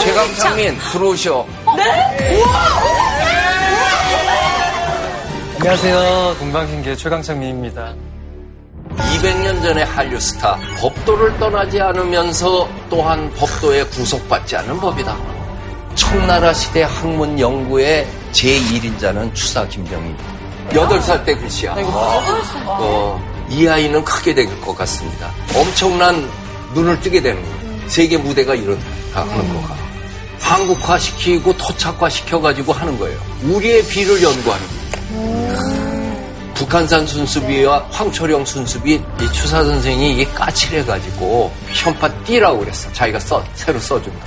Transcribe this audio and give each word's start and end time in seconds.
최강창민 0.00 0.78
들어오셔. 0.92 1.46
네? 1.76 2.42
안녕하세요. 5.58 6.36
동방신기의 6.38 6.96
최강창민입니다. 6.96 7.94
200년 8.96 9.62
전의 9.62 9.84
한류 9.84 10.18
스타 10.18 10.58
법도를 10.78 11.38
떠나지 11.38 11.80
않으면서 11.80 12.68
또한 12.88 13.30
법도에 13.34 13.84
구속받지 13.84 14.56
않은 14.56 14.80
법이다. 14.80 15.16
청나라 15.94 16.52
시대 16.54 16.82
학문 16.82 17.38
연구의 17.38 18.06
제1인자는 18.32 19.34
추사 19.34 19.66
김정희. 19.68 20.14
8살 20.70 21.24
때 21.24 21.34
글씨야. 21.36 21.74
어, 22.66 23.20
이 23.48 23.66
아이는 23.68 24.02
크게 24.04 24.34
될 24.34 24.46
것 24.60 24.76
같습니다. 24.78 25.30
엄청난 25.54 26.28
눈을 26.74 26.98
뜨게 27.00 27.20
되는 27.20 27.40
거예요. 27.42 27.88
세계 27.88 28.16
무대가 28.16 28.54
이렇다 28.54 28.80
하는 29.22 29.54
거가. 29.54 29.89
한국화 30.40 30.98
시키고 30.98 31.56
토착화 31.56 32.08
시켜가지고 32.08 32.72
하는 32.72 32.98
거예요. 32.98 33.18
우리의 33.44 33.84
비를 33.86 34.22
연구하는 34.22 34.66
거예요. 34.66 34.90
북한산 36.54 37.06
순수비와 37.06 37.86
황초령 37.90 38.44
순수비 38.44 38.94
이 38.94 39.32
추사 39.32 39.64
선생이 39.64 40.12
이게 40.12 40.24
까칠해가지고 40.26 41.50
현파 41.68 42.08
띠라고 42.24 42.58
그랬어. 42.60 42.92
자기가 42.92 43.18
써 43.18 43.42
새로 43.54 43.78
써준다. 43.78 44.26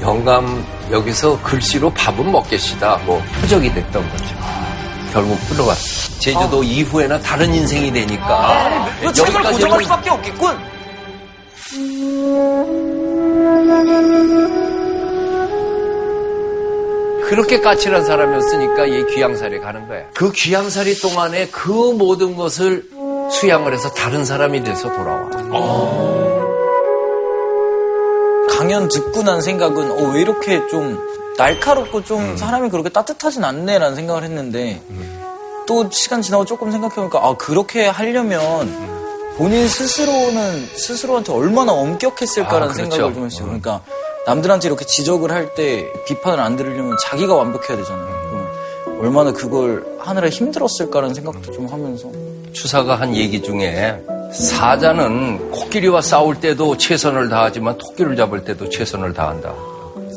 영감 0.00 0.64
여기서 0.90 1.40
글씨로 1.42 1.90
밥은 1.90 2.30
먹겠시다. 2.30 2.98
뭐 3.04 3.22
표적이 3.40 3.72
됐던 3.74 4.10
거죠. 4.10 4.24
결국 5.12 5.38
끌어갔어. 5.48 6.18
제주도 6.20 6.62
이후에는 6.62 7.20
다른 7.22 7.52
인생이 7.52 7.92
되니까 7.92 8.88
이거 9.00 9.12
책을 9.12 9.42
고정할 9.42 9.82
수밖에 9.82 10.10
없겠군. 10.10 10.70
그렇게 17.30 17.60
까칠한 17.60 18.04
사람이었으니까 18.04 18.86
이 18.86 19.06
귀양살에 19.06 19.60
가는 19.60 19.86
거야. 19.86 20.02
그 20.14 20.32
귀양살이 20.32 20.96
동안에 20.98 21.46
그 21.50 21.70
모든 21.70 22.34
것을 22.34 22.84
수양을 23.30 23.72
해서 23.72 23.88
다른 23.90 24.24
사람이 24.24 24.64
돼서 24.64 24.92
돌아와. 24.92 25.30
강연 28.50 28.88
듣고 28.88 29.22
난 29.22 29.40
생각은 29.40 29.92
어, 29.92 30.12
왜 30.12 30.22
이렇게 30.22 30.66
좀 30.66 30.98
날카롭고 31.38 32.02
좀 32.02 32.20
음. 32.20 32.36
사람이 32.36 32.68
그렇게 32.68 32.88
따뜻하진 32.88 33.44
않네라는 33.44 33.94
생각을 33.94 34.24
했는데 34.24 34.82
또 35.68 35.88
시간 35.92 36.22
지나고 36.22 36.44
조금 36.44 36.72
생각해보니까 36.72 37.20
아 37.22 37.36
그렇게 37.36 37.86
하려면 37.86 38.90
본인 39.36 39.68
스스로는 39.68 40.66
스스로한테 40.74 41.32
얼마나 41.32 41.72
엄격했을까라는 41.72 42.70
아, 42.70 42.72
그렇죠. 42.72 42.90
생각을 42.90 43.14
좀 43.14 43.24
했어요. 43.26 43.44
그러니까 43.44 43.82
남들한테 44.30 44.68
이렇게 44.68 44.84
지적을 44.84 45.32
할 45.32 45.50
때 45.56 45.92
비판을 46.06 46.38
안 46.38 46.54
들으려면 46.54 46.96
자기가 47.02 47.34
완벽해야 47.34 47.76
되잖아요. 47.76 48.06
그럼 48.84 49.00
얼마나 49.00 49.32
그걸 49.32 49.84
하느라 49.98 50.28
힘들었을까라는 50.28 51.14
생각도 51.16 51.50
좀 51.50 51.66
하면서 51.66 52.08
추사가 52.52 52.94
한 52.94 53.16
얘기 53.16 53.42
중에 53.42 54.00
사자는 54.32 55.50
코끼리와 55.50 56.00
싸울 56.02 56.38
때도 56.38 56.76
최선을 56.76 57.28
다하지만 57.28 57.76
토끼를 57.78 58.14
잡을 58.14 58.44
때도 58.44 58.68
최선을 58.68 59.12
다한다. 59.14 59.52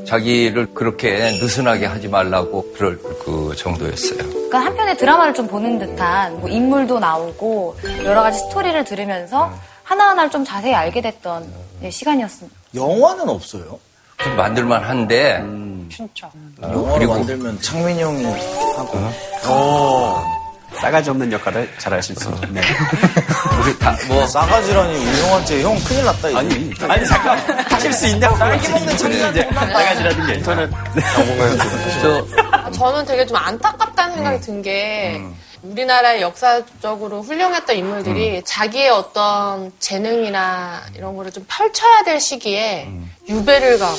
자기를 0.05 0.75
그렇게 0.75 1.31
느슨하게 1.41 1.87
하지 1.87 2.07
말라고 2.07 2.71
그럴 2.77 2.99
그 3.01 3.55
정도였어요. 3.57 4.19
그러니까 4.29 4.59
한편의 4.59 4.97
드라마를 4.97 5.33
좀 5.33 5.47
보는 5.47 5.79
듯한 5.79 6.39
뭐 6.39 6.49
인물도 6.49 6.99
나오고 6.99 7.77
여러 8.03 8.21
가지 8.21 8.37
스토리를 8.37 8.83
들으면서 8.83 9.51
하나하나를 9.81 10.29
좀 10.29 10.45
자세히 10.45 10.75
알게 10.75 11.01
됐던 11.01 11.51
예, 11.81 11.89
시간이었습니다. 11.89 12.55
영화는 12.75 13.27
없어요. 13.29 13.79
좀 14.17 14.35
만들만 14.35 14.83
한데 14.83 15.43
진짜. 15.91 16.29
영화를 16.61 16.93
그리고- 16.99 17.13
만들면 17.15 17.61
창민이 17.61 18.01
형이 18.01 18.25
하고 18.77 20.23
싸가지 20.79 21.09
없는 21.11 21.31
역할을 21.31 21.69
잘 21.77 21.93
하실 21.93 22.15
수 22.15 22.29
있네. 22.43 22.59
우리 23.61 23.77
다 23.77 23.95
뭐 24.07 24.25
싸가지라니 24.25 24.95
우리 25.05 25.21
형한테 25.21 25.61
형 25.61 25.77
큰일 25.83 26.03
났다 26.03 26.29
이거. 26.29 26.39
아니, 26.39 26.73
아니, 26.89 27.05
잠깐. 27.05 27.37
하실 27.71 27.93
수 27.93 28.07
있냐고. 28.07 28.35
딸기 28.37 28.67
먹는 28.69 28.97
청년한테 28.97 29.49
싸가지라는 29.53 30.27
게. 30.27 30.41
저는 30.41 30.71
저 32.01 32.71
저는 32.71 33.05
되게 33.05 33.25
좀 33.25 33.37
안타깝다는 33.37 34.15
생각이 34.15 34.41
든게 34.41 35.21
우리나라의 35.63 36.21
역사적으로 36.21 37.21
훌륭했던 37.21 37.75
인물들이 37.75 38.41
자기의 38.43 38.89
어떤 38.89 39.71
재능이나 39.79 40.81
이런 40.95 41.15
거를 41.15 41.31
좀 41.31 41.45
펼쳐야 41.47 42.03
될 42.03 42.19
시기에 42.19 42.89
유배를 43.29 43.79
가고 43.79 43.97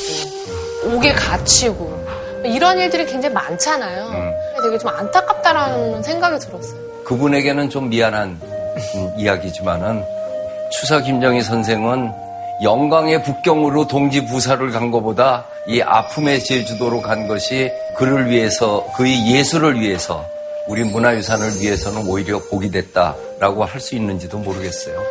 옥에 0.85 1.13
갇히고 1.13 2.07
이런 2.45 2.79
일들이 2.79 3.07
굉장히 3.07 3.35
많잖아요. 3.35 4.35
되게 4.63 4.79
좀 4.79 4.91
안타깝다라는 4.91 6.03
생각이 6.03 6.39
들었어요. 6.39 6.81
그분에게는 7.05 7.71
좀 7.71 7.89
미안한 7.89 8.41
음, 8.43 9.15
이야기지만은 9.17 10.05
추사 10.71 11.01
김정희 11.01 11.43
선생은 11.43 12.13
영광의 12.63 13.23
북경으로 13.23 13.87
동지 13.89 14.25
부사를 14.27 14.71
간 14.71 14.91
것보다 14.91 15.47
이 15.67 15.81
아픔의 15.81 16.45
제주도로 16.45 17.01
간 17.01 17.27
것이 17.27 17.71
그를 17.97 18.31
위해서 18.31 18.87
그의 18.97 19.27
예술을 19.33 19.81
위해서 19.81 20.25
우리 20.67 20.83
문화유산을 20.83 21.61
위해서는 21.61 22.07
오히려 22.09 22.39
복이 22.39 22.71
됐다라고 22.71 23.65
할 23.65 23.81
수 23.81 23.95
있는지도 23.97 24.39
모르겠어요. 24.39 25.03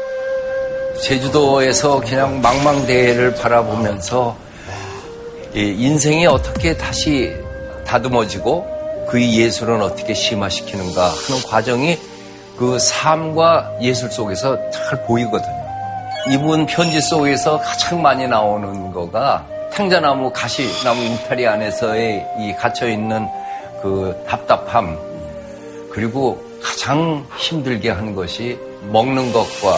제주도에서 1.02 2.00
그냥 2.00 2.42
망망대해를 2.42 3.36
바라보면서 3.36 4.36
이 5.54 5.60
인생이 5.60 6.26
어떻게 6.26 6.76
다시 6.76 7.36
다듬어지고 7.86 9.06
그의 9.10 9.38
예술은 9.42 9.82
어떻게 9.84 10.14
심화시키는가 10.14 11.04
하는 11.04 11.44
과정이 11.48 12.00
그 12.58 12.80
삶과 12.80 13.78
예술 13.82 14.10
속에서 14.10 14.58
잘 14.72 15.06
보이거든요. 15.06 15.64
이분 16.32 16.66
편지 16.66 17.00
속에서 17.02 17.60
가장 17.60 18.02
많이 18.02 18.28
나오는 18.28 18.92
거가 18.92 19.46
탱자나무 19.72 20.32
가시나무 20.32 21.02
울타리 21.14 21.46
안에서의 21.46 22.26
이 22.40 22.54
갇혀있는 22.56 23.28
그 23.82 24.24
답답함 24.28 24.98
그리고 25.94 26.44
가장 26.62 27.26
힘들게 27.38 27.92
하는 27.92 28.16
것이 28.16 28.58
먹는 28.90 29.32
것과 29.32 29.78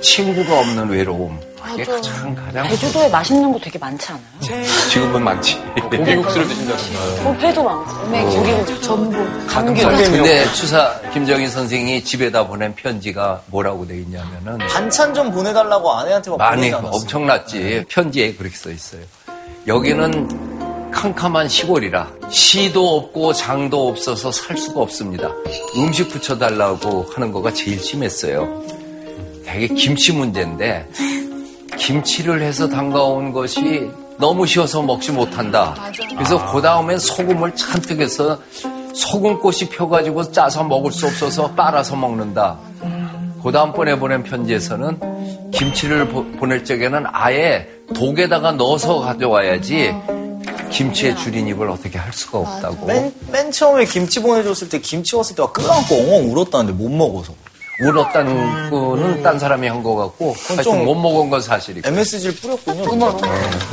친구가 0.00 0.60
없는 0.60 0.88
외로움 0.88 1.38
그게 1.62 1.84
맞아. 1.84 2.10
가장 2.12 2.34
가장 2.34 2.68
제주도에 2.68 3.08
맛있는 3.08 3.52
거 3.52 3.58
되게 3.58 3.78
많지 3.78 4.08
않아요? 4.12 4.64
지금은 4.90 5.22
많지. 5.24 5.58
고기국수를 5.90 6.46
드신다던가요. 6.48 7.28
어, 7.28 7.34
회도 7.40 7.62
많고, 7.64 8.08
네, 8.10 8.22
고기국, 8.24 8.82
전복, 8.82 9.46
감귤. 9.48 9.84
근데 9.96 10.44
추사 10.52 11.00
김정희 11.12 11.48
선생이 11.48 12.04
집에다 12.04 12.46
보낸 12.46 12.72
편지가 12.74 13.42
뭐라고 13.46 13.86
돼 13.86 13.96
있냐면은 13.98 14.58
반찬 14.68 15.12
좀 15.12 15.30
보내달라고 15.32 15.92
아내한테 15.92 16.30
막 16.30 16.36
많이 16.38 16.56
보내지 16.56 16.74
않았어요? 16.76 17.00
엄청났지. 17.00 17.84
편지에 17.88 18.34
그렇게 18.34 18.56
써 18.56 18.70
있어요. 18.70 19.02
여기는 19.66 20.55
캄캄한 20.96 21.48
시골이라 21.48 22.10
시도 22.30 22.96
없고 22.96 23.34
장도 23.34 23.88
없어서 23.88 24.32
살 24.32 24.56
수가 24.56 24.80
없습니다. 24.80 25.30
음식 25.76 26.08
붙여달라고 26.08 27.06
하는 27.12 27.32
거가 27.32 27.52
제일 27.52 27.78
심했어요. 27.78 28.62
되게 29.44 29.68
김치 29.68 30.14
문제인데 30.14 30.88
김치를 31.76 32.40
해서 32.40 32.66
담가온 32.66 33.30
것이 33.30 33.90
너무 34.18 34.46
쉬워서 34.46 34.82
먹지 34.82 35.12
못한다. 35.12 35.74
그래서 36.14 36.50
그 36.50 36.62
다음엔 36.62 36.98
소금을 36.98 37.54
잔뜩 37.54 38.00
해서 38.00 38.40
소금꽃이 38.94 39.68
펴가지고 39.70 40.32
짜서 40.32 40.64
먹을 40.64 40.90
수 40.90 41.06
없어서 41.06 41.52
빨아서 41.52 41.94
먹는다. 41.94 42.58
그 43.42 43.52
다음번에 43.52 43.98
보낸 43.98 44.22
편지에서는 44.22 45.50
김치를 45.52 46.08
보, 46.08 46.46
낼 46.46 46.64
적에는 46.64 47.04
아예 47.12 47.68
독에다가 47.94 48.52
넣어서 48.52 49.00
가져와야지 49.00 50.15
김치의 50.70 51.16
줄임입을 51.16 51.68
어떻게 51.70 51.98
할 51.98 52.12
수가 52.12 52.38
없다고. 52.38 52.86
맨, 52.86 53.12
맨 53.30 53.50
처음에 53.50 53.84
김치 53.84 54.20
보내줬을 54.20 54.68
때 54.68 54.78
김치 54.80 55.16
왔을 55.16 55.34
때막 55.36 55.52
끌어안고 55.52 55.94
엉엉 55.94 56.32
울었다는데 56.32 56.72
못 56.72 56.88
먹어서. 56.90 57.32
울었다는 57.78 58.70
거는 58.70 59.22
딴 59.22 59.38
사람이 59.38 59.68
한 59.68 59.82
거 59.82 59.94
같고 59.96 60.34
하여튼 60.48 60.64
좀- 60.64 60.84
못 60.86 60.94
먹은 60.94 61.28
건 61.28 61.42
사실이고. 61.42 61.86
MSG를 61.86 62.34
뿌렸군요. 62.36 63.18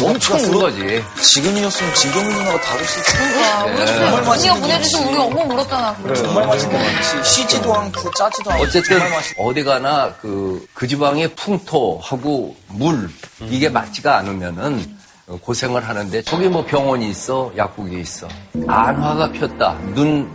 엄청 0.04 0.38
쓴 0.40 0.52
거지. 0.60 1.02
지금이었으면 1.22 1.94
진경이 1.96 2.28
누나가 2.28 2.60
다루실 2.60 3.02
텐데. 3.06 3.86
정말 3.86 4.12
언니가 4.12 4.22
맛있는 4.30 4.60
보내주신 4.62 5.08
우리 5.08 5.18
엉엉 5.18 5.52
울었잖아. 5.52 5.96
정말 6.18 6.48
맛있는 6.48 6.78
김치. 6.80 7.30
쉬지도 7.32 7.74
않고 7.74 8.12
짜지도 8.12 8.52
않고. 8.52 8.64
어쨌든 8.64 9.00
정말. 9.00 9.22
어디 9.40 9.64
가나 9.64 10.14
그, 10.22 10.68
그 10.74 10.86
지방의 10.86 11.34
풍토하고 11.36 12.56
물 12.68 13.10
이게 13.50 13.70
맞지가 13.70 14.18
않으면은 14.18 14.93
고생을 15.28 15.88
하는데 15.88 16.22
저기 16.24 16.50
뭐 16.50 16.66
병원이 16.66 17.10
있어? 17.10 17.52
약국이 17.56 18.00
있어? 18.02 18.28
안화가 18.68 19.32
폈다. 19.32 19.78
눈 19.94 20.30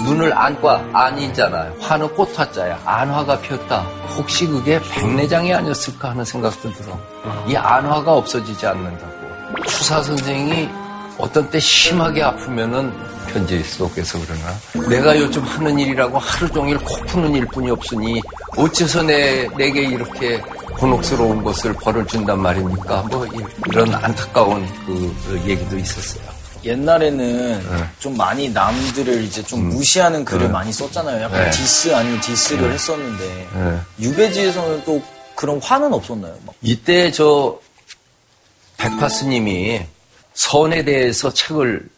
눈을 0.00 0.32
안과 0.32 0.84
안이잖아요. 0.92 1.74
화는 1.80 2.14
꽃화자야. 2.14 2.80
안화가 2.84 3.40
폈다. 3.40 3.80
혹시 4.16 4.46
그게 4.46 4.80
백내장이 4.80 5.52
아니었을까 5.52 6.10
하는 6.10 6.24
생각도 6.24 6.72
들어. 6.72 6.96
이 7.48 7.56
안화가 7.56 8.12
없어지지 8.12 8.64
않는다고. 8.64 9.12
추사 9.66 10.00
선생이 10.00 10.68
어떤 11.18 11.50
때 11.50 11.58
심하게 11.58 12.22
아프면은 12.22 12.92
편지 13.28 13.62
속에서 13.62 14.18
그러나 14.26 14.88
내가 14.88 15.16
요즘 15.18 15.42
하는 15.42 15.78
일이라고 15.78 16.18
하루 16.18 16.50
종일 16.52 16.78
코 16.78 16.94
푸는 17.06 17.34
일뿐이 17.34 17.70
없으니 17.70 18.20
어째서 18.56 19.02
내 19.02 19.46
내게 19.56 19.82
이렇게 19.82 20.38
곤혹스러운 20.78 21.42
것을 21.42 21.72
벌을 21.74 22.06
준단 22.06 22.40
말입니까? 22.40 23.02
뭐 23.10 23.26
이- 23.26 23.30
이런 23.68 23.94
안타까운 23.94 24.66
그 24.86 25.40
얘기도 25.46 25.78
있었어요. 25.78 26.22
옛날에는 26.64 27.62
좀 28.00 28.16
많이 28.16 28.48
남들을 28.48 29.22
이제 29.24 29.42
좀 29.44 29.68
무시하는 29.68 30.24
글을 30.24 30.48
많이 30.48 30.72
썼잖아요. 30.72 31.22
약간 31.22 31.44
네. 31.44 31.50
디스 31.52 31.94
아닌 31.94 32.20
diss를 32.20 32.72
했었는데 32.72 33.48
네. 33.54 33.78
유배지에서는 34.00 34.82
또 34.84 35.00
그런 35.36 35.60
화는 35.62 35.92
없었나요? 35.92 36.34
막 36.44 36.54
이때 36.62 37.12
저 37.12 37.58
백파스님이 38.76 39.82
선에 40.34 40.84
대해서 40.84 41.32
책을 41.32 41.88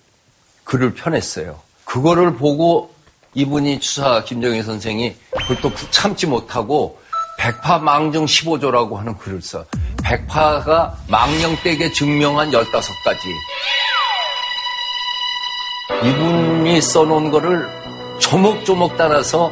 글을 0.71 0.95
펴냈어요. 0.95 1.59
그거를 1.85 2.37
보고 2.37 2.95
이분이 3.35 3.81
추사 3.81 4.23
김정희 4.23 4.63
선생이 4.63 5.17
그걸 5.33 5.61
또 5.61 5.73
참지 5.91 6.29
못하고 6.29 7.01
백파 7.39 7.79
망정 7.79 8.25
15조라고 8.25 8.95
하는 8.95 9.19
글을 9.19 9.43
써. 9.43 9.65
백파가 10.05 10.97
망령댁에 11.09 11.91
증명한 11.91 12.53
15가지. 12.53 13.19
이분이 16.05 16.81
써놓은 16.81 17.33
거를 17.33 17.69
조목조목 18.21 18.97
따라서 18.97 19.51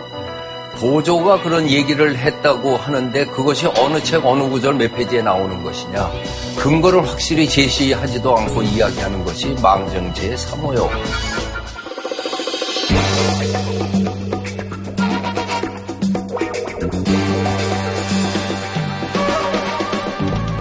보조가 0.80 1.42
그런 1.42 1.68
얘기를 1.68 2.16
했다고 2.16 2.76
하는데 2.76 3.26
그것이 3.26 3.66
어느 3.78 4.00
책 4.00 4.24
어느 4.24 4.48
구절 4.48 4.74
몇 4.74 4.94
페이지에 4.94 5.22
나오는 5.22 5.62
것이냐 5.62 6.10
근거를 6.56 7.06
확실히 7.06 7.48
제시하지도 7.48 8.36
않고 8.36 8.62
이야기하는 8.62 9.24
것이 9.24 9.54
망정제 9.60 10.34
3호요. 10.34 10.88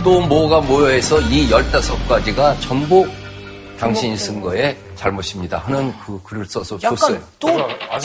또 0.04 0.22
뭐가 0.22 0.62
모여해서 0.62 1.20
이 1.20 1.50
15가지가 1.50 2.60
전부 2.62 3.06
당신이 3.78 4.18
쓴 4.18 4.40
거에 4.40 4.78
잘못입니다 4.98 5.60
하는 5.60 5.94
그 6.06 6.20
글을 6.24 6.46
써서 6.46 6.78
줬어요. 6.78 7.16
약간 7.16 7.28
또 7.40 7.48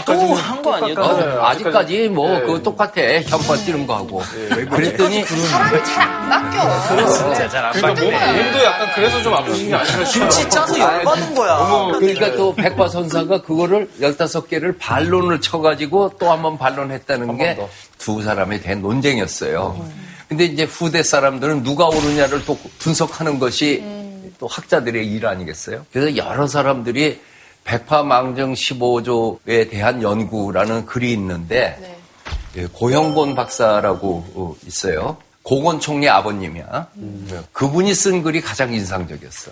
또 0.04 0.34
한 0.34 0.62
거 0.62 0.74
아니에요? 0.74 1.00
어, 1.00 1.16
또? 1.18 1.44
아직까지 1.46 2.08
뭐 2.08 2.38
그거 2.40 2.62
똑같아 2.62 2.92
현판 3.26 3.64
뛰는 3.64 3.86
거하고 3.86 4.22
그랬더니 4.70 5.24
사람이 5.24 5.84
잘 5.84 6.12
안 6.12 6.28
바뀌어. 6.50 7.12
진짜 7.12 7.48
잘안 7.48 7.72
그러니까 7.72 8.02
몸, 8.04 8.12
몸도 8.12 8.64
약간 8.64 8.88
그래서 8.94 9.22
좀 9.22 9.34
아프신 9.34 9.70
게 9.70 9.84
싶어요. 9.84 10.04
김치 10.06 10.48
짜서 10.50 10.78
열받은 10.78 11.34
거야. 11.34 11.90
그러니까 11.98 12.32
또 12.36 12.54
백과 12.54 12.88
선사가 12.88 13.42
그거를 13.42 13.88
15개를 14.00 14.76
반론을 14.78 15.40
쳐가지고 15.40 16.12
또 16.18 16.30
한 16.30 16.42
번 16.42 16.56
반론했다는 16.58 17.36
게 17.38 17.68
두 17.98 18.22
사람의 18.22 18.60
된 18.62 18.82
논쟁이었어요. 18.82 19.84
근데 20.28 20.44
이제 20.46 20.64
후대 20.64 21.02
사람들은 21.02 21.62
누가 21.62 21.86
옳으냐를 21.86 22.44
또 22.44 22.58
분석하는 22.78 23.38
것이 23.38 23.82
또 24.38 24.46
학자들의 24.46 25.06
일 25.06 25.26
아니겠어요? 25.26 25.86
그래서 25.92 26.16
여러 26.16 26.46
사람들이 26.46 27.20
백파망정 27.64 28.54
15조에 28.54 29.70
대한 29.70 30.02
연구라는 30.02 30.86
글이 30.86 31.12
있는데 31.12 31.76
네. 31.80 31.98
예, 32.56 32.66
고형곤 32.66 33.34
박사라고 33.34 34.24
어, 34.34 34.56
있어요. 34.66 35.16
고건 35.42 35.80
총리 35.80 36.08
아버님이야. 36.08 36.88
네. 36.94 37.40
그분이 37.52 37.94
쓴 37.94 38.22
글이 38.22 38.40
가장 38.40 38.72
인상적이었어. 38.72 39.50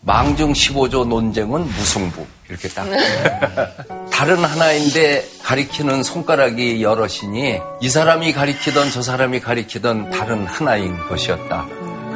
망정 0.00 0.52
15조 0.52 1.06
논쟁은 1.06 1.66
무승부. 1.66 2.24
이렇게 2.48 2.68
딱. 2.68 2.86
다른 4.10 4.44
하나인데 4.44 5.28
가리키는 5.42 6.02
손가락이 6.02 6.82
여럿이니 6.82 7.58
이 7.80 7.88
사람이 7.88 8.32
가리키던 8.32 8.90
저 8.90 9.02
사람이 9.02 9.40
가리키던 9.40 10.10
다른 10.10 10.46
하나인 10.46 10.96
것이었다. 11.08 11.66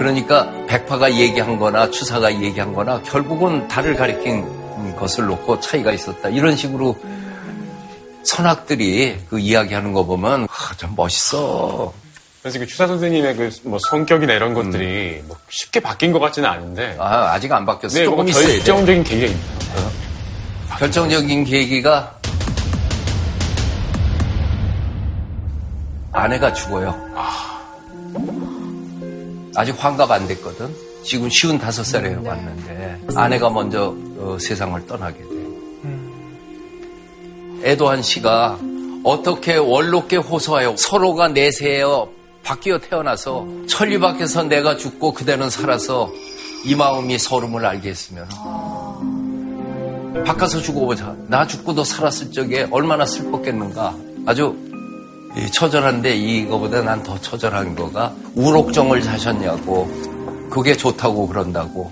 그러니까 0.00 0.50
백파가 0.66 1.12
얘기한 1.12 1.58
거나 1.58 1.90
추사가 1.90 2.32
얘기한 2.32 2.72
거나 2.72 3.02
결국은 3.02 3.68
달을 3.68 3.94
가리킨 3.96 4.96
것을 4.96 5.26
놓고 5.26 5.60
차이가 5.60 5.92
있었다. 5.92 6.30
이런 6.30 6.56
식으로 6.56 6.96
선학들이 8.22 9.18
그 9.28 9.38
이야기하는 9.38 9.92
거 9.92 10.06
보면 10.06 10.44
아, 10.44 10.74
참 10.78 10.94
멋있어. 10.96 11.92
그래서 12.40 12.58
그 12.58 12.66
추사 12.66 12.86
선생님의 12.86 13.36
그 13.36 13.50
뭐 13.64 13.78
성격이나 13.90 14.32
이런 14.32 14.54
것들이 14.54 15.22
뭐 15.26 15.36
쉽게 15.50 15.80
바뀐 15.80 16.12
것 16.12 16.18
같지는 16.18 16.48
않은데. 16.48 16.96
아, 16.98 17.32
아직 17.34 17.52
안 17.52 17.66
바뀌었어. 17.66 17.98
네, 17.98 18.04
조금. 18.06 18.24
결정적인 18.24 19.04
계기가 19.04 19.26
있네요. 19.26 19.90
결정적인 20.78 21.44
계기가 21.44 22.14
아내가 26.12 26.50
죽어요. 26.54 26.98
아 27.14 27.49
직 29.64 29.82
환갑 29.82 30.10
안 30.10 30.26
됐거든. 30.26 30.74
지금 31.02 31.28
쉬운 31.30 31.58
다섯 31.58 31.84
살에 31.84 32.14
왔는데 32.14 33.00
아내가 33.14 33.50
먼저 33.50 33.94
어, 34.18 34.36
세상을 34.38 34.86
떠나게 34.86 35.18
돼. 35.18 35.30
애도한 37.62 38.02
씨가 38.02 38.58
어떻게 39.02 39.56
원롭게 39.56 40.16
호소하여 40.16 40.76
서로가 40.76 41.28
내세여 41.28 42.08
바뀌어 42.42 42.78
태어나서 42.78 43.46
천리 43.66 43.98
밖에서 43.98 44.42
내가 44.44 44.76
죽고 44.76 45.12
그대는 45.12 45.50
살아서 45.50 46.10
이 46.64 46.74
마음이 46.74 47.18
서름을 47.18 47.64
알게 47.64 47.90
했으면 47.90 48.28
바꿔서 50.24 50.60
죽어보자. 50.60 51.16
나 51.28 51.46
죽고도 51.46 51.84
살았을 51.84 52.32
적에 52.32 52.66
얼마나 52.70 53.06
슬펐겠는가. 53.06 53.96
아주 54.26 54.54
이 54.66 54.69
처절한데 55.52 56.16
이거보다 56.16 56.82
난 56.82 57.02
더 57.02 57.18
처절한 57.20 57.74
거가 57.76 58.12
우록정을 58.34 59.00
자셨냐고 59.02 59.88
그게 60.50 60.76
좋다고 60.76 61.28
그런다고 61.28 61.88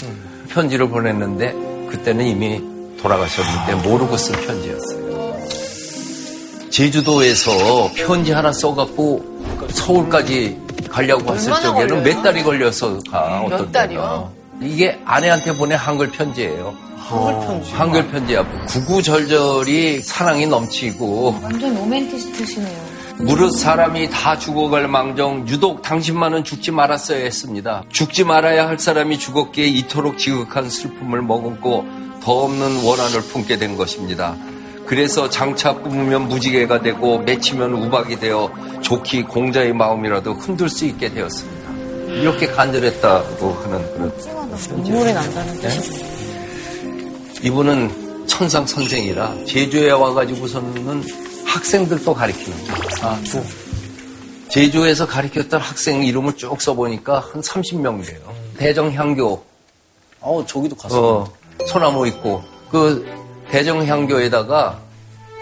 편지를 0.48 0.88
보냈는데 0.88 1.52
그때는 1.90 2.26
이미 2.26 2.60
돌아가셨는데 3.00 3.88
모르고 3.88 4.16
쓴 4.16 4.34
편지였어요. 4.34 5.38
제주도에서 6.70 7.50
편지 7.96 8.32
하나 8.32 8.52
써갖고 8.52 9.24
서울까지 9.70 10.58
가려고 10.90 11.34
했을 11.34 11.52
적에는 11.52 11.88
걸려요? 11.88 12.02
몇 12.02 12.22
달이 12.22 12.42
걸려서 12.42 12.98
가 13.10 13.42
몇 13.48 13.54
어떤 13.54 13.72
달이요? 13.72 14.32
이게 14.60 14.98
아내한테 15.04 15.56
보낸 15.56 15.78
한글 15.78 16.10
편지예요. 16.10 16.74
한글 16.98 17.46
편지. 17.46 17.72
한글 17.72 18.08
편지야. 18.08 18.44
구구절절이 18.66 20.02
사랑이 20.02 20.46
넘치고 20.46 21.40
완전 21.42 21.74
로맨티스트시네요. 21.76 22.87
무릇 23.20 23.50
사람이 23.56 24.10
다 24.10 24.38
죽어갈 24.38 24.86
망정 24.86 25.46
유독 25.48 25.82
당신만은 25.82 26.44
죽지 26.44 26.70
말았어야 26.70 27.18
했습니다. 27.18 27.82
죽지 27.90 28.24
말아야 28.24 28.68
할 28.68 28.78
사람이 28.78 29.18
죽었기에 29.18 29.66
이토록 29.66 30.18
지극한 30.18 30.70
슬픔을 30.70 31.22
머금고 31.22 31.84
더 32.22 32.32
없는 32.44 32.84
원한을 32.84 33.22
품게 33.22 33.58
된 33.58 33.76
것입니다. 33.76 34.36
그래서 34.86 35.28
장차 35.28 35.74
꿈으면 35.74 36.28
무지개가 36.28 36.80
되고 36.80 37.18
맺히면 37.18 37.74
우박이 37.74 38.20
되어 38.20 38.50
좋기 38.82 39.24
공자의 39.24 39.72
마음이라도 39.72 40.34
흔들 40.34 40.68
수 40.68 40.86
있게 40.86 41.12
되었습니다. 41.12 41.68
이렇게 42.20 42.46
간절했다고 42.46 43.52
하는 43.52 43.92
그런 43.92 44.12
눈물이 44.82 45.12
난다는 45.12 45.60
네? 45.60 45.80
이분은 47.42 48.26
천상 48.26 48.66
선생이라 48.66 49.44
제주에 49.46 49.90
와가지고서는 49.90 51.27
학생들도 51.48 52.14
가르치는 52.14 52.56
거예요. 52.66 52.82
아, 53.02 53.20
또. 53.32 53.42
제주에서 54.48 55.06
가르쳤던 55.06 55.60
학생 55.60 56.02
이름을 56.02 56.36
쭉 56.36 56.60
써보니까 56.60 57.20
한 57.20 57.42
30명 57.42 58.04
돼요. 58.06 58.20
대정향교, 58.56 59.44
어, 60.20 60.44
저기도 60.46 60.76
갔어. 60.76 61.18
어, 61.18 61.32
소나무 61.66 62.06
있고, 62.08 62.42
그 62.70 63.06
대정향교에다가 63.50 64.80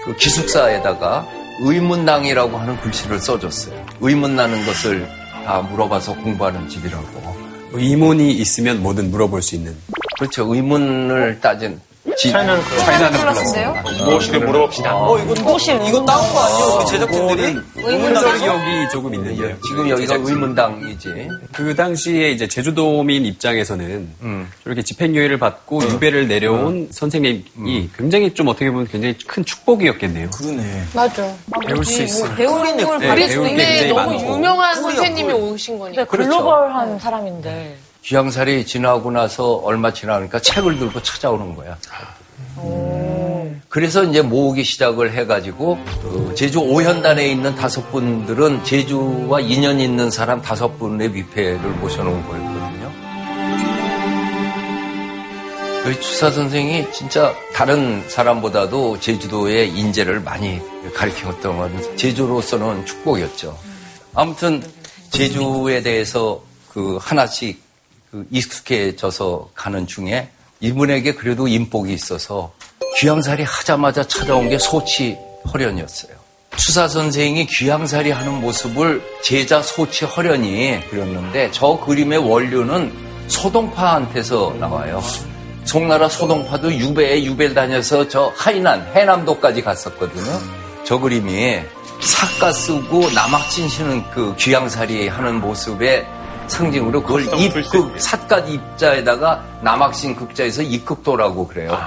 그 0.05 0.17
기숙사에다가 0.17 1.27
의문낭이라고 1.61 2.57
하는 2.57 2.81
글씨를 2.81 3.19
써줬어요. 3.19 3.87
의문나는 4.01 4.67
것을 4.67 5.09
다 5.45 5.61
물어봐서 5.63 6.15
공부하는 6.17 6.69
집이라고. 6.69 7.37
의문이 7.73 8.33
있으면 8.33 8.83
뭐든 8.83 9.11
물어볼 9.11 9.43
수 9.43 9.55
있는. 9.55 9.77
그렇죠. 10.19 10.53
의문을 10.55 11.41
따진 11.41 11.81
집. 12.17 12.31
차이나는 12.33 12.63
그 12.63 12.79
차이나는 12.79 13.19
플러스인데요? 13.21 13.75
무엇이든 14.05 14.47
물어봅시다. 14.47 14.97
어, 14.97 15.19
이거 15.19 15.35
또실 15.35 15.75
이거 15.87 16.05
따온 16.05 16.33
거 16.33 16.41
아니에요? 16.41 16.77
우리 16.79 16.87
제작진들이? 16.87 17.57
의문적이 17.77 18.91
조금 18.93 19.15
있는데요. 19.15 19.57
지금 19.67 19.89
여기가 19.89 20.15
의문당이지. 20.17 21.29
그 21.53 21.75
당시에 21.75 22.31
이제 22.31 22.47
제주도민 22.47 23.27
입장에서는 23.27 24.09
음. 24.23 24.49
저렇게 24.65 24.83
집행유예를 24.83 25.39
받고 25.39 25.83
유배를 25.83 26.29
내려온 26.29 26.89
선생님이 26.91 27.91
굉장히 27.97 28.33
좀 28.35 28.49
어떻게 28.49 28.71
보면 28.71 28.87
굉장히 28.87 29.17
큰 29.27 29.45
축복이었겠네요. 29.45 30.31
그러네. 30.31 30.83
맞아. 30.95 31.33
배울 31.67 31.85
수 31.85 32.03
있어요. 32.03 32.35
배우는 32.37 32.85
걸 32.85 32.99
네, 32.99 33.07
배울 33.07 33.17
게 33.29 33.35
동네에 33.35 33.57
굉장히 33.57 33.89
너무 33.89 34.11
많고. 34.13 34.35
유명한 34.37 34.75
선생님이 34.75 35.33
꿀. 35.33 35.43
오신 35.43 35.79
거니까. 35.79 36.05
근데 36.05 36.25
글로벌한 36.25 36.99
사람인데 36.99 37.77
귀향살이 38.07 38.67
지나고 38.67 39.11
나서 39.11 39.55
얼마 39.57 39.93
지나니까 39.93 40.39
책을 40.39 40.79
들고 40.79 41.03
찾아오는 41.03 41.57
거야. 41.57 41.77
그래서 43.69 44.05
이제 44.05 44.23
모으기 44.23 44.63
시작을 44.63 45.13
해가지고 45.13 45.77
그 46.03 46.33
제주 46.37 46.61
오현단에 46.61 47.27
있는 47.29 47.57
다섯 47.57 47.91
분들은 47.91 48.63
제주와 48.63 49.41
인연 49.41 49.81
있는 49.81 50.09
사람 50.09 50.41
다섯 50.41 50.79
분의 50.79 51.15
위패를 51.15 51.59
모셔놓은 51.59 52.27
거였거든요. 52.29 52.93
저희 55.83 56.01
추사 56.01 56.31
선생이 56.31 56.93
진짜 56.93 57.35
다른 57.53 58.09
사람보다도 58.09 59.01
제주도의 59.01 59.71
인재를 59.71 60.21
많이 60.21 60.61
가르쳤던 60.95 61.59
건 61.59 61.97
제주로서는 61.97 62.87
축복이었죠. 62.87 63.59
아무튼 64.15 64.63
제주에 65.11 65.83
대해서 65.83 66.41
그 66.69 66.99
하나씩 67.01 67.61
그 67.61 67.66
익숙해져서 68.31 69.51
가는 69.55 69.87
중에 69.87 70.29
이분에게 70.61 71.15
그래도 71.15 71.49
인복이 71.49 71.93
있어서 71.93 72.53
귀향살이 72.99 73.43
하자마자 73.43 74.07
찾아온 74.07 74.49
게 74.49 74.59
소치 74.59 75.19
허련이었어요. 75.53 76.17
추사 76.57 76.89
선생이 76.89 77.47
귀향살이 77.47 78.11
하는 78.11 78.41
모습을 78.41 79.03
제자 79.23 79.63
소치 79.63 80.05
허련이 80.05 80.89
그렸는데 80.91 81.51
저 81.53 81.79
그림의 81.79 82.19
원료는 82.19 82.93
소동파한테서 83.29 84.57
나와요. 84.59 85.03
송나라 85.65 86.09
소동파도 86.09 86.73
유배에 86.73 87.25
유배를 87.25 87.55
다녀서 87.55 88.09
저 88.09 88.33
하이난 88.37 88.87
해남도까지 88.95 89.63
갔었거든요. 89.63 90.41
저 90.85 90.99
그림이 90.99 91.61
삭가 92.01 92.53
쓰고 92.53 93.11
남학진 93.11 93.69
씨는 93.69 94.11
그 94.11 94.35
귀향살이 94.37 95.09
하는 95.09 95.41
모습의 95.41 96.07
상징으로 96.49 97.03
그걸 97.03 97.23
입극 97.41 97.95
삿갓 97.99 98.49
입자에다가 98.49 99.43
남학신 99.63 100.17
극자에서 100.17 100.63
입극도라고 100.63 101.47
그래요. 101.49 101.79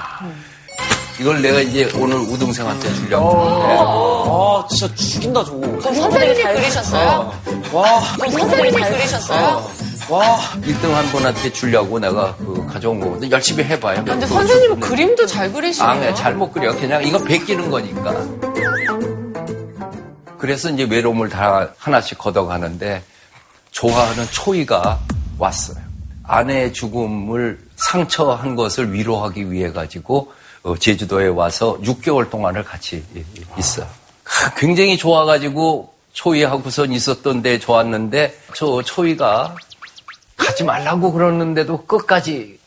이걸 1.20 1.42
내가 1.42 1.60
이제 1.60 1.90
오늘 1.96 2.16
우등생한테 2.16 2.92
주려고 2.94 4.62
아, 4.62 4.66
진짜 4.68 4.94
죽인다, 4.94 5.44
저거. 5.44 5.60
그럼 5.60 5.94
선생님이 5.94 6.42
그리셨어요? 6.42 7.34
와, 7.72 8.00
그럼 8.16 8.30
선생님이 8.32 8.82
그리셨어요? 8.82 9.70
와. 10.08 10.38
1등 10.62 10.90
한 10.90 11.04
분한테 11.06 11.52
주려고 11.52 11.98
내가 11.98 12.34
그 12.36 12.66
가져온 12.66 12.98
거거든. 13.00 13.30
열심히 13.30 13.62
해봐요. 13.64 14.02
근데 14.04 14.26
선생님은 14.26 14.80
그림도 14.80 15.26
잘 15.26 15.52
그리시네요. 15.52 15.90
아, 15.90 15.94
네, 15.94 16.14
잘못 16.14 16.52
그려. 16.52 16.74
그냥 16.74 17.04
이거 17.04 17.18
베끼는 17.18 17.70
거니까. 17.70 18.14
그래서 20.38 20.70
이제 20.70 20.84
외로움을 20.84 21.28
다 21.28 21.68
하나씩 21.78 22.16
걷어가는데 22.18 23.02
좋아하는 23.70 24.26
초이가 24.30 25.00
왔어요. 25.38 25.78
아내의 26.24 26.72
죽음을 26.72 27.58
상처한 27.76 28.54
것을 28.54 28.92
위로하기 28.92 29.50
위해 29.50 29.72
가지고 29.72 30.32
어, 30.62 30.76
제주도에 30.76 31.28
와서 31.28 31.78
6개월 31.82 32.30
동안을 32.30 32.64
같이 32.64 33.02
있어요. 33.58 33.86
굉장히 34.56 34.96
좋아가지고 34.96 35.92
초이하고선 36.12 36.92
있었던 36.92 37.42
데 37.42 37.58
좋았는데 37.58 38.38
저 38.54 38.82
초이가 38.82 39.56
가지 40.36 40.64
말라고 40.64 41.12
그러는데도 41.12 41.84
끝까지 41.86 42.58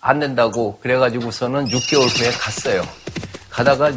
안 0.00 0.18
된다고 0.20 0.78
그래가지고서는 0.80 1.66
6개월 1.66 2.18
후에 2.18 2.30
갔어요. 2.30 2.82
가다가 3.50 3.92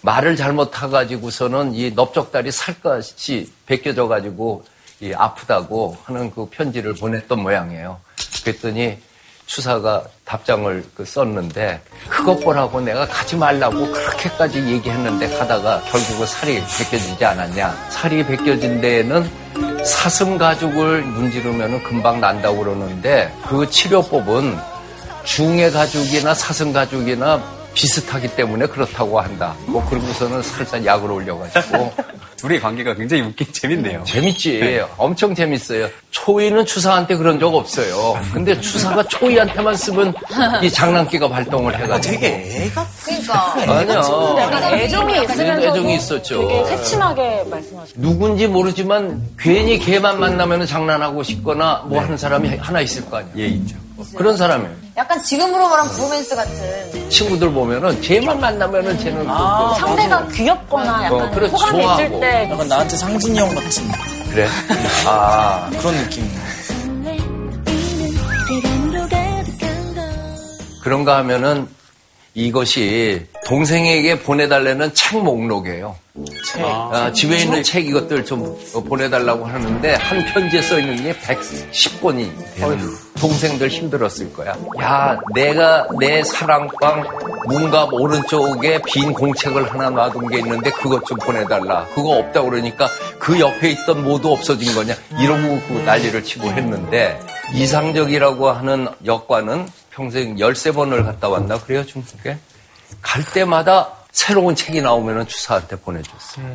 말을 0.00 0.36
잘못 0.36 0.70
타가지고서는 0.70 1.74
이 1.74 1.90
넓적다리 1.92 2.50
살갗이 2.50 3.50
벗겨져가지고 3.66 4.64
이 5.00 5.12
아프다고 5.12 5.96
하는 6.04 6.30
그 6.30 6.48
편지를 6.50 6.94
보냈던 6.94 7.40
모양이에요. 7.40 8.00
그랬더니 8.42 8.98
추사가 9.46 10.02
답장을 10.24 10.84
그 10.94 11.04
썼는데 11.04 11.80
그것 12.08 12.40
보라고 12.40 12.80
내가 12.80 13.06
가지 13.06 13.36
말라고 13.36 13.92
그렇게까지 13.92 14.58
얘기했는데 14.58 15.28
가다가 15.36 15.80
결국은 15.82 16.26
살이 16.26 16.60
벗겨지지 16.60 17.24
않았냐. 17.24 17.88
살이 17.90 18.24
벗겨진 18.24 18.80
데에는 18.80 19.30
사슴 19.84 20.38
가죽을 20.38 21.02
문지르면 21.02 21.82
금방 21.82 22.20
난다고 22.20 22.60
그러는데 22.60 23.32
그 23.46 23.68
치료법은 23.68 24.58
중의 25.24 25.72
가죽이나 25.72 26.34
사슴 26.34 26.72
가죽이나 26.72 27.42
비슷하기 27.74 28.36
때문에 28.36 28.66
그렇다고 28.66 29.20
한다. 29.20 29.54
뭐 29.66 29.84
그러고서는 29.88 30.42
살짝 30.42 30.84
약을 30.84 31.10
올려가지고 31.10 31.92
둘의 32.36 32.60
관계가 32.60 32.94
굉장히 32.94 33.22
웃긴 33.22 33.46
재밌네요. 33.52 34.04
재밌지. 34.04 34.80
엄청 34.96 35.34
재밌어요. 35.34 35.88
초이는 36.10 36.64
추사한테 36.66 37.16
그런 37.16 37.38
적 37.40 37.54
없어요. 37.54 38.18
근데 38.32 38.58
추사가 38.60 39.02
초이한테만 39.04 39.76
쓰면 39.76 40.14
이 40.62 40.70
장난기가 40.70 41.28
발동을 41.28 41.78
해가지고. 41.78 42.14
되게 42.14 42.64
애가 42.64 42.86
그러니까. 43.04 43.54
아니야. 43.56 44.42
약간 44.42 44.62
애정이 44.74 45.12
있으면서도 45.24 45.68
애정이 45.68 45.94
있었죠. 45.96 46.48
되게 46.48 46.64
새침하게 46.66 47.44
말씀하시고 47.50 48.00
누군지 48.00 48.46
모르지만 48.46 49.22
괜히 49.38 49.78
걔만 49.78 50.20
만나면 50.20 50.66
장난하고 50.66 51.22
싶거나 51.22 51.84
뭐 51.86 52.00
하는 52.00 52.16
사람이 52.16 52.56
하나 52.56 52.80
있을 52.80 53.08
거 53.08 53.18
아니야. 53.18 53.32
예, 53.38 53.46
있죠. 53.46 53.76
그런 54.16 54.36
사람이에요. 54.36 54.72
약간 54.96 55.22
지금으로 55.22 55.68
말하면 55.68 55.92
브로맨스 55.94 56.34
같은. 56.36 57.10
친구들 57.10 57.50
보면은 57.52 58.00
쟤만 58.02 58.40
만나면은 58.40 58.98
쟤는 58.98 59.26
또- 59.26 59.32
또 59.34 59.74
상대가 59.74 60.26
귀엽거나 60.28 61.04
약간 61.04 61.12
어, 61.22 61.30
그렇지, 61.30 61.52
호감이 61.52 61.78
있을 61.78 61.84
좋아하고. 61.84 62.20
때 62.20 62.48
약간 62.50 62.68
나한테 62.68 62.96
상진이 62.96 63.38
형 63.38 63.48
같은 63.54 63.70
그래. 64.30 64.48
아 65.06 65.70
그런 65.78 65.94
느낌. 66.02 66.28
그런가 70.82 71.16
하면은 71.18 71.66
이것이 72.34 73.26
동생에게 73.46 74.20
보내달라는 74.20 74.92
책 74.94 75.22
목록이에요. 75.22 75.96
아, 76.62 77.10
집에 77.12 77.38
있는 77.38 77.60
책 77.64 77.88
이것들 77.88 78.24
좀 78.24 78.56
보내달라고 78.86 79.44
하는데 79.46 79.94
한 79.94 80.24
편지에 80.26 80.62
써 80.62 80.78
있는 80.78 80.96
게 81.02 81.12
110권이 81.12 82.54
되는 82.54 82.78
동생들 83.18 83.68
힘들었을 83.68 84.32
거야. 84.32 84.56
야, 84.80 85.18
내가 85.34 85.88
내 85.98 86.22
사랑방 86.22 87.04
문갑 87.48 87.92
오른쪽에 87.92 88.80
빈 88.86 89.12
공책을 89.12 89.72
하나 89.72 89.90
놔둔 89.90 90.28
게 90.28 90.38
있는데 90.38 90.70
그것 90.70 91.04
좀 91.04 91.18
보내달라. 91.18 91.84
그거 91.94 92.10
없다 92.18 92.42
그러니까 92.42 92.88
그 93.18 93.40
옆에 93.40 93.70
있던 93.70 94.04
모두 94.04 94.30
없어진 94.30 94.72
거냐. 94.72 94.94
이러고 95.18 95.60
그 95.66 95.82
난리를 95.84 96.22
치고 96.22 96.46
했는데 96.46 97.18
이상적이라고 97.54 98.50
하는 98.50 98.86
역과는 99.04 99.68
평생 99.90 100.36
13번을 100.36 101.04
갔다 101.04 101.28
왔나 101.28 101.58
그래요 101.58 101.84
중국에? 101.84 102.38
갈 103.02 103.24
때마다 103.24 104.03
새로운 104.14 104.54
책이 104.54 104.80
나오면 104.80 105.26
추사한테 105.26 105.76
보내줬어요. 105.76 106.46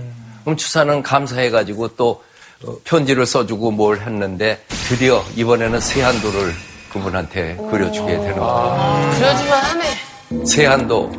그럼 0.43 0.55
추사는 0.57 1.03
감사해가지고 1.03 1.89
또 1.89 2.23
어, 2.65 2.75
편지를 2.83 3.25
써주고 3.25 3.71
뭘 3.71 3.99
했는데 4.01 4.63
드디어 4.87 5.23
이번에는 5.35 5.79
세한도를 5.79 6.53
그분한테 6.91 7.55
그려주게 7.69 8.07
되는 8.17 8.37
거예요. 8.37 9.11
그려주면 9.15 9.53
하네. 9.53 10.45
세한도 10.45 11.11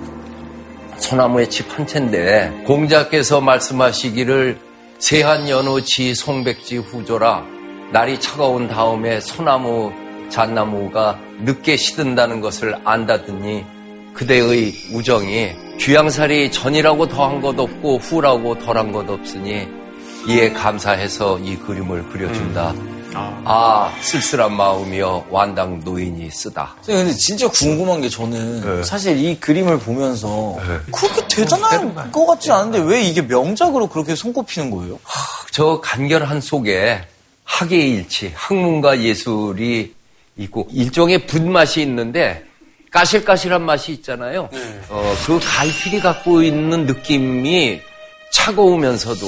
소나무의 0.99 1.49
집 1.51 1.71
한 1.77 1.87
채인데 1.87 2.65
공자께서 2.67 3.41
말씀하시기를 3.41 4.59
세한 4.99 5.49
연우지 5.49 6.15
송백지 6.15 6.79
후조라 6.79 7.45
날이 7.93 8.19
차가운 8.21 8.67
다음에 8.69 9.21
소나무 9.21 9.93
잣나무가 10.31 11.19
늦게 11.43 11.77
시든다는 11.77 12.41
것을 12.41 12.77
안다더니 12.85 13.65
그대의 14.15 14.73
우정이 14.95 15.70
귀양살이 15.81 16.53
전이라고 16.53 17.09
더한 17.09 17.41
것 17.41 17.59
없고 17.59 17.99
후라고 17.99 18.59
덜한 18.59 18.93
것 18.93 19.09
없으니 19.09 19.67
이에 20.29 20.53
감사해서 20.53 21.39
이 21.39 21.57
그림을 21.57 22.07
그려준다. 22.11 22.75
아 23.15 23.91
쓸쓸한 24.03 24.55
마음이여 24.55 25.27
완당 25.31 25.81
노인이 25.81 26.31
쓰다. 26.31 26.75
선생님, 26.83 27.07
근데 27.07 27.19
진짜 27.19 27.49
궁금한 27.49 28.03
게 28.03 28.09
저는 28.11 28.61
네. 28.61 28.83
사실 28.85 29.17
이 29.19 29.41
그림을 29.41 29.79
보면서 29.79 30.59
네. 30.59 30.79
그렇게 30.93 31.27
대단한 31.29 32.13
것 32.13 32.27
같지 32.27 32.53
않은데 32.53 32.79
왜 32.81 33.03
이게 33.03 33.23
명작으로 33.23 33.89
그렇게 33.89 34.15
손꼽히는 34.15 34.71
거예요? 34.71 35.01
저 35.51 35.81
간결한 35.81 36.43
속에 36.43 37.01
학예의 37.45 37.91
일치, 37.91 38.33
학문과 38.35 39.01
예술이 39.01 39.95
있고 40.37 40.69
일종의 40.71 41.27
분맛이 41.27 41.81
있는데 41.83 42.45
까실까실한 42.91 43.63
맛이 43.63 43.93
있잖아요. 43.93 44.49
어, 44.89 45.15
그 45.27 45.39
갈필이 45.43 46.01
갖고 46.01 46.43
있는 46.43 46.87
느낌이 46.87 47.81
차가우면서도 48.33 49.27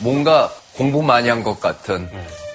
뭔가 0.00 0.50
공부 0.76 1.02
많이 1.02 1.28
한 1.28 1.42
것 1.42 1.60
같은 1.60 2.08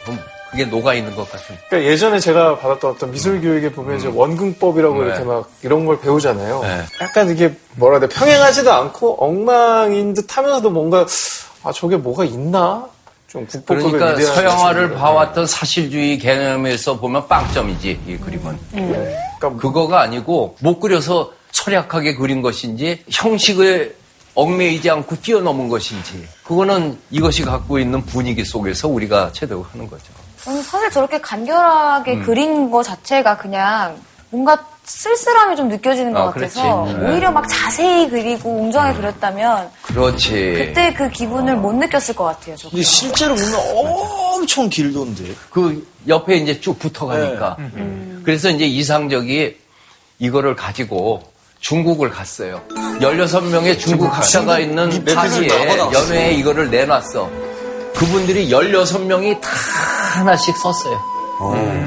좀 0.06 0.18
그게 0.52 0.66
녹아 0.66 0.94
있는 0.94 1.14
것 1.16 1.30
같은. 1.30 1.56
그러니까 1.70 1.92
예전에 1.92 2.20
제가 2.20 2.58
받았던 2.60 2.92
어떤 2.92 3.12
미술 3.12 3.42
교육에 3.42 3.72
보면 3.72 3.98
이제 3.98 4.08
원근법이라고 4.08 5.02
네. 5.02 5.08
이렇게 5.08 5.24
막 5.26 5.50
이런 5.64 5.86
걸 5.86 6.00
배우잖아요. 6.00 6.62
네. 6.62 6.84
약간 7.02 7.30
이게 7.30 7.54
뭐라 7.76 7.98
해야 8.00 8.08
돼 8.08 8.16
평행하지도 8.16 8.72
않고 8.72 9.24
엉망인 9.24 10.14
듯 10.14 10.38
하면서도 10.38 10.70
뭔가 10.70 11.06
아 11.64 11.72
저게 11.74 11.98
뭐가 11.98 12.24
있나? 12.24 12.88
그러니까 13.65 14.20
서양화를. 14.20 14.94
봐왔던 14.94 15.46
사실주의 15.46 16.18
개념에서 16.18 16.98
보면 17.00 17.27
빵점이지 17.27 18.00
이 18.08 18.18
그림은. 18.18 18.58
그러니까 18.72 19.62
그거가 19.62 20.01
아니고 20.01 20.56
못 20.60 20.80
그려서 20.80 21.32
철약하게 21.51 22.15
그린 22.15 22.42
것인지 22.42 23.04
형식에 23.10 23.94
얽매이지 24.36 24.89
않고 24.89 25.15
뛰어넘은 25.22 25.70
것인지 25.70 26.27
그거는 26.44 26.98
이것이 27.10 27.44
갖고 27.44 27.80
있는 27.80 28.06
분위기 28.06 28.44
속에서 28.44 28.88
우리가 28.89 29.32
체득하는 29.32 29.89
거죠. 29.89 30.06
저는 30.44 30.62
사실 30.62 30.92
저렇게 30.92 31.20
간결하게 31.22 32.13
음. 32.13 32.24
그린 32.24 32.70
거 32.70 32.84
자체가 32.84 33.38
그냥 33.38 33.98
뭔가 34.30 34.75
쓸쓸함이 34.86 35.56
좀 35.56 35.68
느껴지는 35.68 36.13
것 36.13 36.20
아, 36.20 36.32
같아서 36.32 36.84
그렇지. 36.84 37.00
네. 37.00 37.10
오히려 37.12 37.32
막 37.32 37.48
자세히 37.48 38.10
그리고 38.10 38.51
웅장하게 38.51 38.98
그렸다면 38.98 39.70
그렇지. 39.82 40.32
그때 40.32 40.94
그 40.94 41.10
기분을 41.10 41.58
못 41.58 41.74
느꼈을 41.74 42.15
것 42.15 42.25
같아요. 42.25 42.56
저. 42.56 42.70
근데 42.70 42.84
실제로 42.84 43.36
보면 43.36 43.54
엄청 43.75 44.70
길던데. 44.70 45.24
그 45.50 45.88
옆에 46.08 46.38
이제 46.38 46.60
쭉 46.62 46.77
붙어가니까. 46.77 47.58
그래서 48.24 48.50
이제 48.50 48.65
이상적이 48.65 49.58
이거를 50.20 50.56
가지고 50.56 51.24
중국을 51.60 52.12
갔어요. 52.12 52.62
16명의 53.00 53.80
중국 53.80 54.06
학자가 54.15 54.60
있는 54.60 55.04
파리에. 55.04 55.48
연회에 55.94 56.34
이거를 56.34 56.70
내놨어. 56.70 57.30
그분들이 57.96 58.50
16명이 58.50 59.42
다 59.42 59.50
하나씩 59.50 60.56
썼어요. 60.58 61.15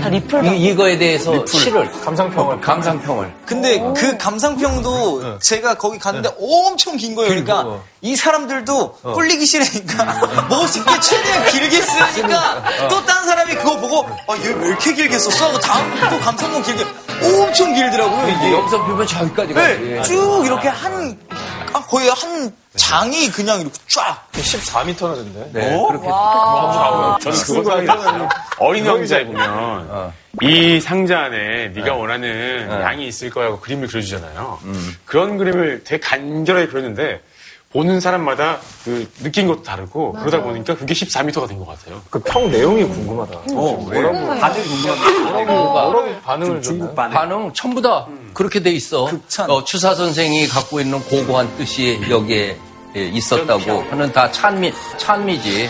다 0.02 0.08
리플 0.10 0.44
이, 0.44 0.68
이거에 0.68 0.98
대해서 0.98 1.44
시를, 1.46 1.90
감상평을. 2.04 2.60
감상평을. 2.60 3.32
근데 3.46 3.78
그 3.96 4.16
감상평도 4.18 5.38
제가 5.40 5.74
거기 5.74 5.98
갔는데 5.98 6.30
엄청 6.38 6.96
긴 6.96 7.14
거예요. 7.14 7.28
그러니까 7.30 7.60
어. 7.60 7.82
이 8.02 8.14
사람들도 8.14 8.92
꼴리기 9.02 9.46
싫으니까 9.46 10.20
멋있게 10.50 11.00
최대한 11.00 11.46
길게 11.50 11.80
쓰니까 11.80 12.88
또딴 12.88 13.24
사람이 13.24 13.54
그거 13.54 13.76
보고 13.78 14.06
아, 14.28 14.36
얘 14.44 14.48
왜 14.58 14.68
이렇게 14.68 14.92
길게 14.94 15.18
썼어? 15.18 15.46
하고 15.48 15.58
다음 15.60 15.90
또 16.10 16.18
감상평 16.20 16.62
길게 16.62 16.84
엄청 17.22 17.74
길더라고요. 17.74 18.28
이게. 18.28 18.52
여기서 18.52 18.84
피면 18.86 19.06
저기까지. 19.06 19.54
네, 19.54 20.02
쭉 20.02 20.42
이렇게 20.44 20.68
한 20.68 21.18
아, 21.72 21.80
거의 21.86 22.08
한 22.10 22.52
장이 22.78 23.30
그냥 23.30 23.60
이렇게 23.60 23.78
쫙 23.88 24.26
14m나 24.32 25.14
된대. 25.16 25.50
네, 25.52 25.76
그렇게. 25.88 26.08
나오요 26.08 27.18
저는 27.20 27.38
그거 27.38 27.76
생각해요. 27.76 28.28
어린 28.58 28.86
왕자에 28.86 29.26
보면 29.26 30.12
이 30.42 30.80
상자 30.80 31.18
안에 31.24 31.68
네가 31.74 31.94
원하는 31.94 32.70
양이 32.70 33.06
있을 33.08 33.28
거야 33.30 33.46
하고 33.46 33.60
그림을 33.60 33.88
그려주잖아요. 33.88 34.58
그런 35.04 35.36
그림을 35.36 35.82
되게 35.84 36.00
간결하게 36.00 36.68
그렸는데 36.68 37.20
보는 37.70 38.00
사람마다 38.00 38.60
그 38.82 39.06
느낀 39.22 39.46
것도 39.46 39.62
다르고 39.62 40.12
그러다 40.14 40.40
보니까 40.42 40.74
그게 40.74 40.94
14m가 40.94 41.46
된 41.46 41.58
것 41.58 41.66
같아요. 41.66 42.00
그 42.08 42.18
평 42.20 42.50
내용이 42.50 42.82
궁금하다. 42.84 43.36
어, 43.52 43.72
뭐라고, 43.76 44.40
다들 44.40 44.62
궁금한 44.62 45.46
뭐라고 45.46 46.20
반응을 46.24 46.62
중국? 46.62 46.94
반응. 46.94 47.14
반응 47.14 47.52
전부 47.52 47.82
다 47.82 48.06
그렇게 48.32 48.60
돼 48.62 48.70
있어. 48.70 49.04
극찬. 49.06 49.50
어, 49.50 49.64
추사 49.64 49.94
선생이 49.94 50.48
갖고 50.48 50.80
있는 50.80 50.98
고고한 51.00 51.58
뜻이 51.58 52.00
여기에 52.08 52.38
예, 52.38 52.58
있었다고 52.94 53.82
하는 53.90 54.12
다 54.12 54.30
찬미, 54.30 54.72
찬미지. 54.96 55.68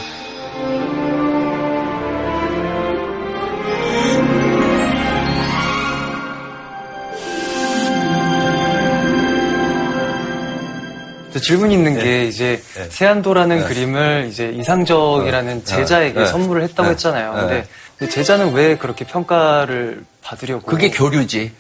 또 11.33 11.41
질문 11.41 11.71
있는 11.71 11.99
게 11.99 12.27
이제 12.27 12.61
세안도라는 12.89 13.65
그림을 13.67 14.29
이제 14.31 14.49
이상적이라는 14.51 15.65
제자에게 15.65 16.21
네. 16.21 16.27
선물을 16.27 16.63
했다고 16.63 16.85
네. 16.85 16.91
했잖아요. 16.93 17.35
네. 17.35 17.41
근데 17.41 17.69
그 17.99 18.09
제자는 18.09 18.55
왜 18.55 18.77
그렇게 18.77 19.05
평가를 19.05 20.05
받으려고? 20.23 20.67
그게 20.67 20.91
교류지. 20.91 21.53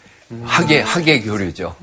학예, 0.44 0.80
학예 0.80 1.20
교류죠. 1.20 1.74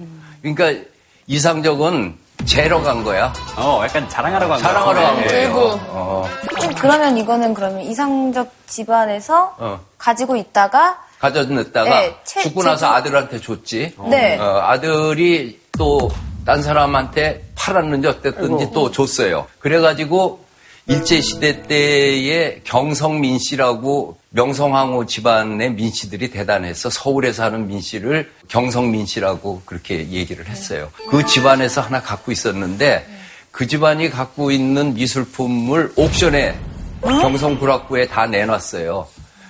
그러니까 0.42 0.86
이상적은 1.28 2.16
재러 2.46 2.82
간 2.82 3.04
거야. 3.04 3.34
어, 3.58 3.82
약간 3.84 4.08
자랑하러 4.08 4.48
간 4.48 4.60
자랑하러 4.60 5.02
간 5.02 5.28
거예요. 5.28 5.80
어, 5.90 6.28
좀 6.62 6.74
그러면 6.76 7.18
이거는 7.18 7.54
그러면 7.54 7.82
이상적 7.82 8.52
집안에서 8.68 9.56
어. 9.58 9.80
가지고 9.98 10.36
있다가 10.36 11.00
가져냈다가 11.20 11.90
네, 11.90 12.16
채- 12.24 12.42
죽고 12.44 12.64
나서 12.64 12.78
제주- 12.86 12.86
아들한테 12.94 13.40
줬지. 13.42 13.96
네. 14.10 14.38
어, 14.40 14.60
아들이 14.64 15.60
또 15.78 16.10
딴 16.46 16.62
사람한테 16.62 17.44
팔았는지 17.56 18.08
어땠든지 18.08 18.70
또 18.72 18.92
줬어요. 18.92 19.48
그래가지고 19.58 20.45
일제시대 20.88 21.64
때의 21.64 22.62
경성민 22.64 23.40
씨라고 23.40 24.18
명성황후 24.30 25.08
집안의 25.08 25.74
민씨들이 25.74 26.30
대단해서 26.30 26.90
서울에 26.90 27.34
사는 27.34 27.68
민씨를 27.68 28.32
경성민 28.48 29.06
씨라고 29.06 29.64
그렇게 29.66 30.10
얘기를 30.10 30.48
했어요. 30.48 30.92
그 31.10 31.26
집안에서 31.26 31.82
하나 31.82 32.02
갖고 32.02 32.32
있었는데 32.32 33.08
그 33.52 33.66
집안이 33.66 34.10
갖고 34.10 34.52
있는 34.52 34.94
미술품을 34.94 35.94
옥션에 35.96 36.56
경성불학부에 37.02 38.08
다 38.08 38.28
내놨어요. 38.28 39.08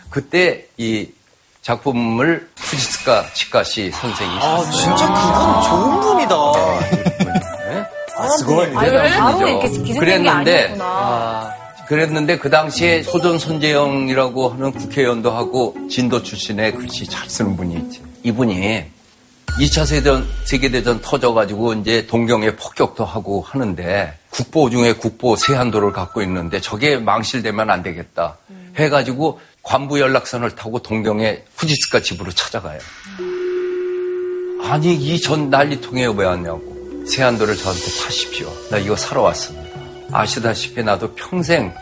그때 0.09 0.67
이 0.77 1.09
작품을 1.61 2.47
푸지스카 2.55 3.25
치카시 3.33 3.91
선생이 3.91 4.37
아 4.39 4.63
진짜 4.71 5.07
그분 5.07 5.61
좋은 5.63 5.99
분이다. 6.01 7.14
아, 8.25 8.79
아, 8.79 8.85
이거 8.87 8.97
바로 9.01 9.47
이렇게 9.47 9.69
기술된 9.69 9.93
게 9.93 9.99
그랬는데 9.99 10.63
아니었구나. 10.63 11.53
그랬는데 11.87 12.37
그 12.39 12.49
당시에 12.49 13.03
소전 13.03 13.37
손재영이라고 13.37 14.49
하는 14.49 14.71
국회의원도 14.71 15.31
하고 15.31 15.75
진도 15.89 16.23
출신의 16.23 16.73
글씨 16.75 17.05
잘 17.05 17.29
쓰는 17.29 17.55
분이 17.55 17.75
있지. 17.75 18.01
이분이 18.23 18.85
2차 19.59 19.85
세전, 19.85 20.27
세계대전 20.45 21.01
터져가지고 21.01 21.73
이제 21.75 22.07
동경에 22.07 22.55
폭격도 22.55 23.05
하고 23.05 23.41
하는데 23.47 24.13
국보 24.31 24.69
중에 24.69 24.93
국보 24.93 25.35
세한도를 25.37 25.93
갖고 25.93 26.21
있는데 26.23 26.59
저게 26.59 26.97
망실되면 26.97 27.69
안 27.69 27.81
되겠다 27.83 28.37
해가지고 28.77 29.39
관부 29.63 29.99
연락선을 30.01 30.51
타고 30.55 30.79
동경에 30.79 31.43
후지스카 31.55 32.01
집으로 32.01 32.31
찾아가요. 32.31 32.79
아니 34.67 34.93
이 34.95 35.19
전 35.21 35.49
난리통에 35.49 36.07
왜 36.17 36.25
왔냐고 36.25 36.74
세한도를 37.07 37.55
저한테 37.55 37.83
파십시오. 38.03 38.51
나 38.69 38.77
이거 38.77 38.95
사러 38.95 39.21
왔습니다. 39.23 39.79
아시다시피 40.11 40.83
나도 40.83 41.13
평생 41.15 41.73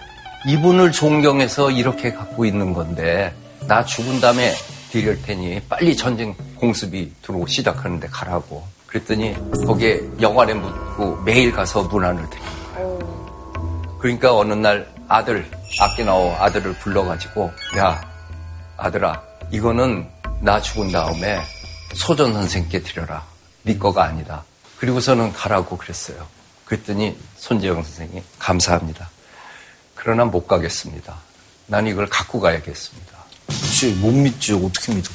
이분을 0.48 0.92
존경해서 0.92 1.72
이렇게 1.72 2.12
갖고 2.12 2.46
있는 2.46 2.74
건데 2.74 3.34
나 3.68 3.84
죽은 3.86 4.20
다음에 4.20 4.54
드릴 4.92 5.22
테니 5.22 5.62
빨리 5.70 5.96
전쟁 5.96 6.36
공습이 6.58 7.14
들어오고 7.22 7.48
시작하는데 7.48 8.08
가라고. 8.08 8.64
그랬더니 8.88 9.36
거기에 9.66 10.02
여관에 10.22 10.54
묻고 10.54 11.22
매일 11.24 11.52
가서 11.52 11.84
문안을 11.84 12.30
드린 12.30 12.44
거예요. 12.76 13.98
그러니까 14.00 14.38
어느 14.38 14.54
날 14.54 14.88
아들 15.08 15.50
아끼나오 15.80 16.34
아들을 16.34 16.74
불러가지고 16.74 17.52
야 17.78 18.02
아들아 18.78 19.22
이거는 19.52 20.08
나 20.42 20.62
죽은 20.62 20.92
다음에 20.92 21.40
소전 21.94 22.34
선생께 22.34 22.82
드려라. 22.82 23.24
네 23.64 23.78
거가 23.78 24.04
아니다. 24.04 24.44
그리고서는 24.84 25.32
가라고 25.32 25.78
그랬어요. 25.78 26.28
그랬더니 26.66 27.18
손재영 27.38 27.82
선생이 27.84 28.22
감사합니다. 28.38 29.10
그러나 29.96 30.26
못 30.26 30.46
가겠습니다. 30.46 31.16
난 31.68 31.88
이걸 31.88 32.06
갖고 32.10 32.42
가야겠습니다. 32.42 33.18
그렇지 33.48 33.92
못 34.02 34.12
믿지 34.12 34.52
어떻게 34.52 34.94
믿어? 34.94 35.10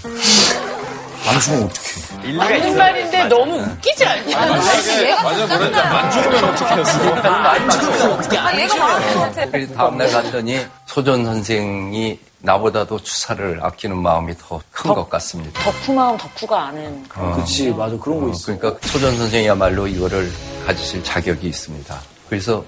안 1.26 1.38
주면 1.40 1.64
어떡해. 1.64 2.33
맞는. 2.33 2.78
말인데 2.78 3.24
너무 3.24 3.59
웃기지 3.59 4.07
않냐? 4.07 4.40
맞아, 4.40 5.46
뭐랬지? 5.46 5.78
안 5.78 6.11
죽으면 6.12 6.44
어떻게 6.44 6.74
했어? 6.74 7.14
아, 7.14 7.20
말하는 7.20 7.68
것 7.68 9.20
같아. 9.20 9.50
그래서 9.50 9.74
다음날 9.74 10.11
갔더니 10.11 10.66
소전 10.87 11.26
선생이 11.26 12.18
나보다도 12.40 13.01
추사를 13.03 13.59
아끼는 13.62 13.96
마음이 13.98 14.35
더 14.38 14.61
큰 14.72 14.94
것 14.94 15.11
같습니다. 15.11 15.61
덕후 15.62 15.92
마음 15.92 16.16
덕후가 16.16 16.66
아는. 16.68 17.03
그렇지 17.09 17.70
맞아 17.70 17.96
그런 17.98 18.20
거 18.20 18.31
있어. 18.31 18.57
그러니까 18.57 18.87
소전 18.87 19.16
선생이야말로 19.16 19.87
이거를 19.88 20.31
가지실 20.66 21.03
자격이 21.03 21.48
있습니다. 21.48 21.98
그래서 22.29 22.64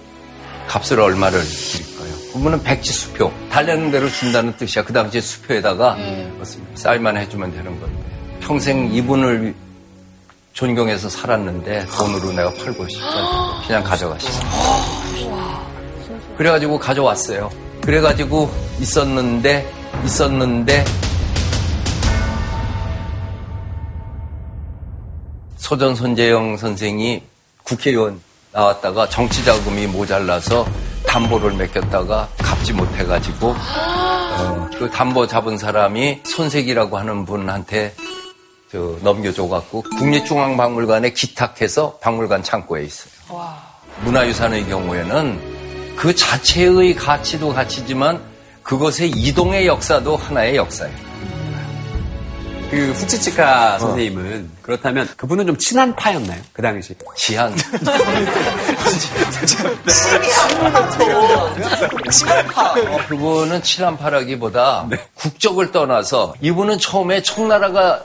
값을 0.66 0.98
얼마를 1.00 1.40
드릴까요? 1.40 2.14
그러면 2.32 2.62
백지 2.62 2.92
수표 2.92 3.32
달래는 3.50 3.90
대로 3.92 4.08
준다는 4.08 4.56
뜻이야. 4.56 4.84
그 4.84 4.92
당시에 4.92 5.20
수표에다가 5.20 5.96
사인만 6.74 7.16
해주면 7.16 7.52
되는 7.52 7.80
건데 7.80 8.02
평생 8.40 8.92
이분을 8.92 9.54
존경해서 10.52 11.08
살았는데 11.08 11.86
돈으로 11.86 12.32
내가 12.32 12.52
팔고 12.54 12.88
싶다. 12.88 13.62
그냥 13.66 13.84
가져가시죠. 13.84 14.40
그래가지고 16.36 16.78
가져왔어요. 16.78 17.50
그래가지고 17.82 18.50
있었는데 18.80 19.70
있었는데 20.04 20.84
소전 25.56 25.94
손재영 25.94 26.56
선생이 26.56 27.22
국회의원 27.64 28.20
나왔다가 28.52 29.08
정치 29.08 29.44
자금이 29.44 29.86
모자라서 29.86 30.66
담보를 31.06 31.52
맡겼다가 31.52 32.28
갚 32.38 32.50
잡지 32.60 32.72
못해가지고 32.74 33.54
어, 33.56 34.68
그 34.78 34.90
담보 34.90 35.26
잡은 35.26 35.56
사람이 35.56 36.20
손색이라고 36.24 36.98
하는 36.98 37.24
분한테 37.24 37.94
저 38.70 38.96
넘겨줘갖고 39.02 39.82
국립중앙박물관에 39.98 41.12
기탁해서 41.12 41.98
박물관 42.02 42.42
창고에 42.42 42.84
있어요. 42.84 43.12
문화유산의 44.04 44.66
경우에는 44.68 45.49
그 46.00 46.14
자체의 46.14 46.94
가치도 46.94 47.52
가치지만 47.52 48.22
그것의 48.62 49.10
이동의 49.10 49.66
역사도 49.66 50.16
하나의 50.16 50.56
역사예요. 50.56 50.96
그 52.70 52.92
후치치카 52.92 53.78
선생님은 53.78 54.50
그렇다면 54.62 55.06
그분은 55.18 55.46
좀 55.46 55.58
친한 55.58 55.94
파였나요? 55.94 56.40
그 56.54 56.62
당시. 56.62 56.94
지한. 57.16 57.52
어, 62.56 62.98
그분은 63.06 63.62
칠한파라기보다 63.62 64.88
국적을 65.16 65.70
떠나서 65.70 66.32
이분은 66.40 66.78
처음에 66.78 67.22
청나라가 67.22 68.02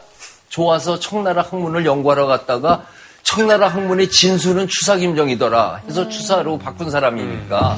좋아서 0.49 0.99
청나라 0.99 1.43
학문을 1.43 1.85
연구하러 1.85 2.25
갔다가 2.25 2.85
청나라 3.25 3.67
학문의 3.67 4.09
진수는 4.09 4.67
추사 4.69 4.95
김정이더라 4.95 5.81
해서 5.89 6.07
추사로 6.07 6.57
바꾼 6.57 6.89
사람이니까 6.89 7.77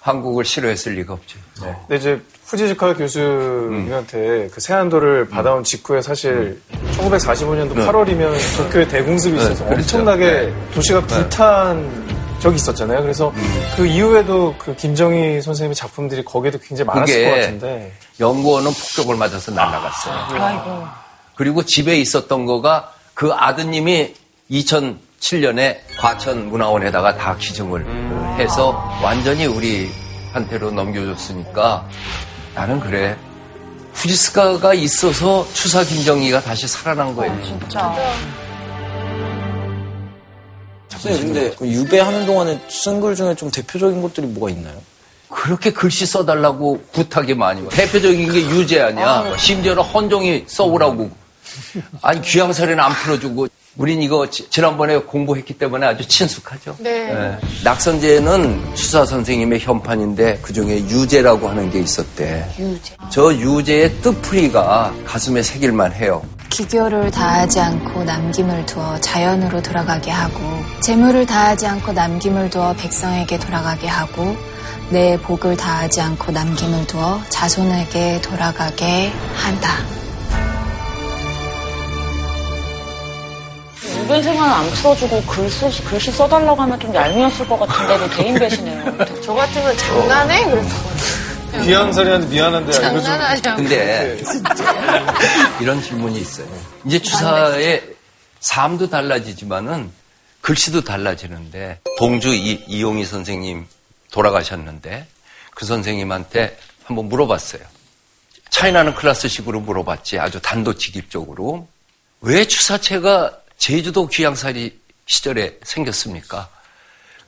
한국을 0.00 0.44
싫어했을 0.44 0.94
리가 0.94 1.14
없죠. 1.14 1.38
네. 1.62 1.76
근데 1.86 1.96
이제 1.96 2.22
후지지카 2.46 2.94
교수님한테 2.94 4.48
그 4.52 4.60
세안도를 4.60 5.28
받아온 5.28 5.62
직후에 5.62 6.02
사실 6.02 6.60
1945년도 6.98 7.74
8월이면 7.74 8.56
도쿄에 8.56 8.88
대공습이 8.88 9.36
있어서 9.38 9.64
그렇죠. 9.64 9.74
엄청나게 9.74 10.26
네. 10.26 10.70
도시가 10.74 11.06
불탄 11.06 12.08
적이 12.40 12.56
있었잖아요. 12.56 13.02
그래서 13.02 13.32
그 13.76 13.86
이후에도 13.86 14.54
그 14.58 14.74
김정희 14.74 15.40
선생님의 15.40 15.76
작품들이 15.76 16.24
거기에도 16.24 16.58
굉장히 16.58 16.86
많았을 16.86 17.24
것 17.24 17.30
같은데 17.30 17.92
연구원은 18.18 18.72
폭격을 18.72 19.16
맞아서 19.16 19.52
날아갔어요. 19.52 20.42
아이고. 20.42 20.86
그리고 21.36 21.62
집에 21.64 21.98
있었던 22.00 22.44
거가 22.44 22.92
그 23.14 23.32
아드님이 23.32 24.14
2007년에 24.50 25.76
과천 25.98 26.48
문화원에다가 26.48 27.16
다 27.16 27.36
기증을 27.36 27.86
해서 28.38 28.70
완전히 29.02 29.46
우리한테로 29.46 30.70
넘겨줬으니까 30.72 31.88
나는 32.54 32.80
그래. 32.80 33.16
후지스카가 33.92 34.74
있어서 34.74 35.46
추사 35.52 35.82
김정희가 35.84 36.40
다시 36.40 36.66
살아난 36.66 37.14
거예요. 37.14 37.36
진짜. 37.44 37.94
네, 41.02 41.18
근데 41.18 41.50
그 41.58 41.66
유배하는 41.66 42.26
동안에 42.26 42.60
쓴 42.68 43.00
글 43.00 43.14
중에 43.14 43.34
좀 43.34 43.50
대표적인 43.50 44.02
것들이 44.02 44.26
뭐가 44.26 44.50
있나요? 44.54 44.76
그렇게 45.28 45.72
글씨 45.72 46.04
써달라고 46.06 46.82
부탁이 46.92 47.34
많이 47.34 47.62
와. 47.62 47.68
대표적인 47.70 48.30
게 48.32 48.40
유재 48.50 48.80
아니야. 48.80 49.36
심지어는 49.36 49.82
헌종이 49.82 50.44
써오라고. 50.46 51.10
아니 52.02 52.20
귀양살이는 52.20 52.78
안 52.80 52.92
풀어주고. 52.92 53.48
우린 53.80 54.02
이거 54.02 54.28
지- 54.28 54.46
지난번에 54.50 54.98
공부했기 54.98 55.54
때문에 55.54 55.86
아주 55.86 56.06
친숙하죠. 56.06 56.76
네. 56.80 57.08
예. 57.10 57.38
낙선제는 57.64 58.74
추사 58.74 59.06
선생님의 59.06 59.58
현판인데 59.60 60.40
그중에 60.42 60.80
유재라고 60.80 61.48
하는 61.48 61.70
게 61.70 61.80
있었대. 61.80 62.46
유재. 62.58 62.94
저 63.08 63.32
유재의 63.32 64.02
뜻풀이가 64.02 64.92
가슴에 65.06 65.42
새길만 65.42 65.94
해요. 65.94 66.22
기교를 66.50 67.10
다하지 67.10 67.58
않고 67.58 68.04
남김을 68.04 68.66
두어 68.66 69.00
자연으로 69.00 69.62
돌아가게 69.62 70.10
하고 70.10 70.38
재물을 70.82 71.24
다하지 71.24 71.66
않고 71.66 71.92
남김을 71.92 72.50
두어 72.50 72.74
백성에게 72.74 73.38
돌아가게 73.38 73.86
하고 73.88 74.36
내 74.90 75.16
복을 75.22 75.56
다하지 75.56 76.02
않고 76.02 76.32
남김을 76.32 76.86
두어 76.86 77.18
자손에게 77.30 78.20
돌아가게 78.20 79.10
한다. 79.36 79.70
유배 84.10 84.20
생활 84.22 84.50
안 84.50 84.68
풀어주고 84.70 85.22
글 85.22 85.48
쓰, 85.48 85.70
글씨 85.84 86.10
써달라고 86.10 86.60
하면 86.62 86.80
좀 86.80 86.92
얄미웠을 86.92 87.46
것 87.46 87.60
같은데 87.60 87.96
그 87.96 88.16
개인 88.16 88.34
배시네요. 88.34 88.82
저 89.22 89.32
같으면 89.32 89.76
장난해? 89.76 90.44
그랬을 90.50 90.68
거예요. 90.82 91.64
귀양살이한테 91.64 92.26
미안한데. 92.26 92.72
장난하냐고. 92.72 93.56
근데 93.56 94.20
이런 95.60 95.80
질문이 95.80 96.18
있어요. 96.18 96.48
이제 96.84 96.98
추사의 96.98 97.84
삶도 98.40 98.90
달라지지만은 98.90 99.92
글씨도 100.40 100.82
달라지는데 100.82 101.78
동주 101.96 102.34
이, 102.34 102.64
이용희 102.66 103.04
선생님 103.04 103.64
돌아가셨는데 104.10 105.06
그 105.54 105.64
선생님한테 105.66 106.58
한번 106.82 107.08
물어봤어요. 107.08 107.62
차이나는 108.48 108.96
클래스식으로 108.96 109.60
물어봤지 109.60 110.18
아주 110.18 110.40
단도직입적으로 110.42 111.68
왜 112.22 112.44
추사체가 112.44 113.39
제주도 113.60 114.08
귀양살이 114.08 114.80
시절에 115.06 115.58
생겼습니까? 115.62 116.48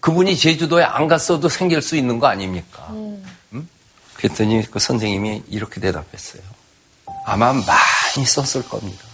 그분이 0.01 0.37
제주도에 0.37 0.83
안 0.83 1.07
갔어도 1.07 1.49
생길 1.49 1.83
수 1.83 1.95
있는 1.95 2.19
거 2.19 2.27
아닙니까? 2.27 2.87
음? 2.91 3.69
그랬더니 4.15 4.69
그 4.71 4.79
선생님이 4.79 5.43
이렇게 5.51 5.79
대답했어요. 5.81 6.43
아마 7.27 7.53
많이 7.53 8.27
썼을 8.27 8.67
겁니다. 8.67 9.05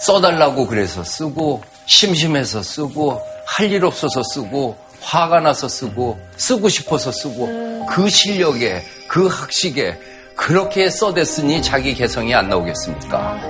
써달라고 0.00 0.66
그래서 0.66 1.02
쓰고, 1.02 1.62
심심해서 1.86 2.62
쓰고, 2.62 3.20
할 3.46 3.72
일 3.72 3.84
없어서 3.84 4.22
쓰고, 4.22 4.78
화가 5.00 5.40
나서 5.40 5.66
쓰고, 5.66 6.20
쓰고 6.36 6.68
싶어서 6.68 7.10
쓰고, 7.10 7.86
그 7.86 8.08
실력에, 8.08 8.84
그 9.08 9.26
학식에, 9.26 9.98
그렇게 10.36 10.90
써댔으니 10.90 11.62
자기 11.62 11.94
개성이 11.94 12.34
안 12.34 12.48
나오겠습니까? 12.48 13.40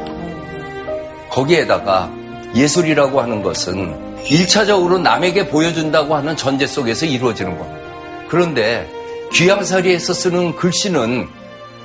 거기에다가 1.31 2.11
예술이라고 2.55 3.21
하는 3.21 3.43
것은 3.43 4.23
1차적으로 4.25 5.01
남에게 5.01 5.49
보여준다고 5.49 6.15
하는 6.15 6.37
전제 6.37 6.67
속에서 6.67 7.07
이루어지는 7.07 7.59
겁니다. 7.59 7.81
그런데 8.29 8.89
귀양살이에서 9.33 10.13
쓰는 10.13 10.57
글씨는 10.57 11.29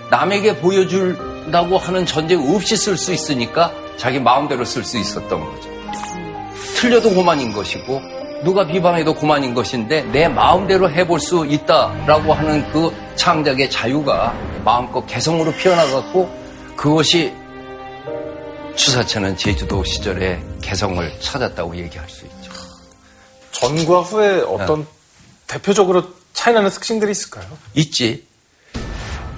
남에게 0.09 0.57
보여준다고 0.57 1.77
하는 1.77 2.05
전제 2.05 2.35
없이 2.35 2.75
쓸 2.75 2.97
수 2.97 3.13
있으니까 3.13 3.71
자기 3.97 4.19
마음대로 4.19 4.65
쓸 4.65 4.83
수 4.83 4.97
있었던 4.97 5.29
거죠. 5.39 5.69
틀려도 6.75 7.11
고만인 7.11 7.53
것이고 7.53 8.01
누가 8.43 8.65
비방해도 8.65 9.15
고만인 9.15 9.53
것인데 9.53 10.03
내 10.11 10.27
마음대로 10.27 10.89
해볼 10.89 11.19
수 11.19 11.45
있다라고 11.45 12.33
하는 12.33 12.69
그 12.71 12.91
창작의 13.15 13.69
자유가 13.69 14.35
마음껏 14.63 15.05
개성으로 15.05 15.51
피어나갔고 15.53 16.29
그것이 16.75 17.33
추사체는 18.75 19.37
제주도 19.37 19.83
시절에 19.83 20.41
개성을 20.61 21.11
찾았다고 21.19 21.75
얘기할 21.77 22.09
수 22.09 22.25
있죠. 22.25 22.51
전과 23.51 24.01
후에 24.01 24.41
어떤 24.41 24.85
대표적으로 25.47 26.03
차이나는 26.33 26.69
특징들이 26.69 27.11
있을까요? 27.11 27.45
있지. 27.73 28.25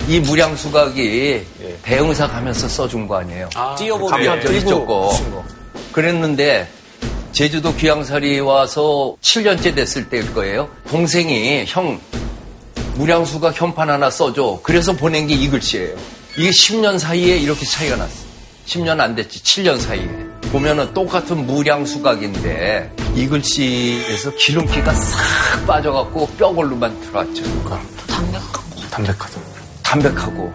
이 0.07 0.19
무량수각이 0.19 1.45
대응사 1.83 2.27
가면서 2.27 2.67
써준 2.67 3.07
거 3.07 3.17
아니에요. 3.17 3.49
띄어보면 3.77 4.09
가면서 4.09 4.51
이쪽 4.53 4.85
거. 4.87 5.11
그랬는데 5.91 6.67
제주도 7.33 7.75
귀양살이 7.75 8.39
와서 8.39 9.15
7년째 9.21 9.75
됐을 9.75 10.09
때일 10.09 10.33
거예요. 10.33 10.69
동생이 10.89 11.65
형 11.67 11.99
무량수각 12.95 13.59
현판 13.61 13.89
하나 13.89 14.09
써줘. 14.09 14.61
그래서 14.63 14.93
보낸 14.93 15.27
게 15.27 15.35
이 15.35 15.49
글씨예요. 15.49 15.95
이게 16.37 16.49
10년 16.49 16.97
사이에 16.97 17.37
이렇게 17.37 17.65
차이가 17.65 17.95
났어. 17.97 18.26
10년 18.67 18.99
안 18.99 19.15
됐지. 19.15 19.41
7년 19.41 19.79
사이에. 19.79 20.07
보면은 20.51 20.93
똑같은 20.93 21.45
무량 21.45 21.85
수각인데 21.85 22.89
이 23.15 23.27
글씨에서 23.27 24.31
기름기가 24.35 24.93
싹 24.93 25.65
빠져갖고 25.67 26.27
뼈골로만 26.37 27.01
들어왔죠. 27.01 27.43
담백하다. 28.91 29.41
담백하고 29.83 30.53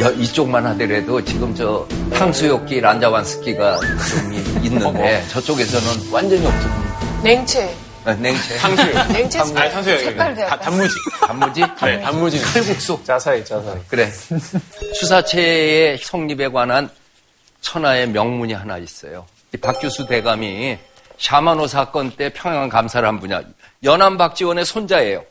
야, 0.00 0.08
이쪽만 0.10 0.64
하더라도 0.66 1.24
지금 1.24 1.52
저 1.54 1.86
탕수육기 2.14 2.80
란자완스키가 2.80 3.78
좀 3.80 4.32
이- 4.32 4.66
있는데 4.66 5.24
저쪽에서는 5.30 6.12
완전히 6.12 6.46
없어. 6.46 6.68
냉채. 7.24 7.74
아, 8.04 8.14
냉채. 8.14 8.56
탕수육. 8.58 8.94
냉채 9.12 9.38
아니, 9.40 9.54
탕수육. 9.72 9.98
색깔도 10.00 10.46
다-. 10.46 10.58
단무지. 10.60 10.94
단무지? 11.26 11.60
네, 11.82 12.00
단무지. 12.00 12.40
칼국수. 12.40 13.00
짜사이, 13.04 13.44
짜사이. 13.44 13.74
그래. 13.88 14.08
추사체의 15.00 15.98
성립에 16.02 16.48
관한 16.48 16.88
천하의 17.68 18.08
명문이 18.08 18.54
하나 18.54 18.78
있어요. 18.78 19.26
이 19.52 19.58
박규수 19.58 20.06
대감이 20.06 20.78
샤마노 21.18 21.66
사건 21.66 22.10
때 22.10 22.30
평양 22.32 22.70
감사를 22.70 23.06
한 23.06 23.20
분야. 23.20 23.42
연안 23.84 24.16
박지원의 24.16 24.64
손자예요. 24.64 25.22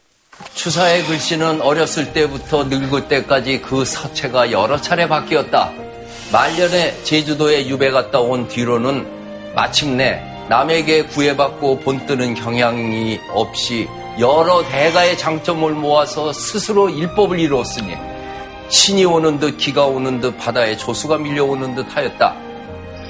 추사의 0.53 1.05
글씨는 1.05 1.61
어렸을 1.61 2.13
때부터 2.13 2.65
늙을 2.65 3.07
때까지 3.07 3.61
그 3.61 3.83
서체가 3.83 4.51
여러 4.51 4.79
차례 4.79 5.07
바뀌었다. 5.07 5.71
말년에 6.31 7.03
제주도에 7.03 7.67
유배 7.67 7.89
갔다 7.89 8.19
온 8.19 8.47
뒤로는 8.47 9.55
마침내 9.55 10.21
남에게 10.47 11.05
구애받고 11.05 11.79
본뜨는 11.79 12.35
경향이 12.35 13.19
없이 13.29 13.87
여러 14.19 14.61
대가의 14.69 15.17
장점을 15.17 15.71
모아서 15.71 16.31
스스로 16.33 16.89
일법을 16.89 17.39
이루었으니 17.39 17.95
신이 18.69 19.05
오는 19.05 19.39
듯 19.39 19.57
기가 19.57 19.85
오는 19.85 20.19
듯 20.19 20.37
바다에 20.37 20.75
조수가 20.75 21.17
밀려오는 21.19 21.75
듯 21.75 21.85
하였다. 21.95 22.35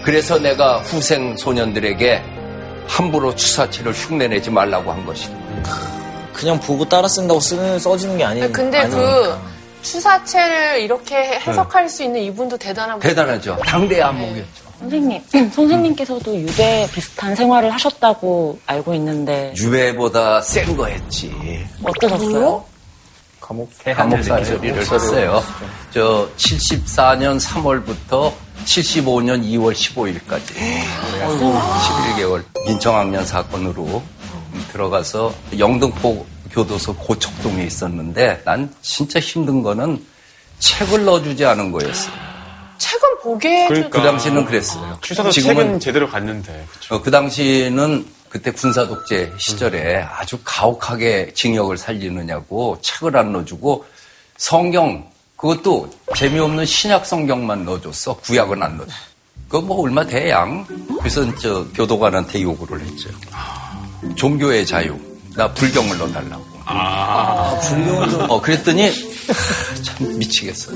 그래서 0.04 0.38
내가 0.39 0.80
후생 0.80 1.36
소년들에게 1.36 2.24
함부로 2.88 3.36
추사체를 3.36 3.91
흉내내지 3.91 4.50
말라고 4.52 4.91
한 4.91 5.06
것이다. 5.06 5.36
그냥 6.34 6.60
보고 6.60 6.88
따라 6.88 7.08
쓴다고 7.08 7.39
쓰는, 7.39 7.80
써지는 7.80 8.17
게 8.17 8.24
아니, 8.24 8.52
근데 8.52 8.78
아니니까. 8.80 9.02
그 9.02 9.38
추사체를 9.82 10.82
이렇게 10.82 11.15
해석할 11.15 11.89
수 11.89 12.04
있는 12.04 12.22
이분도 12.22 12.58
대단한 12.58 13.00
분. 13.00 13.10
대단하죠. 13.10 13.58
당대의 13.65 14.04
안목이었죠. 14.04 14.67
선생님, 14.80 15.22
선생님께서도 15.52 16.36
유배 16.39 16.88
비슷한 16.93 17.36
생활을 17.36 17.72
하셨다고 17.72 18.60
알고 18.67 18.93
있는데 18.93 19.54
유배보다 19.58 20.41
센 20.41 20.78
거 20.78 20.86
했지. 20.86 21.34
어떠셨어요? 21.84 22.63
감옥 23.47 23.71
감옥살 23.81 24.43
처리를 24.43 24.81
했어요. 24.81 25.41
저 25.91 26.29
74년 26.36 27.39
3월부터 27.39 28.33
75년 28.65 29.41
2월 29.45 29.73
15일까지 29.73 30.53
11개월 32.17 32.43
민청학년 32.65 33.25
사건으로 33.25 34.03
들어가서 34.73 35.33
영등포 35.57 36.25
교도소 36.51 36.95
고척동에 36.97 37.63
있었는데 37.63 38.41
난 38.43 38.73
진짜 38.81 39.19
힘든 39.21 39.63
거는 39.63 40.05
책을 40.60 41.05
넣어주지 41.05 41.45
않은 41.45 41.71
거였어요. 41.71 42.13
책은 42.77 43.17
보게 43.21 43.67
그러니까. 43.67 43.89
그 43.89 44.01
당시는 44.05 44.45
그랬어요. 44.45 44.99
취사도 45.01 45.31
지금은 45.31 45.55
책은 45.55 45.79
제대로 45.79 46.10
갔는데. 46.10 46.65
그쵸. 46.71 46.95
어, 46.95 47.01
그 47.01 47.10
당시는 47.12 48.05
그때 48.29 48.51
군사 48.51 48.87
독재 48.87 49.33
시절에 49.37 50.01
아주 50.01 50.37
가혹하게 50.43 51.33
징역을 51.33 51.77
살리느냐고 51.77 52.77
책을 52.81 53.15
안 53.15 53.31
넣어주고 53.31 53.85
성경 54.37 55.09
그것도 55.35 55.89
재미없는 56.15 56.65
신약 56.65 57.05
성경만 57.05 57.63
넣어줬어 57.65 58.17
구약은 58.17 58.61
안 58.61 58.77
넣어줘. 58.77 58.91
그거 59.47 59.61
뭐 59.61 59.81
얼마 59.81 60.05
돼양. 60.05 60.65
그래서 60.99 61.23
저 61.37 61.65
교도관한테 61.73 62.41
요구를 62.41 62.81
했죠. 62.81 63.09
종교의 64.15 64.65
자유. 64.65 64.97
나 65.35 65.51
불경을 65.53 65.97
넣어달라고. 65.99 66.45
아, 66.65 67.57
불경을 67.59 68.09
좀. 68.09 68.29
어 68.29 68.41
그랬더니 68.41 68.87
하, 68.87 69.81
참 69.83 70.17
미치겠어. 70.17 70.71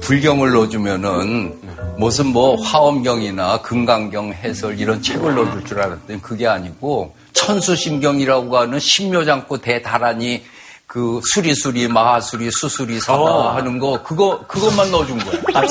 불경을 0.00 0.52
넣어주면은 0.52 1.58
무슨 1.98 2.26
뭐 2.26 2.56
화엄경이나 2.62 3.60
금강경 3.62 4.32
해설 4.32 4.78
이런 4.78 5.02
책을 5.02 5.34
넣어줄 5.34 5.64
줄 5.64 5.80
알았더니 5.80 6.22
그게 6.22 6.46
아니고 6.46 7.14
천수심경이라고 7.32 8.56
하는 8.58 8.78
신묘장구 8.78 9.60
대다란이 9.60 10.42
그 10.86 11.20
수리수리 11.32 11.88
마하수리 11.88 12.50
수수리 12.50 12.98
사다 13.00 13.54
하는 13.54 13.78
거 13.78 14.02
그거 14.02 14.40
그것만 14.46 14.90
넣어준 14.90 15.18
거야. 15.18 15.40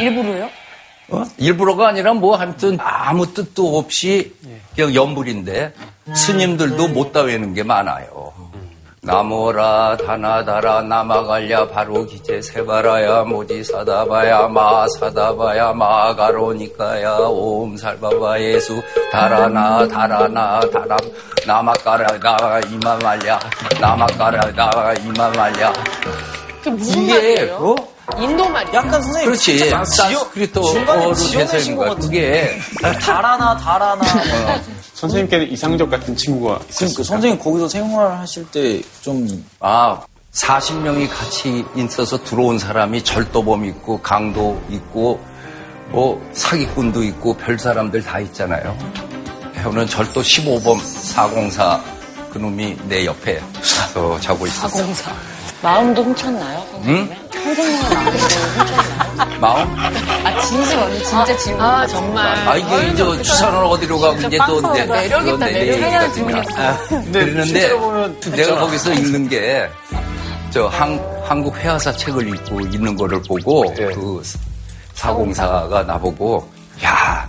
일부러요? 0.00 0.48
어? 1.10 1.24
일부러가 1.38 1.88
아니라 1.88 2.12
뭐 2.14 2.36
아무튼 2.36 2.78
아무 2.80 3.32
뜻도 3.32 3.78
없이 3.78 4.32
그냥 4.76 4.94
연불인데 4.94 5.72
스님들도 6.14 6.88
못 6.88 7.12
다 7.12 7.22
외는 7.22 7.54
게 7.54 7.62
많아요. 7.62 8.32
나모라 9.00 9.96
다나다라 9.96 10.82
나마갈랴 10.82 11.68
바로 11.68 12.04
기제 12.04 12.42
세바라야 12.42 13.22
모지 13.22 13.62
사다바야 13.62 14.48
마 14.48 14.86
사다바야 14.88 15.72
마가로니까야 15.72 17.12
옴 17.30 17.76
살바바 17.76 18.40
예수 18.40 18.82
다라나 19.12 19.86
다라나 19.86 20.60
다람 20.72 20.98
나마까라 21.46 22.18
나 22.18 22.60
이마말랴 22.68 23.38
나마까라 23.80 24.52
나 24.52 24.92
이마말랴 25.04 25.72
그게 26.58 26.70
무슨 26.70 27.02
이게 27.02 27.12
말이에요? 27.14 27.54
어? 27.54 27.74
인도 28.18 28.48
말이에요. 28.48 28.74
약간 28.74 29.02
선생님. 29.02 29.26
그렇지. 29.26 29.58
진짜 29.58 29.82
지옥- 29.82 29.84
산스크리트어로 29.84 30.66
중간에 30.72 31.06
돼서 31.08 31.24
지어내신 31.28 31.72
있는 31.74 31.76
것. 31.76 31.94
같은데. 31.94 32.58
그게 32.80 32.98
달아나, 32.98 33.56
달아나. 33.58 34.00
선생님께는 35.00 35.50
이상적 35.52 35.90
같은 35.90 36.16
친구가 36.16 36.58
그러니까 36.58 36.84
있었어요. 36.84 37.04
선생님 37.04 37.38
거기서 37.40 37.68
생활하실 37.68 38.50
때 38.50 38.82
좀 39.00 39.44
아 39.60 40.00
40명이 40.32 41.08
같이 41.08 41.64
있어서 41.76 42.22
들어온 42.22 42.58
사람이 42.58 43.02
절도범 43.02 43.64
있고 43.66 44.00
강도 44.00 44.60
있고 44.70 45.20
뭐 45.90 46.20
사기꾼도 46.32 47.02
있고 47.04 47.34
별 47.36 47.58
사람들 47.58 48.02
다 48.02 48.20
있잖아요. 48.20 48.76
저는 49.62 49.86
절도 49.86 50.20
15범 50.20 50.78
404 50.80 51.82
그놈이 52.32 52.76
내 52.88 53.06
옆에 53.06 53.40
가서 53.62 54.20
자고 54.20 54.46
있었어. 54.46 54.68
사공사. 54.68 55.12
마음도 55.62 56.02
훔쳤나요, 56.04 56.64
선생님의? 56.70 57.18
선생님의 57.32 57.94
마음도 57.94 58.18
훔쳤나요? 58.18 59.40
마음? 59.40 59.76
아 60.24 60.40
진심 60.42 60.78
언니 60.78 60.98
진짜 61.04 61.36
질문. 61.36 61.60
아, 61.64 61.86
정말. 61.86 62.48
아 62.48 62.56
이게 62.56 62.88
이제 62.92 63.22
추산을 63.22 63.64
어디로 63.64 63.98
가고 63.98 64.16
이제 64.20 64.38
또 64.46 64.60
이제 64.60 64.86
매력 64.86 65.04
있다, 65.04 65.18
그건 65.18 65.40
내 65.40 65.52
매력 65.52 65.66
얘기 65.66 65.74
있는 65.74 65.90
같지만. 65.90 66.44
질문이었어. 66.44 66.62
아, 66.62 66.78
보면 67.80 68.20
내가 68.20 68.36
했잖아. 68.36 68.60
거기서 68.60 68.92
읽는 68.94 69.28
게저 69.28 70.68
한국 71.24 71.56
회화사 71.56 71.92
책을 71.92 72.28
읽고 72.28 72.60
있는 72.60 72.96
거를 72.96 73.20
보고 73.22 73.64
예. 73.78 73.86
그 73.86 74.22
사공사가 74.94 75.82
나보고 75.82 76.48
야 76.84 77.28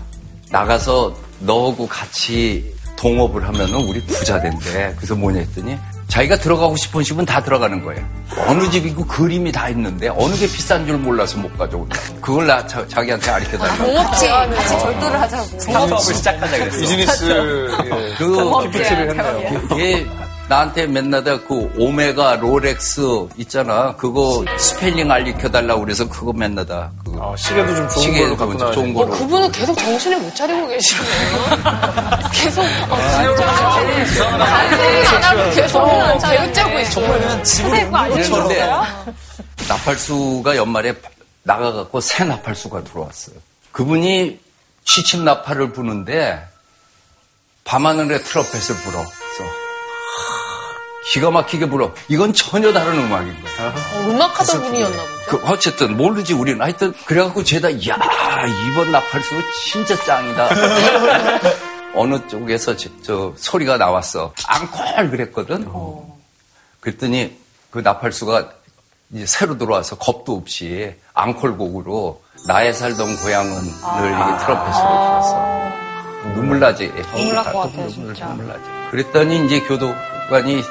나가서 0.52 1.16
너하고 1.40 1.88
같이 1.88 2.74
동업을 2.96 3.48
하면은 3.48 3.76
우리 3.76 4.02
부자 4.06 4.40
된대. 4.42 4.94
그래서 4.98 5.16
뭐냐 5.16 5.40
했더니 5.40 5.78
자기가 6.10 6.38
들어가고 6.40 6.76
싶은 6.76 7.04
집은 7.04 7.26
다 7.26 7.42
들어가는 7.42 7.84
거예요. 7.84 8.04
어느 8.48 8.70
집이고 8.70 9.06
그림이 9.06 9.52
다 9.52 9.70
있는데 9.70 10.10
어느 10.10 10.34
게 10.36 10.48
비싼 10.48 10.86
줄 10.86 10.98
몰라서 10.98 11.38
못 11.38 11.56
가져온다. 11.58 11.98
그걸 12.20 12.48
나 12.48 12.66
자, 12.66 12.86
자기한테 12.88 13.32
가르쳐 13.32 13.58
달라. 13.58 13.76
동업지 13.78 14.28
같이 14.28 14.80
절도를 14.80 15.22
하자고. 15.22 15.60
사업을 15.60 15.98
시작하자 16.00 16.58
그랬어. 16.58 16.78
비즈니스 16.80 17.26
예, 17.86 18.16
그 18.18 18.62
PPT를 18.64 19.10
했네요. 19.10 19.80
얘 19.80 20.08
나한테 20.50 20.88
맨날 20.88 21.24
그 21.24 21.72
오메가 21.78 22.38
롤렉스 22.38 23.28
있잖아. 23.38 23.96
그거 23.96 24.44
스펠링 24.58 25.12
알려달라고 25.12 25.82
그래서 25.82 26.10
그거 26.10 26.34
맨날 26.34 26.66
다. 26.66 26.92
그 27.20 27.26
아, 27.26 27.36
시계도 27.36 27.76
좀 27.76 27.90
좋은 27.90 28.02
시계 28.02 28.22
걸로 28.22 28.38
갖고 28.38 28.72
좋은 28.72 28.92
어, 28.96 29.00
거로. 29.00 29.12
그분은 29.12 29.52
계속 29.52 29.78
정신을 29.78 30.20
못 30.20 30.34
차리고 30.36 30.68
계시네요. 30.68 31.06
계속, 32.32 32.62
어, 32.62 32.98
진짜. 33.12 34.38
반성을 34.38 35.06
안 35.08 35.24
하고 35.24 35.52
계속 35.54 35.86
계획짜고 36.22 36.80
있어요. 36.80 37.06
그러면 37.08 37.44
집을 37.44 37.92
그랬는데 37.92 38.70
나팔수가 39.68 40.56
연말에 40.56 40.94
나가갖고 41.44 42.00
새 42.00 42.24
나팔수가 42.24 42.86
들어왔어요. 42.86 43.36
그분이 43.74 44.40
취침 44.86 45.26
나팔을 45.26 45.74
부는데 45.74 46.42
밤하늘에 47.66 48.20
트럼펫을 48.20 48.76
불어. 48.84 49.06
기가 51.06 51.32
막히게 51.32 51.68
불어. 51.70 51.94
이건 52.08 52.34
전혀 52.34 52.72
다른 52.74 52.94
음악인 53.00 53.36
거야. 53.42 53.70
어, 53.70 54.02
음악하던 54.10 54.62
분이었나 54.64 54.98
보죠. 54.98 55.14
그 55.28 55.42
어쨌든 55.52 55.98
모르지 55.98 56.34
우리는 56.34 56.62
하여튼 56.62 56.94
그래갖고 57.06 57.44
죄다 57.44 57.72
야 57.72 57.98
이번 58.68 58.92
나팔수 58.92 59.30
진짜 59.66 59.96
짱이다. 60.04 60.50
어느 61.96 62.20
쪽에서 62.28 62.76
저, 62.76 62.90
저 63.02 63.34
소리가 63.36 63.78
나왔어. 63.78 64.34
앙콜 64.48 65.10
그랬거든. 65.12 65.68
그랬더니 66.80 67.38
그 67.72 67.80
나팔수가 67.80 68.50
이제 69.12 69.26
새로 69.26 69.58
들어와서 69.58 69.98
겁도 69.98 70.36
없이 70.36 70.94
앙콜 71.14 71.58
곡으로 71.58 72.22
나의 72.48 72.74
살던 72.74 73.18
고향은을 73.18 73.64
이게 73.66 74.46
트럼펫으로 74.46 74.88
불었어. 74.88 75.70
눈물 76.36 76.60
나지. 76.60 76.88
눈물 77.16 77.36
날것 77.36 77.54
다 77.54 77.60
같아요, 77.60 77.88
눈물, 77.88 78.14
진짜. 78.14 78.28
눈물 78.28 78.48
나지. 78.48 78.62
그랬더니 78.92 79.46
이제 79.46 79.60
교도관이 79.62 80.62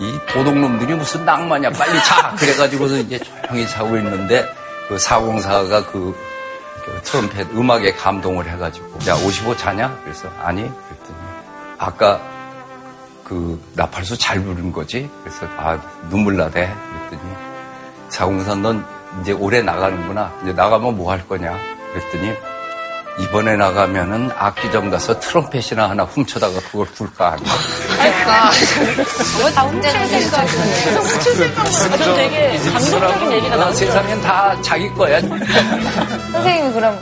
이 0.00 0.18
도둑놈들이 0.32 0.94
무슨 0.94 1.24
낭만이야. 1.24 1.70
빨리 1.70 1.98
자. 2.04 2.34
그래가지고서 2.38 2.96
이제 2.98 3.18
조용히 3.18 3.66
자고 3.66 3.96
있는데 3.96 4.46
그 4.88 4.98
사공사가 4.98 5.84
그, 5.86 6.14
그 6.84 7.00
트럼펫 7.02 7.48
음악에 7.54 7.92
감동을 7.94 8.48
해가지고 8.48 8.86
야 9.08 9.14
55 9.16 9.56
자냐? 9.56 9.98
그래서 10.04 10.28
아니 10.42 10.62
그랬더니 10.62 11.18
아까 11.78 12.20
그 13.24 13.60
나팔수 13.74 14.16
잘 14.18 14.40
부른 14.42 14.72
거지? 14.72 15.10
그래서 15.22 15.46
아 15.58 15.78
눈물 16.10 16.36
나대. 16.36 16.72
그랬더니 17.08 17.32
사공사 18.08 18.54
넌 18.54 18.84
이제 19.20 19.32
올해 19.32 19.60
나가는구나. 19.62 20.32
이제 20.42 20.52
나가면 20.52 20.96
뭐 20.96 21.10
할 21.10 21.26
거냐? 21.26 21.58
그랬더니 21.92 22.34
이번에 23.20 23.56
나가면은 23.56 24.30
악기점 24.36 24.90
가서 24.90 25.18
트럼펫이나 25.18 25.90
하나 25.90 26.04
훔쳐다가 26.04 26.60
그걸 26.70 26.86
불까 26.86 27.32
아니야 27.32 27.52
다 29.54 29.62
훔치는 29.62 30.08
생각. 30.08 30.44
계속 30.44 31.00
훔칠 31.02 31.34
생각만 31.34 31.98
좀 31.98 32.16
되게 32.16 32.58
감동적인 32.58 33.32
얘기가 33.32 33.48
나 33.50 33.56
나왔어요. 33.56 33.86
세상엔 33.86 34.20
다 34.20 34.62
자기 34.62 34.88
거야. 34.94 35.20
선생님이 36.32 36.72
그럼 36.72 36.98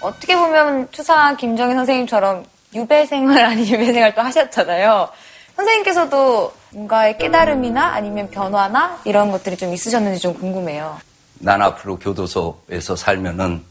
어떻게 0.00 0.36
보면 0.36 0.88
투사 0.90 1.34
김정희 1.36 1.74
선생님처럼 1.74 2.44
유배 2.74 3.06
생활 3.06 3.44
아닌 3.44 3.64
유배 3.66 3.92
생활 3.92 4.14
또 4.14 4.20
하셨잖아요. 4.20 5.08
선생님께서도 5.56 6.52
뭔가의 6.72 7.16
깨달음이나 7.16 7.94
아니면 7.94 8.28
변화나 8.30 8.98
이런 9.04 9.30
것들이 9.30 9.56
좀 9.56 9.72
있으셨는지 9.72 10.20
좀 10.20 10.34
궁금해요. 10.34 10.98
난 11.38 11.62
앞으로 11.62 11.98
교도소에서 11.98 12.96
살면은 12.96 13.62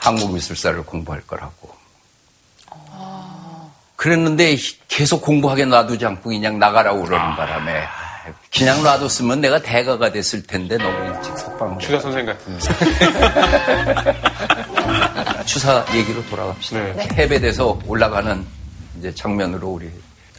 한국 0.00 0.32
미술사를 0.34 0.82
공부할 0.84 1.22
거라고. 1.26 1.70
그랬는데 3.96 4.56
계속 4.88 5.20
공부하게 5.20 5.66
놔두지 5.66 6.06
않고 6.06 6.30
그냥 6.30 6.58
나가라고 6.58 7.02
그러는 7.04 7.36
바람에 7.36 7.82
그냥 8.56 8.82
놔뒀으면 8.82 9.42
내가 9.42 9.60
대가가 9.60 10.10
됐을 10.10 10.42
텐데 10.42 10.78
너무 10.78 11.04
일찍 11.06 11.36
석방을 11.36 11.78
추사 11.78 12.00
선생 12.00 12.24
같은. 12.26 12.58
추사 15.44 15.84
얘기로 15.94 16.24
돌아갑시다. 16.26 16.80
네. 16.80 17.08
해배돼서 17.12 17.78
올라가는 17.86 18.46
이제 18.98 19.14
장면으로 19.14 19.68
우리 19.68 19.90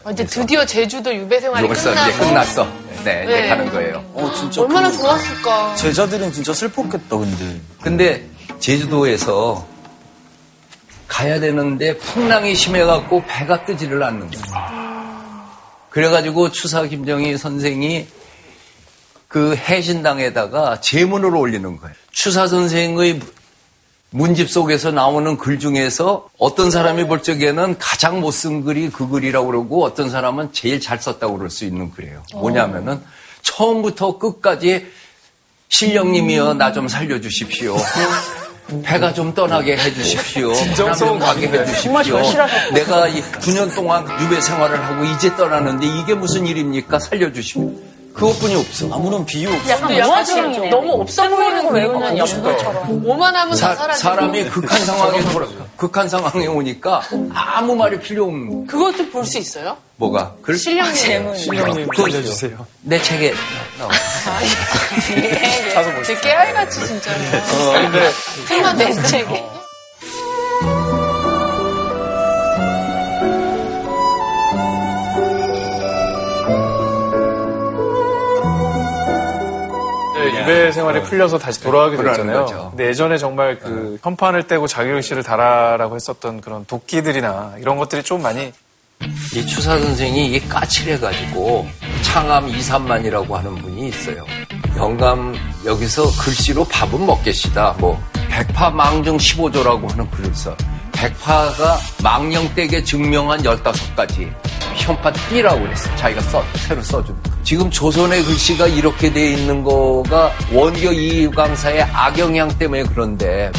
어, 0.03 0.11
이제 0.11 0.25
드디어 0.25 0.65
제주도 0.65 1.13
유배 1.13 1.39
생활이 1.39 1.63
여기서 1.63 1.91
끝나고 1.91 2.09
이제 2.09 2.17
끝났어. 2.17 2.63
네, 3.03 3.23
이제 3.25 3.41
네. 3.41 3.49
가는 3.49 3.69
거예요. 3.69 4.03
어, 4.13 4.31
진짜. 4.35 4.61
얼마나 4.61 4.89
그 4.89 4.97
좋았을까. 4.97 5.75
제자들은 5.75 6.33
진짜 6.33 6.53
슬펐겠다, 6.53 7.17
근데. 7.17 7.61
근데 7.81 8.27
제주도에서 8.61 9.67
가야 11.07 11.39
되는데 11.39 11.97
풍랑이 11.97 12.55
심해갖고 12.55 13.23
배가 13.27 13.65
뜨지를 13.65 14.01
않는 14.03 14.31
거예요. 14.31 15.51
그래가지고 15.89 16.51
추사 16.51 16.83
김정희 16.83 17.37
선생이 17.37 18.07
그 19.27 19.55
해신당에다가 19.55 20.79
제문을 20.79 21.35
올리는 21.35 21.77
거예요. 21.77 21.93
추사 22.11 22.47
선생의 22.47 23.19
문집 24.11 24.49
속에서 24.49 24.91
나오는 24.91 25.37
글 25.37 25.57
중에서 25.59 26.29
어떤 26.37 26.69
사람이 26.69 27.07
볼 27.07 27.23
적에는 27.23 27.77
가장 27.79 28.19
못 28.21 28.31
쓴 28.31 28.63
글이 28.63 28.89
그 28.89 29.07
글이라고 29.07 29.47
그러고 29.47 29.83
어떤 29.83 30.09
사람은 30.09 30.51
제일 30.53 30.79
잘 30.81 31.01
썼다고 31.01 31.37
그럴 31.37 31.49
수 31.49 31.65
있는 31.65 31.91
글이에요. 31.91 32.23
뭐냐면은 32.33 33.01
처음부터 33.41 34.17
끝까지 34.17 34.87
신령님이여 35.69 36.53
나 36.55 36.73
좀 36.73 36.87
살려주십시오. 36.89 37.75
배가 38.83 39.13
좀 39.13 39.33
떠나게 39.33 39.75
해주십시오. 39.77 40.53
진정성 40.55 41.19
가게 41.19 41.47
해주십시오. 41.47 41.91
내가 42.73 43.07
이 43.07 43.21
9년 43.21 43.73
동안 43.75 44.05
유배 44.21 44.39
생활을 44.39 44.81
하고 44.83 45.03
이제 45.05 45.35
떠나는데 45.35 45.85
이게 45.85 46.13
무슨 46.13 46.45
일입니까? 46.47 46.99
살려주십시오. 46.99 47.71
그것뿐이 48.13 48.55
없어. 48.55 48.85
아무런 48.93 49.25
비유 49.25 49.49
없어. 49.53 49.69
약간 49.69 49.87
근데 49.87 50.03
모아지랑이네. 50.05 50.53
지금 50.53 50.69
너무 50.69 51.01
없어 51.01 51.29
보이는 51.29 51.63
거 51.63 51.69
외우는 51.69 52.17
연구처럼. 52.17 53.01
뭐만 53.03 53.35
하면 53.35 53.49
다 53.51 53.55
사, 53.55 53.75
사라지고. 53.75 54.09
사람이 54.09 54.43
극한 54.49 54.85
상황에 54.85 55.19
극한 55.77 56.09
상황에 56.09 56.47
오니까 56.47 57.01
아무 57.33 57.75
말이 57.75 57.99
필요 57.99 58.25
없는 58.25 58.67
그것도 58.67 59.09
볼 59.09 59.25
수 59.25 59.37
있어요? 59.37 59.77
뭐가 59.95 60.33
글 60.41 60.57
실력님. 60.57 61.31
그거 61.89 62.05
알려주세요. 62.05 62.65
내 62.81 63.01
책에 63.01 63.33
나와. 63.77 63.91
되게 66.05 66.19
깨알같이 66.21 66.85
진짜로. 66.87 67.17
근데 67.73 68.11
풀만 68.47 68.77
내 68.77 68.93
책에. 69.03 69.60
네, 80.45 80.51
유배 80.51 80.71
생활이 80.71 81.01
풀려서 81.03 81.37
다시 81.37 81.61
돌아가게 81.61 81.97
됐잖아요. 81.97 82.69
근데 82.71 82.87
예전에 82.87 83.17
정말 83.17 83.59
그 83.59 83.97
현판을 84.03 84.47
떼고 84.47 84.67
자기글씨를 84.67 85.23
달아라고 85.23 85.95
했었던 85.95 86.41
그런 86.41 86.65
도끼들이나 86.65 87.55
이런 87.59 87.77
것들이 87.77 88.03
좀 88.03 88.21
많이 88.21 88.51
이 89.33 89.45
추사 89.45 89.79
선생이 89.79 90.27
이게 90.27 90.39
까칠해가지고 90.47 91.67
창암 92.03 92.49
2, 92.49 92.59
3만이라고 92.59 93.31
하는 93.31 93.55
분이 93.55 93.87
있어요. 93.87 94.25
영감 94.77 95.35
여기서 95.65 96.03
글씨로 96.21 96.65
밥은 96.65 97.05
먹겠시다. 97.05 97.75
뭐 97.79 97.99
백파 98.29 98.69
망정 98.69 99.17
15조라고 99.17 99.89
하는 99.89 100.09
글을 100.11 100.33
써. 100.35 100.55
백파가 100.93 101.77
망령댁에 102.03 102.83
증명한 102.83 103.41
15가지 103.41 104.31
현판 104.75 105.13
띠라고 105.29 105.61
그랬어. 105.61 105.95
자기가 105.95 106.21
써, 106.21 106.43
새로 106.55 106.81
써준. 106.81 107.17
지금 107.43 107.69
조선의 107.69 108.23
글씨가 108.23 108.67
이렇게 108.67 109.11
돼 109.11 109.31
있는 109.33 109.63
거가 109.63 110.31
원교 110.53 110.91
이광사의 110.91 111.81
악영향 111.81 112.57
때문에 112.57 112.83
그런데. 112.83 113.51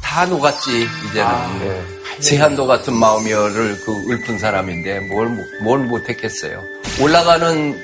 다 0.00 0.26
녹았지 0.26 0.86
이제는. 1.08 1.94
세한도 2.20 2.66
같은 2.66 2.94
마음이어를 2.94 3.80
그 3.84 3.92
읊은 4.08 4.38
사람인데 4.38 5.00
뭘, 5.00 5.28
뭘 5.62 5.80
못했겠어요. 5.80 6.62
올라가는 7.00 7.76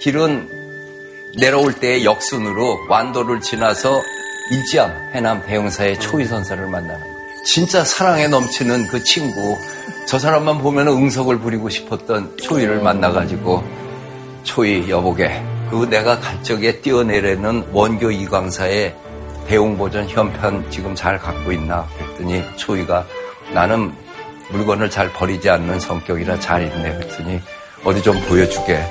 길은 0.00 0.48
내려올 1.38 1.74
때 1.74 2.02
역순으로 2.04 2.86
완도를 2.88 3.40
지나서 3.40 4.00
일지암 4.50 5.10
해남 5.14 5.44
대형사의 5.44 6.00
초위선사를 6.00 6.66
만나는 6.66 7.00
거예요. 7.00 7.14
진짜 7.44 7.84
사랑에 7.84 8.26
넘치는 8.26 8.86
그 8.88 9.02
친구 9.04 9.58
저 10.06 10.18
사람만 10.18 10.58
보면 10.58 10.88
응석을 10.88 11.38
부리고 11.38 11.68
싶었던 11.68 12.36
초위를 12.36 12.82
만나가지고 12.82 13.64
초위 14.42 14.88
여보게 14.90 15.42
그 15.70 15.88
내가 15.88 16.20
갈 16.20 16.42
적에 16.42 16.80
뛰어내려는 16.80 17.64
원교 17.72 18.10
이광사의 18.10 18.94
대웅보전 19.48 20.08
현편 20.08 20.70
지금 20.70 20.94
잘 20.94 21.18
갖고 21.18 21.52
있나 21.52 21.86
그랬더니 21.96 22.42
초이가 22.56 23.06
나는 23.52 23.92
물건을 24.50 24.90
잘 24.90 25.12
버리지 25.12 25.48
않는 25.50 25.80
성격이라 25.80 26.38
잘 26.38 26.62
있네 26.62 26.94
그랬더니 26.96 27.40
어디 27.84 28.02
좀 28.02 28.20
보여주게. 28.22 28.82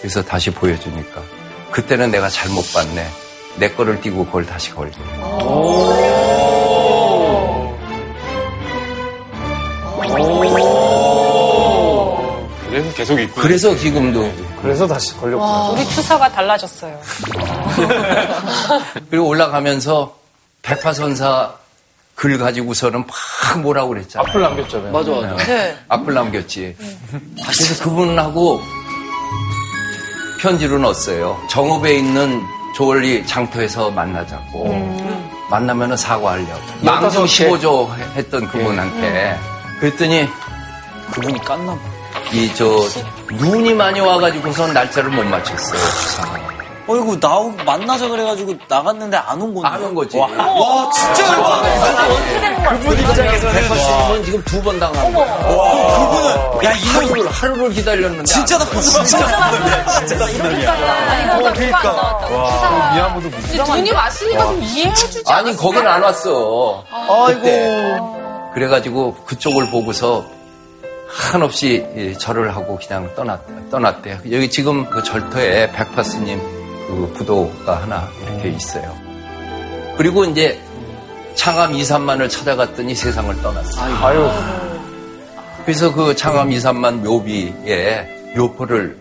그래서 0.00 0.22
다시 0.22 0.50
보여주니까 0.50 1.22
그때는 1.70 2.10
내가 2.10 2.28
잘못 2.28 2.62
봤네. 2.72 3.06
내 3.58 3.70
거를 3.70 4.00
띄고 4.00 4.26
그걸 4.26 4.46
다시 4.46 4.70
걸리 4.70 4.92
계속 12.98 13.20
있고. 13.20 13.40
그래서 13.40 13.76
지금도 13.76 14.28
그래서 14.60 14.86
다시 14.86 15.16
걸렸구나. 15.16 15.68
우리 15.70 15.88
추사가 15.90 16.28
달라졌어요. 16.30 17.00
그리고 19.08 19.28
올라가면서 19.28 20.16
백파선사 20.62 21.54
글 22.16 22.36
가지고서는 22.36 23.04
막 23.06 23.60
뭐라고 23.60 23.90
그랬잖아요 23.90 24.28
앞을 24.28 24.40
남겼잖아요. 24.42 24.92
맞아, 24.92 25.10
맞아. 25.12 25.36
네. 25.46 25.78
악플 25.86 26.12
남겼지. 26.12 26.76
그래서 27.44 27.84
그분하고 27.84 28.60
편지로 30.40 30.78
넣었어요. 30.78 31.40
정읍에 31.48 31.94
있는 31.94 32.42
조월리 32.74 33.24
장터에서 33.28 33.92
만나자고. 33.92 34.98
만나면 35.50 35.96
사과하려고. 35.96 36.60
망정 36.82 37.24
15조 37.24 37.94
했던 38.16 38.48
그분한테. 38.48 39.38
그랬더니 39.78 40.28
그분이 41.12 41.38
깠나 41.38 41.68
봐. 41.68 41.97
이 42.32 42.52
저 42.54 42.64
눈이 43.32 43.74
많이 43.74 44.00
와가지고선 44.00 44.72
날짜를 44.74 45.10
못 45.10 45.24
맞췄어요. 45.24 45.80
어이구, 46.90 47.20
나 47.20 47.28
만나자 47.66 48.08
그래가지고 48.08 48.54
나갔는데 48.66 49.16
안 49.18 49.40
온 49.42 49.52
건데. 49.54 49.68
안 49.68 49.82
온 49.82 49.94
거지. 49.94 50.16
와, 50.16 50.26
와 50.26 50.90
진짜 50.90 51.26
열받네. 51.34 52.78
그분 52.78 52.98
입장에서는 52.98 54.24
지금 54.24 54.42
두 54.44 54.62
번 54.62 54.80
당한 54.80 55.12
거야. 55.12 55.36
그분은, 55.36 56.64
야, 56.64 56.72
이거 56.72 56.98
하루를, 56.98 57.28
하루를 57.30 57.70
기다렸는데. 57.72 58.24
진짜 58.24 58.54
안 58.56 58.60
나쁜. 58.60 58.80
진짜 58.80 59.18
나쁜 59.18 59.60
놈이야. 59.60 59.86
진짜 59.86 60.18
나쁜 60.18 60.38
놈이야. 60.52 60.72
아니, 60.72 61.54
그러니까. 61.54 61.92
와, 61.92 62.92
미안해도 62.94 63.30
근데 63.30 63.62
눈이 63.62 63.90
왔으니까 63.92 64.44
좀 64.44 64.62
이해해주지 64.62 65.22
아니 65.26 65.54
거긴 65.56 65.86
안 65.86 66.02
왔어. 66.02 66.84
아이고. 66.90 67.40
그때. 67.40 67.98
그래가지고 68.54 69.14
그쪽을 69.26 69.70
보고서 69.70 70.24
한없이 71.08 71.86
이 71.96 72.14
절을 72.18 72.54
하고 72.54 72.78
그냥 72.78 73.10
떠났, 73.14 73.40
떠났대요. 73.70 74.18
여기 74.30 74.48
지금 74.50 74.88
그 74.90 75.02
절터에 75.02 75.72
백파 75.72 76.02
스님 76.02 76.38
그 76.86 77.12
부도가 77.16 77.82
하나 77.82 78.08
이렇게 78.22 78.50
있어요. 78.50 78.94
그리고 79.96 80.24
이제 80.24 80.60
창암 81.34 81.74
2, 81.74 81.82
3만을 81.82 82.28
찾아갔더니 82.30 82.94
세상을 82.94 83.42
떠났어요. 83.42 83.94
아유, 84.04 84.30
그래서 85.64 85.92
그 85.92 86.14
창암 86.14 86.52
2, 86.52 86.58
3만 86.58 87.00
묘비에 87.00 88.32
묘포를 88.36 88.98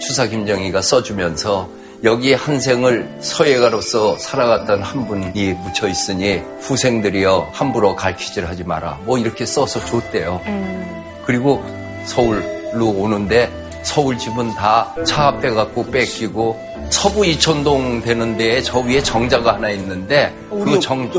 추사 0.00 0.26
김정희가 0.26 0.80
써주면서 0.80 1.68
여기 2.04 2.34
한 2.34 2.60
생을 2.60 3.18
서예가로서 3.20 4.18
살아갔던 4.18 4.82
한 4.82 5.06
분이 5.06 5.52
묻혀 5.52 5.86
있으니 5.88 6.42
후생들이여 6.60 7.50
함부로 7.52 7.94
갈퀴질 7.94 8.46
하지 8.48 8.64
마라. 8.64 8.98
뭐 9.04 9.18
이렇게 9.18 9.46
써서 9.46 9.78
줬대요. 9.84 10.40
그리고 11.24 11.64
서울로 12.04 12.88
오는데 12.88 13.50
서울 13.82 14.16
집은 14.16 14.54
다차 14.54 15.28
앞에 15.28 15.50
갖고 15.50 15.84
뺏기고 15.90 16.72
서부 16.90 17.24
이천동 17.26 18.02
되는 18.02 18.36
데에 18.36 18.60
저 18.62 18.78
위에 18.80 19.02
정자가 19.02 19.54
하나 19.54 19.70
있는데 19.70 20.34
우리 20.50 20.64
그 20.64 20.74
옆, 20.76 20.80
정. 20.80 21.10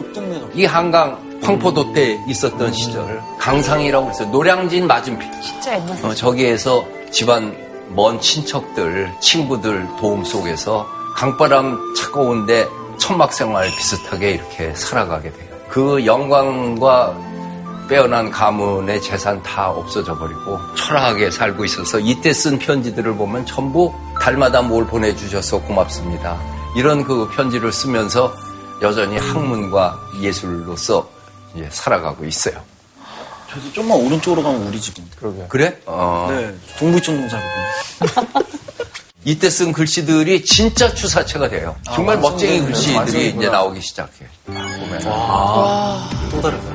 이 0.53 0.65
한강 0.65 1.17
황포도 1.41 1.93
때 1.93 2.17
있었던 2.27 2.71
시절 2.71 3.21
강상이라고 3.39 4.05
그랬어요. 4.05 4.29
노량진 4.29 4.87
맞은편. 4.87 5.41
진짜 5.41 5.73
옛날 5.75 6.05
어, 6.05 6.13
저기에서 6.13 6.85
집안 7.11 7.55
먼 7.89 8.19
친척들, 8.19 9.11
친구들 9.19 9.87
도움 9.99 10.23
속에서 10.23 10.87
강바람 11.15 11.77
차가운데 11.95 12.67
천막 12.97 13.33
생활 13.33 13.67
비슷하게 13.75 14.31
이렇게 14.31 14.73
살아가게 14.73 15.31
돼요. 15.31 15.49
그 15.67 16.05
영광과 16.05 17.15
빼어난 17.87 18.31
가문의 18.31 19.01
재산 19.01 19.41
다 19.43 19.69
없어져 19.69 20.17
버리고 20.17 20.59
초라하게 20.75 21.31
살고 21.31 21.65
있어서 21.65 21.99
이때 21.99 22.33
쓴 22.33 22.57
편지들을 22.57 23.15
보면 23.15 23.45
전부 23.45 23.93
달마다 24.19 24.61
뭘 24.61 24.85
보내주셔서 24.87 25.61
고맙습니다. 25.61 26.39
이런 26.75 27.03
그 27.03 27.29
편지를 27.35 27.71
쓰면서 27.71 28.33
여전히 28.81 29.17
학문과 29.17 29.99
예술로서 30.21 31.09
이제 31.53 31.67
살아가고 31.71 32.25
있어요. 32.25 32.55
저도 33.49 33.71
좀만 33.73 33.99
오른쪽으로 33.99 34.41
가면 34.41 34.63
우리 34.67 34.81
집입니다. 34.81 35.15
그러게. 35.19 35.45
그래? 35.47 35.77
어. 35.85 36.27
네, 36.31 36.53
동부천동 36.79 37.29
살거든요. 37.29 38.43
이때 39.25 39.49
쓴 39.49 39.71
글씨들이 39.71 40.43
진짜 40.43 40.93
추사체가 40.93 41.47
돼요. 41.47 41.75
정말 41.93 42.17
멋쟁이 42.17 42.65
글씨들이. 42.65 43.29
이제 43.29 43.49
나오기 43.49 43.79
시작해. 43.79 44.25
보면 44.45 44.99
또 46.31 46.41
다르다. 46.41 46.72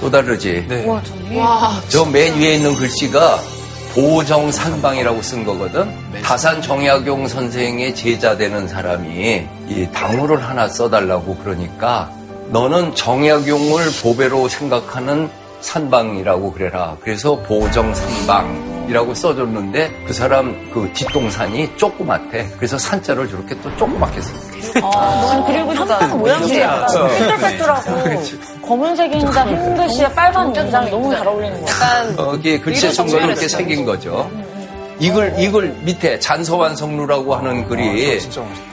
또 0.00 0.10
다르지. 0.10 0.64
네. 0.68 0.86
와, 0.86 1.00
저 1.04 1.14
위에 1.30 1.38
와, 1.40 1.80
저 1.88 2.04
맨 2.04 2.38
위에 2.38 2.54
있는 2.54 2.74
글씨가 2.74 3.40
보정산방이라고 3.94 5.22
쓴 5.22 5.44
거거든. 5.44 5.90
다산 6.22 6.62
정약용 6.62 7.26
선생의 7.26 7.94
제자 7.94 8.36
되는 8.36 8.68
사람이 8.68 9.46
이 9.68 9.88
당호를 9.92 10.42
하나 10.42 10.68
써달라고 10.68 11.36
그러니까 11.36 12.10
너는 12.50 12.94
정약용을 12.94 13.84
보배로 14.02 14.48
생각하는 14.48 15.28
산방이라고 15.60 16.52
그래라. 16.52 16.96
그래서 17.02 17.36
보정산방 17.42 18.77
이라고 18.88 19.14
써줬는데 19.14 20.04
그 20.06 20.12
사람 20.12 20.70
그 20.72 20.90
뒷동산이 20.94 21.76
조그맣대. 21.76 22.52
그래서 22.56 22.78
산자를 22.78 23.28
저렇게 23.28 23.54
또 23.60 23.74
조그맣게 23.76 24.20
썼대. 24.20 24.80
아, 24.82 25.44
그리고 25.46 25.74
현관 25.74 26.18
모양새 26.18 26.62
약간 26.62 27.08
삐뚤빼뚤하고 27.18 28.22
검은색 28.66 29.12
인자 29.12 29.46
흰 29.46 29.76
글씨에 29.76 30.12
빨간 30.14 30.54
인장이 30.54 30.90
너무 30.90 31.14
잘 31.14 31.26
어울리는 31.26 31.60
거. 31.60 31.70
약간 31.70 32.18
어, 32.18 32.34
이게 32.34 32.58
글씨의 32.58 32.92
순간이 32.92 33.26
이렇게. 33.26 33.48
생긴 33.48 33.84
거죠. 33.84 34.30
이글, 35.00 35.34
이글 35.38 35.76
밑에 35.84 36.18
잔서완성루라고 36.18 37.34
하는 37.36 37.68
글이. 37.68 38.18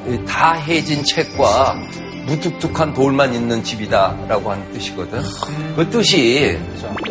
이다 0.08 0.54
해진 0.54 1.04
책과 1.04 1.76
무뚝뚝한 2.26 2.94
돌만 2.94 3.34
있는 3.34 3.64
집이다라고 3.64 4.52
하는 4.52 4.74
뜻이거든. 4.74 5.22
그 5.76 5.88
뜻이 5.90 6.58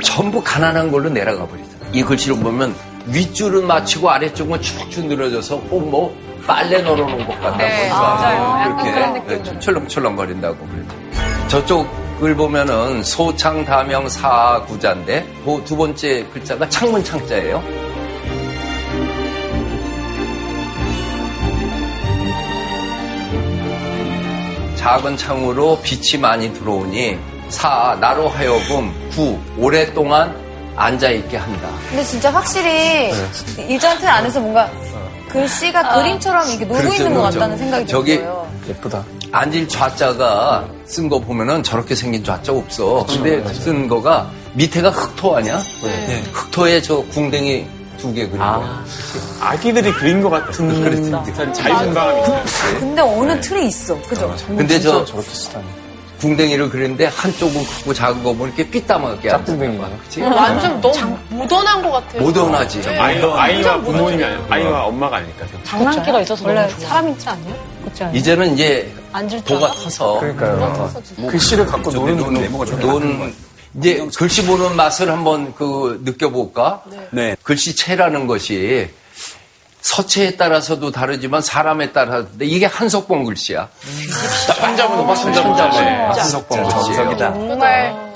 전부 0.03 0.43
가난한 0.43 0.91
걸로 0.91 1.09
내려가 1.09 1.47
버리잖아. 1.47 1.75
이 1.93 2.03
글씨를 2.03 2.37
보면 2.41 2.75
윗줄은 3.07 3.67
맞추고 3.67 4.11
아래쪽은 4.11 4.61
축축 4.63 5.07
늘어져서 5.07 5.61
꼭 5.63 5.85
뭐 5.85 6.17
빨래 6.47 6.83
널어놓은 6.83 7.27
것 7.27 7.33
같다고 7.41 7.57
네, 7.57 7.89
맞아요. 7.89 8.77
그런 8.83 9.17
이렇게 9.17 9.21
느낌으로. 9.21 9.53
네, 9.55 9.61
철렁철렁거린다고 9.61 10.57
그러죠. 10.67 11.49
저쪽을 11.49 12.35
보면은 12.37 13.03
소창 13.03 13.65
다명 13.65 14.07
사구자인데 14.09 15.27
그 15.45 15.65
두 15.65 15.75
번째 15.77 16.27
글자가 16.35 16.69
창문 16.69 17.03
창자예요. 17.03 17.63
작은 24.77 25.17
창으로 25.17 25.79
빛이 25.83 26.21
많이 26.21 26.53
들어오니 26.53 27.19
사 27.49 27.97
나로 28.01 28.29
하여금 28.29 28.93
구 29.11 29.39
오랫동안 29.57 30.35
앉아 30.77 31.11
있게 31.11 31.37
한다. 31.37 31.69
근데 31.89 32.03
진짜 32.05 32.31
확실히 32.33 33.13
일전틀 33.59 34.09
안에서 34.09 34.41
뭔가 34.41 34.69
글씨가 35.31 35.95
그림처럼 35.97 36.49
이렇게 36.49 36.65
놀고 36.65 36.81
그렇죠, 36.83 36.97
있는 36.97 37.15
것 37.15 37.21
그렇죠. 37.23 37.39
같다는 37.39 37.59
생각이 37.59 37.87
저기 37.87 38.17
들어요. 38.19 38.49
예쁘다. 38.69 39.05
앉을 39.33 39.69
좌자가 39.69 40.65
쓴 40.87 41.09
거 41.09 41.19
보면은 41.19 41.63
저렇게 41.63 41.95
생긴 41.95 42.23
좌자 42.25 42.53
없어. 42.53 43.05
근데 43.09 43.43
쓴 43.55 43.89
거가 43.89 44.31
밑에가 44.55 44.91
흑토 44.91 45.37
아니야? 45.37 45.59
네. 45.83 46.23
흑토에 46.33 46.81
저 46.83 46.99
궁뎅이 47.07 47.67
두 47.99 48.13
개 48.15 48.27
그린 48.27 48.39
거야. 48.39 48.49
아. 48.49 48.85
아기들이 49.41 49.93
그린 49.93 50.23
것 50.23 50.29
같은 50.31 50.69
듯한 51.25 51.55
자유분방함이 51.55 52.21
있어요. 52.23 52.43
근데 52.79 53.03
어느 53.03 53.41
틀에 53.41 53.65
있어. 53.67 54.01
그죠? 54.03 54.35
근데 54.47 54.79
저 54.81 55.05
저렇게 55.05 55.29
쓰다니. 55.31 55.65
궁뎅이를 56.29 56.71
그리는데 56.71 57.05
한쪽은 57.07 57.63
크고 57.65 57.93
작은 57.93 58.23
거 58.23 58.33
보면 58.33 58.49
이렇게 58.49 58.67
삐딱하게 58.71 59.29
짝꿍댕이네. 59.29 59.85
그치? 60.05 60.23
완전 60.23 60.81
너무 60.81 61.19
모던한 61.29 61.83
것 61.83 61.91
같아요. 61.91 62.23
모던하지. 62.23 62.81
네. 62.81 62.99
아이, 62.99 63.17
아이와 63.19 63.35
완전 63.73 63.85
부모님이. 63.85 64.25
아니라 64.25 64.41
아이와 64.49 64.85
엄마가 64.87 65.17
아닐까. 65.19 65.45
장난기가 65.65 66.21
있어서 66.23 66.47
원래. 66.47 66.67
사람인지 66.79 67.29
아니야? 67.29 67.55
그렇지 67.83 68.05
않아요? 68.05 68.17
이제는 68.17 68.55
이제 68.55 68.91
도가? 69.45 69.69
커서 69.69 70.19
그러니까요. 70.21 70.91
글씨를 71.29 71.67
갖고 71.67 71.91
노는 71.91 72.17
노는 72.17 72.81
논 72.81 73.35
이제 73.77 74.09
글씨 74.17 74.47
보는 74.47 74.77
맛을 74.77 75.11
한번 75.11 75.53
그 75.55 76.01
느껴볼까? 76.05 76.85
네. 77.11 77.37
글씨체라는 77.43 78.27
것이 78.27 78.89
서체에 79.89 80.37
따라서도 80.37 80.91
다르지만 80.91 81.43
사람에 81.43 81.93
따라 81.93 82.25
근데 82.25 82.47
이게 82.47 82.65
한석봉 82.65 83.25
글씨야. 83.25 83.69
천자문 84.57 85.07
봐, 85.07 85.15
천자문. 85.15 85.55
한석봉 85.59 86.65
글씨예요. 86.65 87.19
정말 87.19 88.13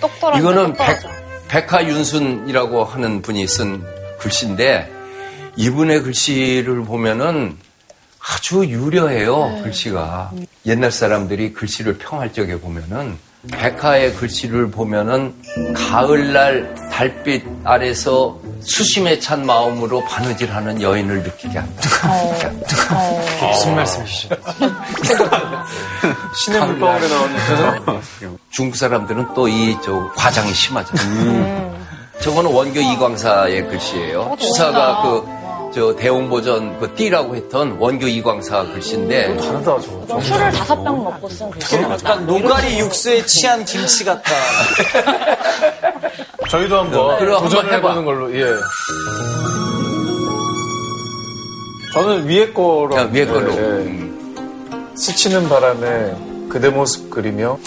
똑똑한 0.00 0.40
이거는 0.40 0.72
백, 0.72 0.98
백하 1.46 1.84
윤순이라고 1.84 2.84
하는 2.84 3.22
분이 3.22 3.46
쓴 3.46 3.84
글씨인데 4.18 4.90
이분의 5.54 6.02
글씨를 6.02 6.82
보면은 6.82 7.56
아주 8.18 8.64
유려해요 8.66 9.60
글씨가. 9.62 10.32
옛날 10.66 10.90
사람들이 10.90 11.52
글씨를 11.52 11.98
평할 11.98 12.32
적에 12.32 12.58
보면은 12.58 13.16
백하의 13.52 14.14
글씨를 14.14 14.72
보면은 14.72 15.34
가을날 15.76 16.74
달빛 16.90 17.44
아래서 17.62 18.40
수심에 18.64 19.18
찬 19.18 19.44
마음으로 19.44 20.04
바느질하는 20.04 20.80
여인을 20.82 21.22
느끼게 21.22 21.58
한다. 21.58 21.90
무슨 23.50 23.74
말씀이시죠? 23.74 24.36
신의 26.44 26.66
물방울에 26.66 27.08
나오는 27.08 27.36
중국 28.50 28.76
사람들은 28.76 29.34
또 29.34 29.48
이 29.48 29.76
저 29.82 30.10
과장이 30.16 30.52
심하잖아요. 30.52 31.82
저거는 32.20 32.52
원교 32.52 32.80
이광사의 32.80 33.68
글씨예요. 33.68 34.36
추사가 34.40 35.02
그 35.02 35.42
저 35.74 35.96
대홍보전 35.96 36.78
그 36.80 36.94
띠라고 36.94 37.34
했던 37.34 37.78
원교 37.78 38.06
이광사 38.06 38.62
글씨인데 38.64 39.38
다르다 39.38 39.80
저거. 39.80 40.20
술을 40.20 40.52
다섯 40.52 40.84
병 40.84 41.02
먹고 41.02 41.26
쓴 41.30 41.50
글씨. 41.50 41.76
약간 41.76 42.26
노가리 42.26 42.78
육수에 42.78 43.24
취한 43.24 43.64
김치 43.64 44.04
같다. 44.04 44.30
저희도 46.48 46.78
한번 46.78 47.18
그래, 47.18 47.32
한번 47.32 47.48
도전을 47.50 47.72
해봐. 47.74 47.88
해보는 47.88 48.04
걸로. 48.04 48.34
예. 48.38 48.46
저는 51.92 52.26
위에 52.28 52.52
거로. 52.52 52.94
야, 52.96 53.08
위에 53.12 53.26
걸로. 53.26 53.52
예. 53.54 54.02
스치는 54.96 55.48
바람에 55.48 56.14
그대 56.50 56.68
모습 56.68 57.10
그리며 57.10 57.58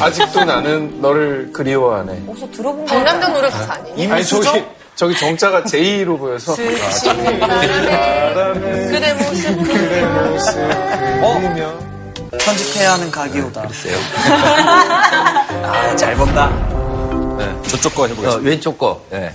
아직도 0.00 0.44
나는 0.44 1.00
너를 1.00 1.50
그리워하네. 1.52 2.24
어디서 2.28 2.50
들어본 2.50 2.86
거 2.86 2.94
박남정 2.94 3.32
노래 3.34 3.48
가사 3.50 3.74
아니에요? 3.74 4.12
아니 4.12 4.24
저기 4.24 4.64
저기 4.94 5.16
정자가 5.16 5.64
J로 5.64 6.16
보여서 6.16 6.54
스치는 6.54 7.40
바람에 7.40 8.86
그대 8.88 9.14
모습 9.14 9.58
그대 9.64 10.06
모습 10.06 10.54
그리며 10.56 11.74
편집해야 12.38 12.92
하는 12.92 13.10
가게오다. 13.10 13.62
글쎄요. 13.62 13.96
아, 15.64 15.96
잘 15.96 16.14
본다. 16.14 16.52
저쪽 17.66 17.94
거 17.94 18.02
어, 18.02 18.06
해보겠습니다. 18.06 18.48
왼쪽 18.50 18.78
거. 18.78 19.02
예. 19.12 19.32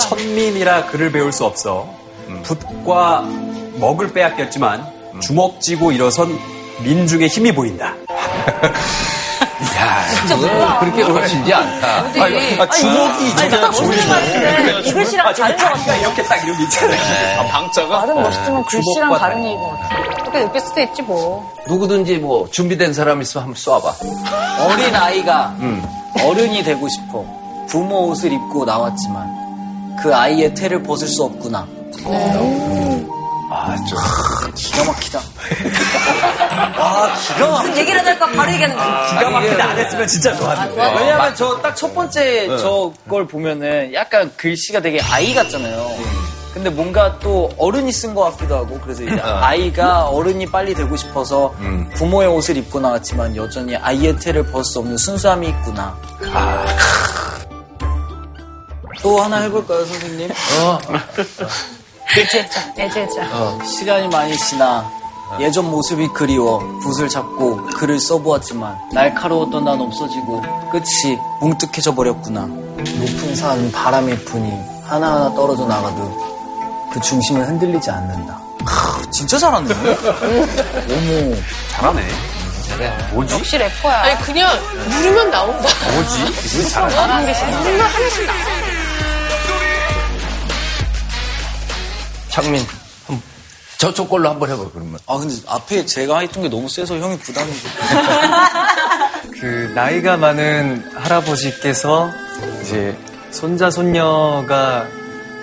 천민이라 0.00 0.86
글을 0.86 1.12
배울 1.12 1.32
수 1.32 1.44
없어. 1.44 1.88
붓과 2.44 3.22
먹을 3.74 4.12
빼앗겼지만 4.12 4.86
주먹 5.20 5.60
쥐고 5.60 5.92
일어선 5.92 6.38
민중의 6.82 7.28
힘이 7.28 7.52
보인다. 7.52 7.94
야, 9.78 10.04
이거 10.26 10.78
그렇게 10.80 11.02
거칠지 11.04 11.52
않다. 11.52 11.86
아, 11.98 12.68
주먹이 12.70 13.32
아니, 13.38 13.70
무슨 13.70 14.08
말인데 14.08 14.80
이 14.88 14.92
글씨랑 14.92 15.34
다른 15.34 15.56
것 15.56 15.64
같아. 15.64 15.96
이렇게 15.96 16.22
딱 16.22 16.36
이런 16.44 16.56
게 16.56 16.62
있잖아요. 16.64 17.40
아, 17.40 17.46
방자가 17.46 17.98
말은 18.00 18.14
멋있지만 18.22 18.64
글씨랑 18.64 18.94
주먹과 18.94 19.18
다른 19.18 19.38
얘기인 19.44 19.58
것 19.58 19.70
같아. 19.70 19.96
그렇게 20.20 20.40
느낄 20.40 20.60
수도 20.60 20.80
있지 20.80 21.02
뭐. 21.02 21.52
누구든지 21.68 22.18
뭐 22.18 22.48
준비된 22.50 22.92
사람 22.94 23.22
있으면 23.22 23.46
한번 23.46 23.56
쏴봐. 23.56 23.94
어린 24.66 24.94
아이가 24.94 25.54
음. 25.60 25.82
어른이 26.24 26.62
되고 26.64 26.88
싶어. 26.88 27.24
부모 27.68 28.08
옷을 28.08 28.32
입고 28.32 28.64
나왔지만 28.64 29.96
그 30.02 30.14
아이의 30.14 30.54
태를 30.54 30.82
벗을 30.82 31.06
수 31.08 31.22
없구나. 31.24 31.66
아, 33.54 33.76
좀. 33.88 33.98
기가 34.54 34.84
막히다. 34.84 35.18
아, 35.18 36.72
아, 37.12 37.14
기가 37.34 37.48
막 37.48 37.58
무슨 37.62 37.76
얘기를 37.76 38.04
할까 38.04 38.26
바로 38.34 38.50
얘기하는 38.52 38.76
거. 38.76 38.82
기가 39.10 39.30
막히게 39.30 39.62
안 39.62 39.78
했으면 39.78 40.06
진짜 40.08 40.34
좋았는데. 40.36 40.80
아, 40.82 40.94
왜냐면 40.98 41.34
저딱 41.34 41.76
첫 41.76 41.94
번째 41.94 42.56
저걸 42.58 43.26
보면은 43.26 43.92
약간 43.94 44.32
글씨가 44.36 44.80
되게 44.80 45.00
아이 45.02 45.34
같잖아요. 45.34 45.90
근데 46.54 46.68
뭔가 46.68 47.18
또 47.18 47.50
어른이 47.56 47.90
쓴 47.92 48.14
것 48.14 48.30
같기도 48.32 48.56
하고 48.56 48.78
그래서 48.80 49.02
이제 49.02 49.18
아이가 49.20 50.04
어른이 50.08 50.50
빨리 50.50 50.74
되고 50.74 50.94
싶어서 50.96 51.54
부모의 51.94 52.28
옷을 52.28 52.58
입고 52.58 52.78
나왔지만 52.78 53.34
여전히 53.36 53.74
아이의 53.74 54.16
태를 54.18 54.44
벗을 54.44 54.64
수 54.70 54.78
없는 54.80 54.96
순수함이 54.98 55.48
있구나. 55.48 55.96
또 59.02 59.20
하나 59.22 59.38
해볼까요, 59.38 59.84
선생님? 59.86 60.28
네, 62.76 62.88
진짜. 62.90 63.58
시간이 63.64 64.08
많이 64.08 64.36
지나 64.36 64.90
예전 65.40 65.70
모습이 65.70 66.08
그리워 66.08 66.58
붓을 66.82 67.08
잡고 67.08 67.66
글을 67.68 67.98
써보았지만 67.98 68.76
날카로웠던 68.92 69.64
난 69.64 69.80
없어지고 69.80 70.42
끝이 70.70 71.16
뭉뜩해져 71.40 71.94
버렸구나. 71.94 72.42
높은 72.42 73.34
산 73.34 73.72
바람이 73.72 74.14
부니 74.24 74.52
하나하나 74.84 75.34
떨어져 75.34 75.64
나가도 75.66 76.90
그 76.92 77.00
중심은 77.00 77.46
흔들리지 77.46 77.90
않는다. 77.90 78.38
크, 78.64 79.10
진짜 79.10 79.38
잘하네. 79.38 79.72
어머. 79.74 81.36
잘하네. 81.70 82.08
뭐지? 83.12 83.34
역시 83.34 83.56
래퍼야. 83.58 84.02
아니 84.02 84.20
그냥 84.22 84.50
누르면 84.88 85.30
나온다. 85.30 85.68
뭐지? 85.94 86.58
누르면 87.64 87.80
하나씩 87.86 88.26
나와. 88.26 88.71
창민, 92.32 92.62
한- 93.06 93.22
저쪽 93.78 94.08
걸로 94.08 94.28
한번 94.30 94.48
해봐, 94.50 94.70
그러면. 94.72 94.98
아 95.06 95.18
근데 95.18 95.34
앞에 95.46 95.84
제가 95.84 96.20
했던 96.20 96.42
게 96.42 96.48
너무 96.48 96.68
세서 96.68 96.96
형이 96.96 97.18
부담이 97.18 97.50
돼. 97.50 97.58
그 99.40 99.72
나이가 99.74 100.16
많은 100.16 100.90
할아버지께서 100.94 102.10
이제 102.62 102.96
손자 103.30 103.70
손녀가 103.70 104.86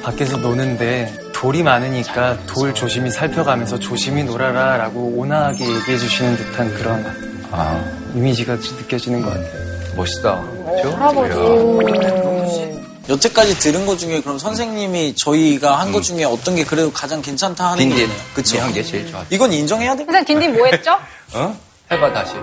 밖에서 0.04 0.38
노는데 0.38 1.14
돌이 1.34 1.64
많으니까 1.64 2.38
돌 2.46 2.74
조심히 2.74 3.12
살펴가면서 3.12 3.78
조심히 3.80 4.24
놀아라 4.24 4.78
라고 4.78 5.14
온화하게 5.18 5.66
얘기해 5.66 5.98
주시는 5.98 6.38
듯한 6.38 6.74
그런 6.76 7.06
아, 7.52 7.84
이미지가 8.16 8.56
느껴지는 8.56 9.22
것 9.22 9.30
같아요. 9.30 9.70
멋있다. 9.96 10.42
그죠? 10.42 10.92
할아버지. 10.96 12.79
여태까지 13.10 13.58
들은 13.60 13.86
것 13.86 13.98
중에 13.98 14.22
그럼 14.22 14.38
선생님이 14.38 15.16
저희가 15.16 15.80
한 15.80 15.92
것 15.92 16.04
중에 16.04 16.24
어떤 16.24 16.56
게 16.56 16.64
그래도 16.64 16.92
가장 16.94 17.22
괜찮다 17.22 17.72
하는 17.72 17.90
게. 17.90 18.04
있나요? 18.04 18.18
그쵸? 18.36 18.60
한게 18.62 18.84
제일 18.84 19.10
좋아. 19.12 19.26
이건 19.32 19.52
인정해야 19.52 19.96
돼. 19.96 20.06
선생님, 20.06 20.26
딘딘 20.26 20.56
뭐 20.58 20.68
했죠? 20.68 20.92
어? 21.34 21.58
해봐, 21.92 22.14
다시. 22.14 22.34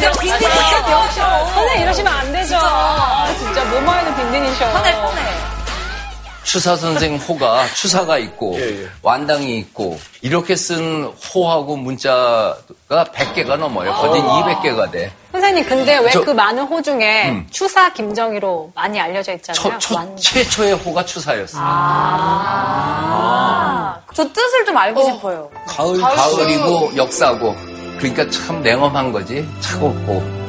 딘딘 0.00 0.38
진짜 0.38 0.84
배웠죠. 0.86 1.50
선생님 1.54 1.82
이러시면 1.82 2.12
안 2.12 2.32
되죠. 2.32 2.58
진짜 3.38 3.64
뭐만 3.64 4.06
해도 4.06 4.16
딘딘이셔. 4.22 4.72
뻔해, 4.72 4.94
뻔해. 5.02 5.22
추사 6.46 6.76
선생 6.76 7.16
호가 7.16 7.66
추사가 7.74 8.18
있고 8.18 8.56
완당이 9.02 9.58
있고 9.58 9.98
이렇게 10.22 10.54
쓴 10.54 11.04
호하고 11.34 11.76
문자가 11.76 12.56
100개가 12.88 13.56
넘어요. 13.56 13.92
거진 13.94 14.22
200개가 14.24 14.90
돼. 14.92 15.10
선생님, 15.32 15.64
근데 15.66 15.98
왜 15.98 16.08
저- 16.10 16.22
그 16.24 16.30
많은 16.30 16.62
호 16.64 16.80
중에 16.80 17.30
음. 17.30 17.46
추사 17.50 17.92
김정희로 17.92 18.70
많이 18.76 18.98
알려져 19.00 19.32
있잖아요. 19.34 19.78
초- 19.78 19.88
초- 19.88 19.96
완- 19.96 20.16
최초의 20.16 20.74
호가 20.74 21.04
추사였어. 21.04 21.58
아. 22.80 24.00
저 24.14 24.22
뜻을 24.32 24.64
좀 24.64 24.76
알고 24.76 25.04
싶어요. 25.04 25.50
가을 25.66 26.00
가을이고 26.00 26.96
역사고 26.96 27.54
그러니까 27.98 28.30
참 28.30 28.62
냉엄한 28.62 29.10
거지 29.12 29.46
차갑고 29.60 30.45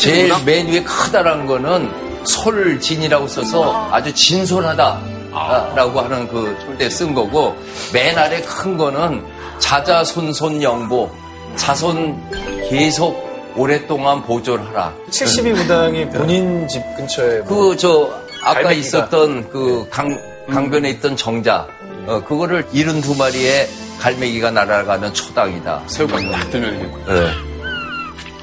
제일 0.00 0.32
맨 0.44 0.66
위에 0.68 0.82
크다란 0.82 1.46
거는 1.46 1.90
솔진이라고 2.24 3.28
써서 3.28 3.88
아주 3.90 4.12
진솔하다라고 4.14 6.00
하는 6.00 6.28
그 6.28 6.56
때 6.78 6.88
쓴 6.88 7.14
거고 7.14 7.56
맨 7.92 8.16
아래 8.18 8.40
큰 8.42 8.76
거는 8.76 9.22
자자손손 9.58 10.62
영보 10.62 11.10
자손 11.56 12.68
계속 12.68 13.24
오랫동안 13.56 14.22
보존하라. 14.22 14.92
72 15.10 15.52
무당이 15.52 16.08
본인 16.10 16.68
집 16.68 16.82
근처에 16.96 17.38
뭐 17.40 17.70
그저 17.70 18.10
아까 18.42 18.60
갈매기가. 18.62 18.72
있었던 18.72 19.48
그 19.50 19.86
강, 19.90 20.20
강변에 20.52 20.90
있던 20.90 21.16
정자 21.16 21.66
어, 22.06 22.22
그거를 22.22 22.64
72마리의 22.74 23.66
갈매기가 23.98 24.50
날아가는 24.50 25.12
초당이다. 25.14 25.82
새우가 25.86 26.18
딱 26.30 26.50
들면 26.50 26.74
이게 26.76 27.14
예. 27.14 27.55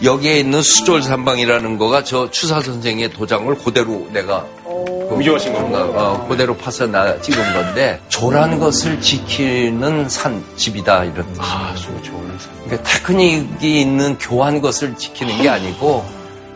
여기에 0.04 0.40
있는 0.40 0.62
수졸삼방이라는 0.62 1.78
거가 1.78 2.04
저 2.04 2.30
추사 2.30 2.60
선생의 2.60 3.12
도장을 3.12 3.56
그대로 3.60 4.08
내가 4.12 4.46
그 4.66 5.16
위조하신 5.18 5.54
건가? 5.54 5.84
어, 5.84 6.28
그대로 6.28 6.58
파서 6.58 6.86
나 6.88 7.20
찍은 7.22 7.54
건데 7.54 8.02
조란 8.10 8.60
것을 8.60 9.00
지키는 9.00 10.10
산 10.10 10.44
집이다 10.58 11.06
이런. 11.06 11.26
아, 11.38 11.74
저 11.78 11.84
좋은 12.02 12.38
사 12.38 12.50
그러니까 12.66 12.84
테크닉이 12.90 13.80
있는 13.80 14.18
교한 14.18 14.60
것을 14.60 14.96
지키는 14.98 15.42
게 15.42 15.48
아니고 15.48 16.06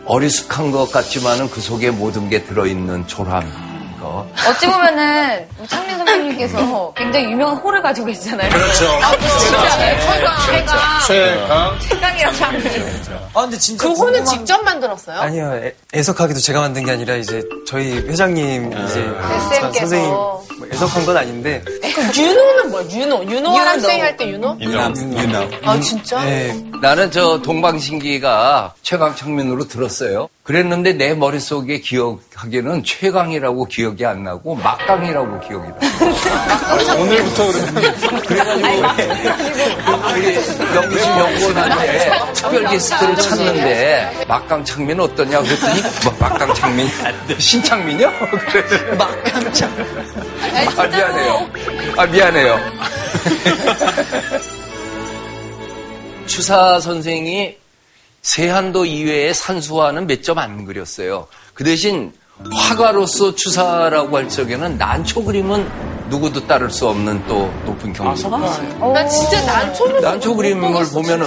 어리숙한 0.04 0.70
것 0.70 0.90
같지만은 0.90 1.48
그 1.50 1.60
속에 1.60 1.90
모든 1.90 2.28
게 2.28 2.44
들어있는 2.44 3.06
조람. 3.06 3.67
거. 4.08 4.26
어찌 4.48 4.66
보면은 4.66 5.46
창민 5.68 5.96
선생님께서 5.98 6.92
굉장히 6.96 7.26
유명한 7.30 7.56
호를 7.56 7.82
가지고 7.82 8.06
계시잖아요. 8.06 8.50
그렇죠. 8.50 8.84
진짜 9.38 9.70
최강, 9.78 10.36
최강, 10.46 10.76
최강. 11.06 11.78
최강이라고 11.80 12.36
하는. 12.44 12.62
아 13.34 13.40
근데 13.42 13.58
진짜 13.58 13.84
그 13.86 13.92
호는 13.92 14.24
궁금한- 14.24 14.26
직접 14.26 14.62
만들었어요? 14.64 15.20
아니요, 15.20 15.60
애, 15.62 15.74
애석하기도 15.94 16.40
제가 16.40 16.60
만든 16.60 16.84
게 16.84 16.90
아니라 16.92 17.14
이제 17.16 17.42
저희 17.66 17.92
회장님 17.98 18.72
이제 18.72 18.94
쌤께서. 19.50 19.72
선생님 19.72 20.10
뭐 20.10 20.46
애석한 20.72 21.06
건 21.06 21.16
아닌데 21.16 21.62
그럼 21.94 22.10
윤호는 22.14 22.70
뭐야? 22.70 22.84
윤호. 22.90 23.24
윤호 23.24 23.50
학생 23.56 24.02
할 24.02 24.16
때 24.16 24.28
윤호? 24.30 24.56
유남, 24.60 24.94
유남. 24.96 25.50
아 25.64 25.78
진짜? 25.80 26.22
네, 26.24 26.52
나는 26.80 27.10
저 27.10 27.40
동방신기가 27.42 28.74
최강 28.82 29.14
창민으로 29.14 29.68
들었어요. 29.68 30.28
그랬는데 30.42 30.94
내 30.94 31.14
머릿속에 31.14 31.78
기억하기에는 31.80 32.82
최강이라고 32.84 33.66
기억이 33.66 33.97
안 34.04 34.22
나고 34.22 34.54
막강이라고 34.54 35.40
기억이 35.40 35.68
나. 35.68 36.94
오늘부터 36.94 37.44
그러면 38.26 38.74
우리 40.14 40.34
영신 40.74 41.18
연구원한테 41.18 42.32
특별 42.34 42.64
게스트를 42.66 43.16
찾는데 43.16 44.24
막강 44.28 44.64
창민 44.64 45.00
어떠냐 45.00 45.40
그랬더니 45.42 45.82
뭐 46.04 46.16
막강 46.18 46.54
창민 46.54 46.88
신창민이요? 47.38 48.12
그래 48.50 48.96
막강창. 48.96 49.70
아 50.76 50.86
미안해요. 50.86 51.50
아 51.96 52.06
미안해요. 52.06 52.58
추사 56.26 56.78
선생이 56.80 57.56
세한도 58.22 58.84
이외의 58.84 59.32
산수화는 59.34 60.06
몇 60.06 60.22
점 60.22 60.38
안 60.38 60.64
그렸어요. 60.64 61.26
그 61.54 61.64
대신 61.64 62.12
화가로서 62.54 63.34
추사라고 63.34 64.16
할 64.16 64.28
적에는 64.28 64.78
난초 64.78 65.24
그림은 65.24 65.68
누구도 66.08 66.46
따를 66.46 66.70
수 66.70 66.88
없는 66.88 67.22
또 67.26 67.52
높은 67.66 67.92
경지가 67.92 68.36
있어요. 68.38 68.92
나 68.92 69.06
진짜 69.06 69.44
난초를 69.44 70.00
난초 70.00 70.34
그림을 70.36 70.86
보면은 70.86 71.26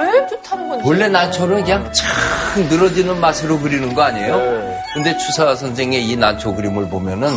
왜 0.00 0.26
좋다는 0.28 0.68
건지. 0.68 0.84
원래 0.86 1.08
난초는 1.08 1.64
그냥 1.64 1.92
착 1.92 2.60
늘어지는 2.70 3.20
맛으로 3.20 3.58
그리는 3.58 3.92
거 3.94 4.02
아니에요? 4.02 4.38
근데 4.94 5.16
추사 5.18 5.54
선생의 5.54 6.08
이 6.08 6.16
난초 6.16 6.54
그림을 6.54 6.88
보면은 6.88 7.28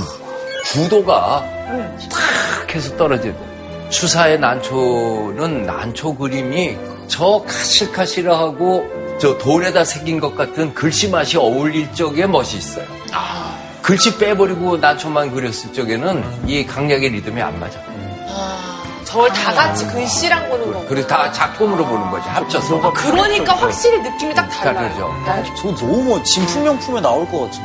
구도가 0.72 1.44
탁 2.10 2.76
해서 2.76 2.96
떨어져요. 2.96 3.34
추사의 3.90 4.40
난초는 4.40 5.66
난초 5.66 6.16
그림이 6.16 6.78
저 7.08 7.44
카실카실하고 7.46 9.01
저 9.22 9.38
돌에다 9.38 9.86
새긴 9.86 10.20
것 10.20 10.36
같은 10.36 10.74
글씨 10.74 11.08
맛이 11.08 11.38
어울릴 11.38 11.94
적에 11.94 12.26
멋이 12.26 12.56
있어요. 12.56 12.86
글씨 13.84 14.18
빼버리고 14.18 14.78
난초만 14.78 15.32
그렸을 15.32 15.72
적에는 15.72 16.48
이 16.48 16.66
강약의 16.66 17.08
리듬이 17.08 17.40
안 17.40 17.60
맞아. 17.60 17.80
아, 18.28 18.84
저걸 19.04 19.32
다 19.32 19.54
같이 19.54 19.86
글씨랑 19.86 20.50
보는 20.50 20.74
거고. 20.74 20.86
그래서 20.88 21.08
다 21.08 21.32
작품으로 21.32 21.86
보는 21.86 22.10
거지, 22.10 22.28
합쳐서. 22.30 22.94
그러니까 22.94 23.54
확실히 23.54 24.00
느낌이 24.02 24.34
딱 24.34 24.50
달라요. 24.50 25.16
다르죠. 25.24 25.56
저 25.56 25.86
너무 25.86 26.04
뭐 26.04 26.24
진품명품에 26.24 27.00
나올 27.02 27.30
것 27.30 27.42
같지. 27.42 27.62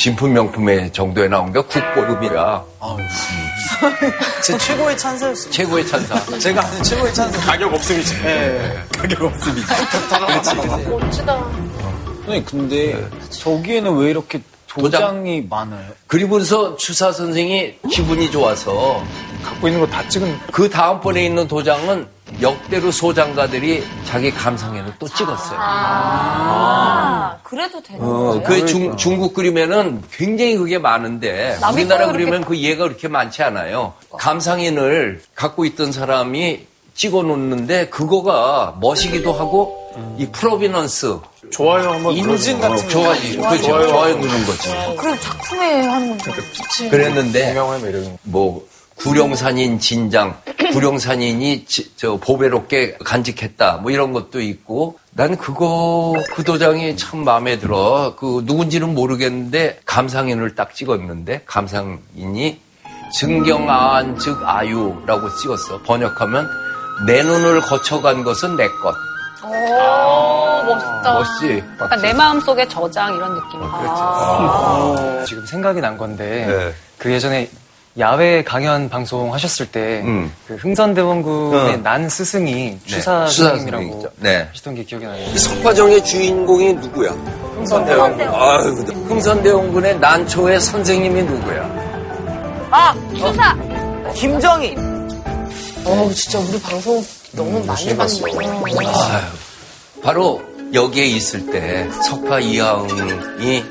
진품 0.00 0.32
명품의 0.32 0.94
정도에 0.94 1.28
나온 1.28 1.52
게 1.52 1.60
국보급이라 1.60 2.64
아유. 2.80 2.96
제 4.42 4.56
최고의 4.56 4.96
찬사였어요. 4.96 5.50
최고의 5.52 5.86
찬사. 5.86 6.38
제가 6.38 6.64
아는 6.66 6.82
최고의 6.82 7.12
찬사. 7.12 7.38
가격 7.46 7.74
없음이지. 7.74 8.22
네. 8.22 8.82
가격 8.98 9.22
없음이지. 9.24 9.66
멋지다. 10.88 11.44
선생님 12.24 12.44
근데 12.46 13.08
저기에는 13.28 13.94
왜 13.98 14.08
이렇게 14.10 14.40
도장이 14.68 15.46
많아요. 15.50 15.90
그리고서 16.06 16.76
추사 16.76 17.12
선생이 17.12 17.74
기분이 17.90 18.30
좋아서 18.30 19.04
갖고 19.44 19.68
있는 19.68 19.80
거 19.80 19.86
다 19.86 20.08
찍은 20.08 20.38
그 20.50 20.70
다음번에 20.70 21.26
있는 21.26 21.46
도장은 21.46 22.06
역대로 22.42 22.90
소장가들이 22.90 23.84
자기 24.04 24.30
감상회를 24.30 24.94
또 24.98 25.06
찍었어요. 25.08 25.58
아, 25.60 27.38
그래도 27.42 27.82
되는 27.82 28.02
어, 28.02 28.06
거예요? 28.06 28.42
그 28.42 28.66
중, 28.66 28.96
중국 28.96 29.34
그림에는 29.34 30.02
굉장히 30.12 30.56
그게 30.56 30.78
많은데 30.78 31.58
우리나라 31.72 32.10
그림에는 32.12 32.44
그 32.44 32.56
예가 32.58 32.84
그렇게 32.84 33.08
많지 33.08 33.42
않아요. 33.42 33.94
감상인을 34.18 35.22
갖고 35.34 35.64
있던 35.64 35.92
사람이 35.92 36.66
찍어 36.94 37.22
놓는데 37.22 37.88
그거가 37.88 38.76
멋이기도 38.80 39.32
하고 39.32 39.78
이 40.18 40.26
프로비넌스 40.26 41.18
좋아요 41.50 41.90
한번 41.90 42.12
인증 42.14 42.60
같은 42.60 42.76
거. 42.76 42.88
좋아지 42.88 43.36
그렇죠 43.36 43.88
좋아요 43.88 44.16
누른 44.16 44.44
거지. 44.46 44.68
그럼 44.96 45.18
작품에 45.18 45.80
하는 45.82 46.18
거. 46.18 46.32
그랬는데 46.90 47.48
동양화의 47.54 47.82
매력인 47.82 48.18
뭐 48.22 48.64
구룡산인 49.00 49.78
진장, 49.78 50.36
구룡산인이 50.72 51.64
지- 51.64 51.90
저 51.96 52.16
보배롭게 52.16 52.98
간직했다 53.04 53.78
뭐 53.78 53.90
이런 53.90 54.12
것도 54.12 54.40
있고 54.40 54.98
난 55.12 55.36
그거 55.36 56.14
그 56.34 56.44
도장이 56.44 56.96
참 56.96 57.24
마음에 57.24 57.58
들어 57.58 58.14
그 58.18 58.42
누군지는 58.44 58.94
모르겠는데 58.94 59.80
감상인을 59.86 60.54
딱 60.54 60.74
찍었는데 60.74 61.42
감상인이 61.46 62.60
증경아한 63.18 64.18
즉 64.18 64.38
아유라고 64.44 65.34
찍었어 65.36 65.80
번역하면 65.82 66.48
내 67.06 67.22
눈을 67.22 67.60
거쳐간 67.62 68.22
것은 68.22 68.56
내 68.56 68.68
것. 68.68 68.94
오, 69.42 69.48
멋있다. 70.64 71.14
멋지. 71.14 71.64
내 72.02 72.12
마음 72.12 72.38
속의 72.40 72.68
저장 72.68 73.14
이런 73.16 73.34
느낌. 73.34 73.60
아. 73.62 75.24
지금 75.26 75.44
생각이 75.46 75.80
난 75.80 75.96
건데 75.96 76.44
네. 76.46 76.74
그 76.98 77.10
예전에 77.10 77.50
야외 77.98 78.44
강연 78.44 78.88
방송 78.88 79.34
하셨을 79.34 79.66
때 79.66 80.02
음. 80.04 80.32
그 80.46 80.54
흥선대원군의 80.54 81.74
어. 81.74 81.76
난 81.78 82.08
스승이 82.08 82.78
추사 82.86 83.26
추사 83.26 83.48
선생님이라고 83.48 83.82
선생님이죠. 83.82 84.10
네. 84.18 84.46
하시던 84.50 84.74
게 84.76 84.84
기억이 84.84 85.06
나요. 85.06 85.26
이 85.34 85.38
석화정의 85.38 86.04
주인공이 86.04 86.74
누구야? 86.74 87.10
흥선대원. 87.10 88.20
아유, 88.20 88.74
근데 88.76 88.92
흥선대원군의 88.94 89.98
난초의 89.98 90.60
선생님이 90.60 91.22
누구야? 91.24 91.62
아, 92.70 92.94
추사! 93.16 93.56
김정희. 94.14 94.76
어, 95.84 96.10
진짜 96.14 96.38
우리 96.38 96.60
방송 96.60 97.04
너무 97.32 97.64
많이 97.64 97.96
봤네. 97.96 98.20
아유, 98.86 99.22
바로 100.02 100.40
여기에 100.72 101.06
있을 101.06 101.50
때 101.50 101.88
석파 102.08 102.38
이하응이 102.38 103.64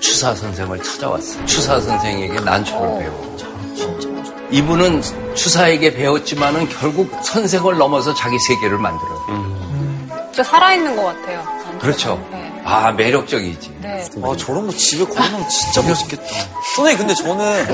추사 0.00 0.34
선생을 0.34 0.82
찾아왔어. 0.82 1.44
추사 1.46 1.80
선생에게 1.80 2.40
난초를 2.40 2.98
배워. 2.98 3.33
이분은 4.50 5.02
추사에게 5.34 5.94
배웠지만은 5.94 6.68
결국 6.68 7.10
선생을 7.22 7.76
넘어서 7.76 8.14
자기 8.14 8.38
세계를 8.38 8.78
만들어. 8.78 9.08
진짜 10.32 10.42
살아있는 10.50 10.96
것 10.96 11.04
같아요. 11.04 11.44
그렇죠. 11.80 12.24
네. 12.30 12.52
아 12.64 12.92
매력적이지. 12.92 13.76
네. 13.80 14.04
아, 14.22 14.36
저런 14.36 14.66
거 14.66 14.72
집에 14.72 15.04
걸어놓으면 15.04 15.48
진짜 15.48 15.82
멋있겠다. 15.82 16.24
선생님, 16.74 16.98
근데 16.98 17.14
저는 17.14 17.66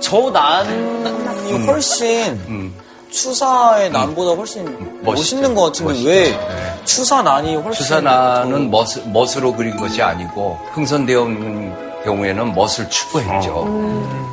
저 0.00 0.30
난이 0.30 1.66
훨씬 1.66 2.32
음. 2.48 2.74
추사의 3.10 3.90
난보다 3.90 4.32
훨씬 4.32 5.00
멋있는 5.02 5.54
것 5.54 5.64
같은데 5.64 5.92
멋있죠. 5.92 6.08
왜 6.08 6.30
네. 6.30 6.80
추사 6.84 7.22
난이 7.22 7.56
훨씬 7.56 7.84
추사나는 7.84 8.70
멋, 8.70 8.86
멋으로 9.06 9.54
그린 9.54 9.76
것이 9.76 10.00
아니고 10.00 10.58
흥선대원 10.72 12.02
경우에는 12.04 12.54
멋을 12.54 12.88
추구했죠. 12.88 14.29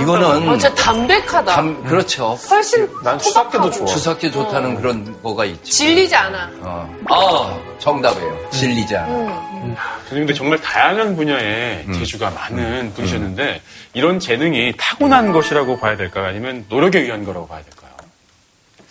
이거는 0.00 0.48
어, 0.48 0.58
진짜 0.58 0.74
담백하다. 0.74 1.44
담, 1.54 1.82
그렇죠. 1.84 2.34
훨씬 2.50 2.88
난 3.02 3.18
추삭해도 3.18 3.70
좋아. 3.70 3.86
추삭기 3.86 4.30
좋다는 4.32 4.76
그런 4.76 5.22
거가 5.22 5.44
있지. 5.44 5.70
질리지 5.70 6.14
않아. 6.14 6.50
어. 6.60 6.98
아, 7.10 7.78
정답이에요. 7.78 8.50
질리지 8.50 8.96
않아. 8.96 9.08
음. 9.12 9.76
선생님 10.04 10.26
근데 10.26 10.34
정말 10.34 10.60
다양한 10.60 11.16
분야에 11.16 11.84
음. 11.88 11.92
재주가 11.94 12.30
많은 12.30 12.92
분이셨는데 12.94 13.60
이런 13.94 14.18
재능이 14.20 14.74
타고난 14.78 15.32
것이라고 15.32 15.78
봐야 15.78 15.96
될까요? 15.96 16.26
아니면 16.26 16.64
노력에 16.68 17.00
의한 17.00 17.24
거라고 17.24 17.46
봐야 17.48 17.62
될까요? 17.62 17.90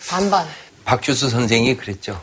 반반. 0.08 0.46
박규수 0.84 1.30
선생이 1.30 1.76
그랬죠. 1.76 2.20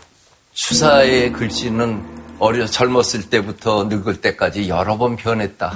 추사의 0.54 1.32
글씨는 1.32 2.20
어려 2.40 2.66
젊었을 2.66 3.30
때부터 3.30 3.86
늙을 3.86 4.22
때까지 4.22 4.70
여러 4.70 4.98
번 4.98 5.16
변했다. 5.16 5.74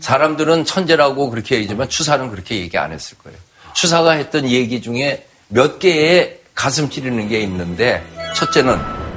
사람들은 0.00 0.64
천재라고 0.64 1.30
그렇게 1.30 1.56
얘기지만 1.56 1.88
추사는 1.88 2.30
그렇게 2.30 2.56
얘기 2.56 2.76
안 2.78 2.92
했을 2.92 3.16
거예요. 3.18 3.38
추사가 3.74 4.12
했던 4.12 4.48
얘기 4.48 4.82
중에 4.82 5.26
몇 5.48 5.78
개의 5.78 6.40
가슴 6.54 6.90
찌르는 6.90 7.28
게 7.28 7.40
있는데 7.40 8.04
첫째는 8.34 8.76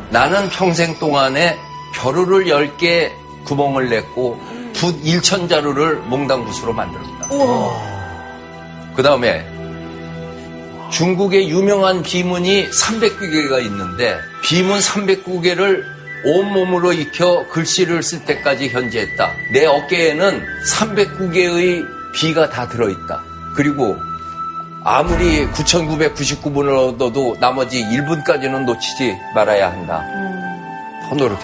나는 0.10 0.50
평생 0.50 0.98
동안에 1.00 1.58
벼루를 1.96 2.46
10개 2.46 3.12
구멍을 3.46 3.90
냈고 3.90 4.40
붓 4.74 5.02
1천 5.04 5.50
자루를 5.50 5.98
몽당 5.98 6.46
붓으로 6.46 6.74
만들었다. 6.74 7.30
그 8.96 9.02
다음에 9.02 9.46
중국의 10.92 11.50
유명한 11.50 12.04
비문이 12.04 12.70
300개가 12.70 13.64
있는데 13.66 14.20
비문 14.44 14.80
300개를 14.80 15.84
온몸으로 16.26 16.94
익혀 16.94 17.48
글씨를 17.50 18.04
쓸 18.04 18.26
때까지 18.26 18.70
현재했다. 18.70 19.32
내 19.54 19.66
어깨에는 19.66 20.46
309개의 20.70 21.86
비가 22.14 22.50
다 22.50 22.68
들어있다. 22.68 23.24
그리고 23.56 23.98
아무리 24.86 25.46
9,999분을 25.48 26.90
얻어도 26.90 27.38
나머지 27.40 27.84
1분까지는 27.84 28.66
놓치지 28.66 29.18
말아야 29.36 29.72
한다. 29.72 30.04
더 31.08 31.16
노력해. 31.16 31.42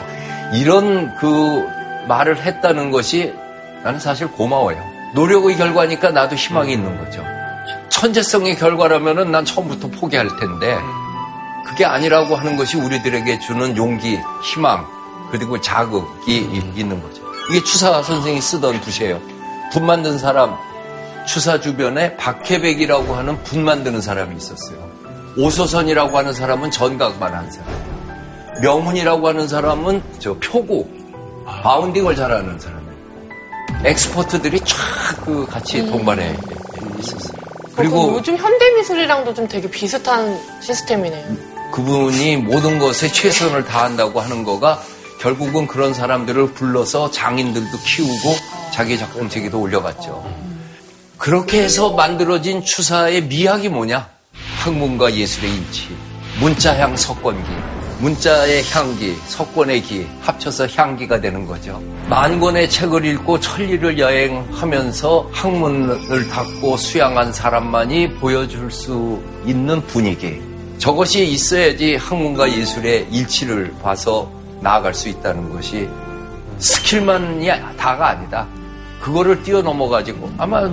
이런 0.53 1.15
그 1.15 1.65
말을 2.07 2.41
했다는 2.41 2.91
것이 2.91 3.33
나는 3.83 3.99
사실 3.99 4.27
고마워요. 4.27 4.83
노력의 5.15 5.55
결과니까 5.57 6.11
나도 6.11 6.35
희망이 6.35 6.73
있는 6.73 6.97
거죠. 6.97 7.23
천재성의 7.89 8.57
결과라면은 8.57 9.31
난 9.31 9.45
처음부터 9.45 9.89
포기할 9.89 10.27
텐데 10.39 10.77
그게 11.69 11.85
아니라고 11.85 12.35
하는 12.35 12.57
것이 12.57 12.77
우리들에게 12.77 13.39
주는 13.39 13.77
용기, 13.77 14.19
희망, 14.43 14.85
그리고 15.31 15.61
자극이 15.61 16.35
이- 16.37 16.61
있는 16.75 17.01
거죠. 17.01 17.21
이게 17.51 17.63
추사 17.63 18.01
선생이 18.01 18.41
쓰던 18.41 18.81
붓이에요. 18.81 19.21
붓 19.71 19.83
만든 19.83 20.17
사람, 20.17 20.55
추사 21.27 21.59
주변에 21.61 22.15
박해백이라고 22.17 23.13
하는 23.15 23.41
붓 23.43 23.59
만드는 23.59 24.01
사람이 24.01 24.35
있었어요. 24.35 24.77
오소선이라고 25.37 26.17
하는 26.17 26.33
사람은 26.33 26.71
전각만 26.71 27.33
한 27.33 27.51
사람. 27.51 27.67
명훈이라고 28.63 29.27
하는 29.27 29.47
사람은 29.47 30.01
저 30.17 30.33
표고, 30.39 30.89
바운딩을 31.45 32.15
잘하는 32.15 32.59
사람이고, 32.59 32.89
엑스퍼트들이 33.85 34.59
쫙그 34.61 35.45
같이 35.45 35.85
동반해 35.85 36.35
있었어요. 36.99 37.39
그리고 37.75 38.01
그리고 38.01 38.13
요즘 38.17 38.35
현대미술이랑도 38.35 39.33
좀 39.35 39.47
되게 39.47 39.69
비슷한 39.69 40.37
시스템이네요. 40.61 41.48
그분이 41.71 42.37
모든 42.37 42.79
것에 42.79 43.07
최선을 43.11 43.65
다한다고 43.65 44.19
하는 44.19 44.43
거가 44.43 44.81
결국은 45.19 45.67
그런 45.67 45.93
사람들을 45.93 46.53
불러서 46.53 47.11
장인들도 47.11 47.77
키우고 47.85 48.35
자기 48.71 48.97
작품 48.97 49.29
세계도 49.29 49.59
올려갔죠. 49.59 50.23
그렇게 51.17 51.61
해서 51.61 51.91
만들어진 51.91 52.63
추사의 52.63 53.23
미학이 53.23 53.69
뭐냐? 53.69 54.07
학문과 54.59 55.13
예술의 55.13 55.53
일치, 55.53 55.89
문자향 56.39 56.95
석권기, 56.95 57.49
문자의 57.99 58.63
향기, 58.71 59.15
석권의 59.27 59.81
기 59.81 60.07
합쳐서 60.21 60.67
향기가 60.67 61.19
되는 61.19 61.45
거죠. 61.45 61.81
만 62.07 62.39
권의 62.39 62.69
책을 62.69 63.03
읽고 63.03 63.41
천리를 63.41 63.99
여행하면서 63.99 65.29
학문을 65.33 66.29
닦고 66.29 66.77
수양한 66.77 67.33
사람만이 67.33 68.13
보여줄 68.15 68.71
수 68.71 69.21
있는 69.45 69.85
분위기. 69.87 70.48
저것이 70.79 71.27
있어야지 71.27 71.97
학문과 71.97 72.49
예술의 72.49 73.07
일치를 73.11 73.73
봐서 73.83 74.31
나아갈 74.61 74.93
수 74.93 75.09
있다는 75.09 75.53
것이 75.53 75.87
스킬만이 76.57 77.47
다가 77.77 78.09
아니다. 78.09 78.47
그거를 79.01 79.43
뛰어넘어가지고 79.43 80.31
아마 80.37 80.71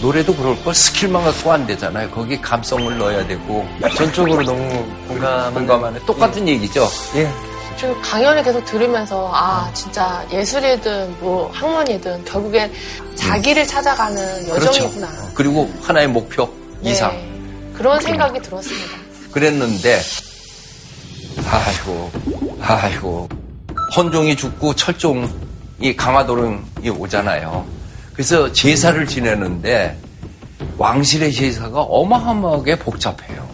노래도 0.00 0.34
그럴 0.34 0.62
걸 0.62 0.74
스킬만 0.74 1.24
갖고 1.24 1.52
안 1.52 1.66
되잖아요. 1.66 2.10
거기 2.10 2.40
감성을 2.40 2.98
넣어야 2.98 3.26
되고 3.26 3.66
전적으로 3.96 4.42
너무 4.42 4.86
공감 5.08 5.54
공감하는 5.54 6.04
똑같은 6.04 6.46
얘기죠. 6.46 6.86
예. 7.16 7.30
지금 7.78 8.00
강연을 8.02 8.42
계속 8.42 8.64
들으면서 8.66 9.30
아 9.34 9.70
진짜 9.72 10.24
예술이든 10.30 11.16
뭐 11.20 11.50
학문이든 11.52 12.24
결국엔 12.26 12.70
자기를 13.14 13.66
찾아가는 13.66 14.48
여정이구나. 14.48 15.06
그렇죠. 15.08 15.30
그리고 15.34 15.72
하나의 15.82 16.08
목표 16.08 16.48
네, 16.80 16.90
이상 16.90 17.12
그런 17.74 18.00
생각이 18.00 18.40
들었습니다. 18.40 19.03
그랬는데 19.34 20.00
아이고 21.50 22.10
아이고 22.60 23.28
헌종이 23.96 24.36
죽고 24.36 24.76
철종 24.76 25.28
이 25.80 25.94
강화도령이 25.94 26.88
오잖아요. 26.96 27.66
그래서 28.12 28.50
제사를 28.52 29.04
지내는데 29.06 29.98
왕실의 30.78 31.32
제사가 31.32 31.80
어마어마하게 31.82 32.78
복잡해요. 32.78 33.44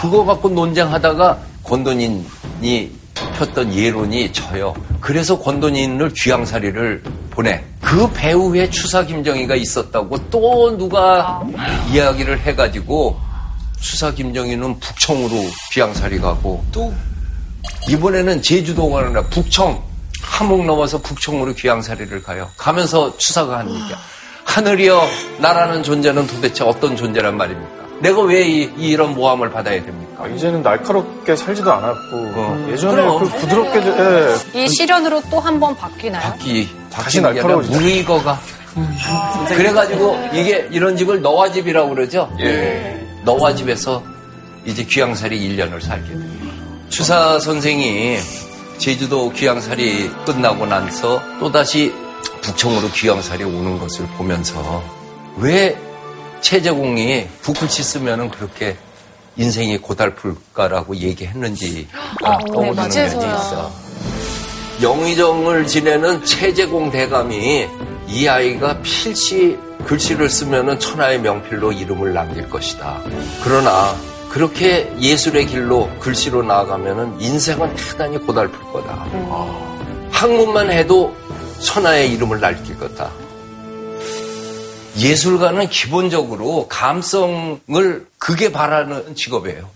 그거 0.00 0.24
갖고 0.24 0.48
논쟁하다가 0.48 1.38
권돈인이 1.64 2.92
폈던 3.38 3.74
예론이 3.74 4.32
져요. 4.32 4.72
그래서 5.00 5.36
권돈인을 5.40 6.12
귀양살이를 6.16 7.02
보내. 7.30 7.64
그 7.80 8.08
배후에 8.12 8.70
추사 8.70 9.04
김정희가 9.04 9.56
있었다고 9.56 10.30
또 10.30 10.78
누가 10.78 11.42
이야기를 11.92 12.38
해가지고 12.40 13.31
추사 13.82 14.12
김정희는 14.12 14.78
북청으로 14.80 15.30
귀양살이 15.72 16.18
가고 16.20 16.64
또 16.72 16.94
이번에는 17.88 18.40
제주도가 18.42 19.00
아니라 19.00 19.22
북청 19.24 19.82
함흥 20.22 20.66
넘어서 20.66 20.98
북청으로 21.02 21.52
귀양살이를 21.54 22.22
가요. 22.22 22.48
가면서 22.56 23.16
추사가 23.18 23.58
하는 23.58 23.74
얘기야. 23.74 23.98
하늘이여 24.44 25.08
나라는 25.38 25.82
존재는 25.82 26.26
도대체 26.26 26.64
어떤 26.64 26.96
존재란 26.96 27.36
말입니까? 27.36 27.82
내가 28.00 28.20
왜 28.22 28.42
이, 28.46 28.96
런 28.96 29.14
모함을 29.14 29.50
받아야 29.50 29.82
됩니까? 29.82 30.24
아, 30.24 30.28
이제는 30.28 30.62
날카롭게 30.62 31.36
살지도 31.36 31.72
않았고 31.72 32.16
어. 32.16 32.66
예전에 32.70 32.96
그럼. 32.96 33.18
그 33.20 33.28
부드럽게 33.38 33.80
예. 34.56 34.64
이 34.64 34.68
시련으로 34.68 35.22
또 35.30 35.38
한 35.40 35.58
번 35.60 35.76
바뀌나요? 35.76 36.22
바뀌 36.22 36.68
다시 36.90 37.20
날카로워지죠. 37.20 37.78
무의거가 37.80 38.40
그래가지고 39.48 40.18
이게 40.32 40.66
이런 40.70 40.96
집을 40.96 41.20
너와 41.20 41.52
집이라고 41.52 41.90
그러죠. 41.94 42.30
너와 43.24 43.54
집에서 43.54 44.02
이제 44.64 44.84
귀양살이 44.84 45.38
1년을 45.48 45.80
살게 45.80 46.08
됩니다. 46.08 46.54
추사 46.88 47.38
선생이 47.38 48.18
제주도 48.78 49.30
귀양살이 49.32 50.10
끝나고 50.26 50.66
나서 50.66 51.22
또다시 51.40 51.92
북청으로 52.42 52.90
귀양살이 52.90 53.44
오는 53.44 53.78
것을 53.78 54.06
보면서 54.18 54.82
왜 55.38 55.76
최재공이 56.40 57.28
북글씨 57.42 57.82
쓰면은 57.82 58.30
그렇게 58.30 58.76
인생이 59.36 59.78
고달플까라고 59.78 60.96
얘기했는지 60.96 61.88
아, 62.22 62.38
떠오르는 62.52 62.88
네, 62.90 63.08
면이 63.08 63.16
맞아요. 63.16 63.36
있어. 63.36 63.72
영의정을 64.82 65.66
지내는 65.66 66.24
최재공 66.24 66.90
대감이 66.90 67.66
이 68.08 68.28
아이가 68.28 68.80
필시 68.82 69.56
글씨를 69.84 70.28
쓰면은 70.28 70.78
천하의 70.78 71.20
명필로 71.20 71.72
이름을 71.72 72.12
남길 72.12 72.48
것이다. 72.48 73.00
그러나 73.44 73.94
그렇게 74.30 74.90
예술의 74.98 75.46
길로 75.46 75.90
글씨로 76.00 76.42
나아가면은 76.42 77.20
인생은 77.20 77.74
대단히 77.76 78.18
고달플 78.18 78.58
거다. 78.72 79.06
학문만 80.10 80.70
해도 80.70 81.14
천하의 81.60 82.12
이름을 82.12 82.40
날길 82.40 82.78
거다. 82.78 83.10
예술가는 84.98 85.68
기본적으로 85.68 86.66
감성을 86.68 88.06
그게 88.18 88.52
바라는 88.52 89.14
직업이에요. 89.14 89.68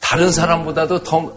다른 0.00 0.30
사람보다도 0.30 1.02
더 1.02 1.32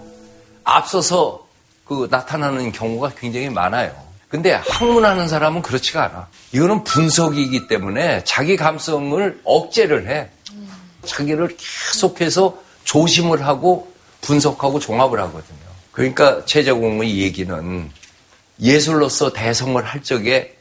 앞서서 0.64 1.48
그 1.86 2.08
나타나는 2.10 2.72
경우가 2.72 3.12
굉장히 3.18 3.50
많아요. 3.50 4.09
근데 4.30 4.54
학문하는 4.54 5.28
사람은 5.28 5.64
그렇지가 5.64 6.06
않아. 6.06 6.28
이거는 6.52 6.84
분석이기 6.84 7.68
때문에 7.68 8.24
자기 8.26 8.56
감성을 8.56 9.42
억제를 9.44 10.08
해. 10.08 10.30
자기를 11.06 11.58
계속해서 11.58 12.58
조심을 12.84 13.46
하고 13.46 13.92
분석하고 14.22 14.80
종합을 14.80 15.20
하거든요. 15.20 15.60
그러니까 15.92 16.46
최재공의 16.46 17.18
얘기는 17.20 17.92
예술로서 18.62 19.34
대성을 19.34 19.84
할 19.84 20.04
적에 20.04 20.56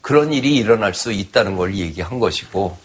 그런 0.00 0.32
일이 0.32 0.56
일어날 0.56 0.92
수 0.94 1.12
있다는 1.12 1.56
걸 1.56 1.76
얘기한 1.76 2.18
것이고 2.18 2.76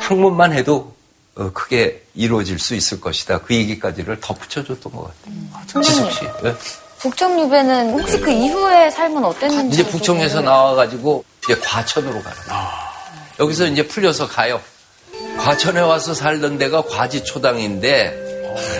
학문만 0.00 0.52
해도 0.52 0.94
어, 1.34 1.50
크게 1.52 2.04
이루어질 2.14 2.58
수 2.58 2.74
있을 2.74 3.00
것이다. 3.00 3.40
그 3.42 3.54
얘기까지를 3.54 4.20
덧붙여줬던 4.20 4.92
것 4.92 5.12
같아요. 5.22 5.82
지숙 5.82 6.10
씨. 6.12 6.20
네? 6.42 6.54
북청 6.98 7.38
유배는 7.40 7.98
혹시 7.98 8.20
그 8.20 8.30
이후의 8.30 8.90
삶은 8.90 9.24
어땠는지 9.24 9.80
이제 9.80 9.90
북청에서 9.90 10.40
나와가지고 10.40 11.24
이제 11.44 11.54
과천으로 11.60 12.22
가요. 12.22 12.34
여기서 13.38 13.66
이제 13.66 13.86
풀려서 13.86 14.26
가요. 14.28 14.60
과천에 15.38 15.80
와서 15.80 16.14
살던 16.14 16.58
데가 16.58 16.82
과지초당인데 16.82 18.24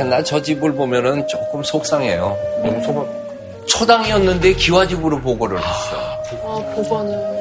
나저 0.09 0.43
집을 0.43 0.73
보면은 0.75 1.29
조금 1.29 1.63
속상해요. 1.63 2.37
너무 2.65 2.83
소박. 2.85 3.07
초당이었는데 3.67 4.55
기와집으로 4.55 5.21
보고를 5.21 5.59
했어. 5.59 5.97
아, 5.97 6.19
복원을. 6.75 7.37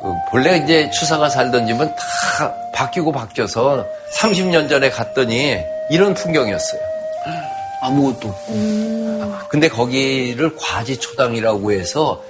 그 0.00 0.30
본래 0.30 0.56
이제 0.58 0.88
추사가 0.90 1.28
살던 1.28 1.66
집은 1.66 1.94
다 1.94 2.54
바뀌고 2.72 3.12
바뀌어서 3.12 3.84
30년 4.14 4.68
전에 4.68 4.88
갔더니 4.90 5.58
이런 5.90 6.14
풍경이었어요. 6.14 6.80
아무것도 7.80 8.28
없고. 8.28 9.48
근데 9.48 9.68
거기를 9.68 10.54
과지초당이라고 10.56 11.72
해서 11.72 12.22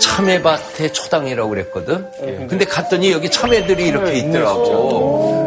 참외밭의 0.00 0.92
초당이라고 0.92 1.48
그랬거든. 1.50 2.06
근데 2.48 2.64
갔더니 2.64 3.12
여기 3.12 3.30
참외들이 3.30 3.86
이렇게 3.86 4.18
있더라고. 4.18 5.46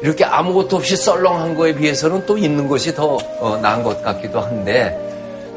이렇게 0.00 0.24
아무것도 0.24 0.76
없이 0.76 0.96
썰렁한 0.96 1.56
거에 1.56 1.74
비해서는 1.74 2.24
또 2.24 2.38
있는 2.38 2.68
것이 2.68 2.94
더 2.94 3.18
어, 3.40 3.58
나은 3.60 3.82
것 3.82 4.00
같기도 4.02 4.40
한데 4.40 4.96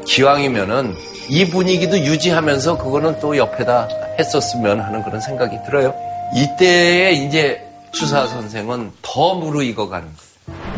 기왕이면은 0.04 0.94
이 1.28 1.48
분위기도 1.48 1.96
유지하면서 1.96 2.76
그거는 2.78 3.20
또 3.20 3.36
옆에다 3.36 3.88
했었으면 4.18 4.80
하는 4.80 5.04
그런 5.04 5.20
생각이 5.20 5.56
들어요. 5.64 5.94
이때에 6.34 7.12
이제 7.12 7.62
추사 7.92 8.26
선생은 8.26 8.90
더 9.02 9.34
무르익어 9.34 9.88
가는 9.88 10.06
거예요. 10.06 10.31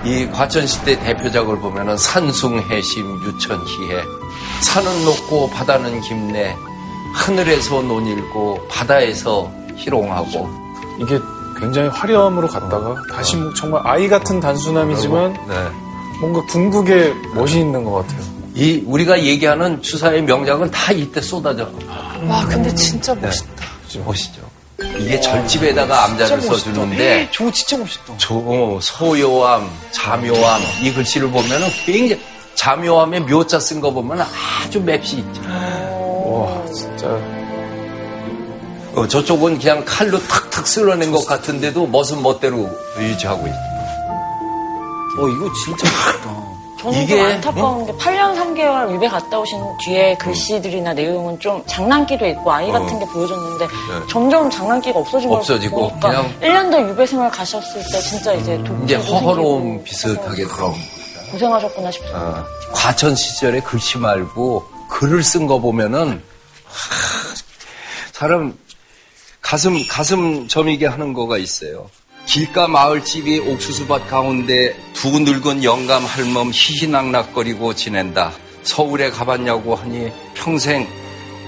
이 0.04 0.26
과천시대 0.30 1.00
대표작을 1.00 1.58
보면은 1.60 1.96
산숭해심 1.96 3.22
유천희해 3.24 4.02
산은 4.62 5.04
높고 5.04 5.48
바다는 5.50 6.00
깊네 6.02 6.54
하늘에서 7.14 7.80
논 7.82 8.06
일고 8.06 8.66
바다에서 8.68 9.50
희롱하고 9.76 10.48
이게 11.00 11.18
굉장히 11.58 11.88
화려함으로 11.88 12.48
갔다가 12.48 12.96
다시 13.10 13.36
뭐 13.36 13.52
정말 13.54 13.80
아이 13.84 14.08
같은 14.08 14.40
단순함이지만 14.40 15.32
네. 15.48 15.68
뭔가 16.20 16.42
궁극의 16.46 17.14
멋이 17.34 17.52
있는 17.60 17.84
것 17.84 17.92
같아요. 17.92 18.20
이 18.54 18.82
우리가 18.86 19.22
얘기하는 19.22 19.80
추사의 19.82 20.22
명작은 20.22 20.70
다 20.70 20.92
이때 20.92 21.20
쏟아져 21.20 21.70
와, 22.28 22.44
근데 22.46 22.72
진짜 22.74 23.14
멋있다. 23.14 23.64
보시죠. 24.04 24.42
이게 24.98 25.20
절집에다가 25.20 26.04
암자를 26.04 26.40
써주는데 26.42 27.28
저거 27.32 27.50
진짜 27.52 27.76
멋있다. 27.76 28.14
저 28.18 28.34
어, 28.34 28.78
소요암, 28.82 29.70
자묘암 29.92 30.60
이 30.82 30.92
글씨를 30.92 31.30
보면은 31.30 31.68
굉장히 31.86 32.20
자묘암에 32.54 33.20
묘자 33.20 33.60
쓴 33.60 33.80
거 33.80 33.90
보면 33.92 34.20
아주 34.64 34.80
맵시 34.80 35.18
있죠. 35.18 35.42
와 36.26 36.64
진짜 36.72 37.06
어, 38.94 39.06
저쪽은 39.08 39.58
그냥 39.58 39.84
칼로 39.84 40.18
탁탁 40.26 40.66
쓸어낸 40.66 41.12
것 41.12 41.24
같은데도 41.26 41.86
멋은 41.86 42.22
멋대로 42.22 42.68
유지하고 42.98 43.46
있죠. 43.46 43.58
어 45.18 45.28
이거 45.28 45.52
진짜 45.64 45.86
멋있다. 45.88 46.43
저는 46.84 47.02
이게, 47.02 47.16
좀 47.16 47.26
안타까운 47.26 47.86
게 47.86 47.92
8년 47.92 48.34
3개월 48.36 48.92
유배 48.92 49.08
갔다 49.08 49.38
오신 49.38 49.58
뒤에 49.84 50.16
글씨들이나 50.18 50.92
내용은 50.92 51.38
좀 51.40 51.64
장난기도 51.66 52.26
있고 52.26 52.52
아이 52.52 52.70
같은 52.70 52.98
게 52.98 53.06
보여줬는데 53.06 53.66
점점 54.10 54.50
장난기가 54.50 54.98
없어지고 54.98 55.32
네. 55.32 55.38
없어지고 55.38 55.88
보니까 55.88 56.08
그냥- 56.10 56.40
1년 56.40 56.70
더 56.70 56.80
유배 56.88 57.06
생활 57.06 57.30
가셨을 57.30 57.82
때 57.90 58.00
진짜 58.00 58.34
이제 58.34 58.62
도- 58.64 58.78
이제 58.84 58.96
허허로움 58.96 59.82
비슷하게 59.82 60.44
들어온 60.46 60.74
고생하셨구나 61.30 61.90
싶어요. 61.90 62.16
어, 62.16 62.44
과천 62.74 63.16
시절에 63.16 63.60
글씨 63.60 63.96
말고 63.98 64.62
글을 64.90 65.22
쓴 65.24 65.46
거 65.46 65.58
보면은 65.58 66.22
하, 66.66 67.34
사람 68.12 68.56
가슴 69.40 69.86
가슴 69.88 70.46
저미게 70.48 70.86
하는 70.86 71.12
거가 71.14 71.38
있어요. 71.38 71.88
길가 72.26 72.66
마을 72.66 73.04
집이 73.04 73.38
옥수수밭 73.40 74.08
가운데 74.08 74.74
두 74.92 75.20
늙은 75.20 75.62
영감 75.62 76.04
할멈 76.04 76.50
희희낙낙거리고 76.52 77.74
지낸다. 77.74 78.32
서울에 78.62 79.10
가봤냐고 79.10 79.74
하니 79.74 80.10
평생 80.34 80.88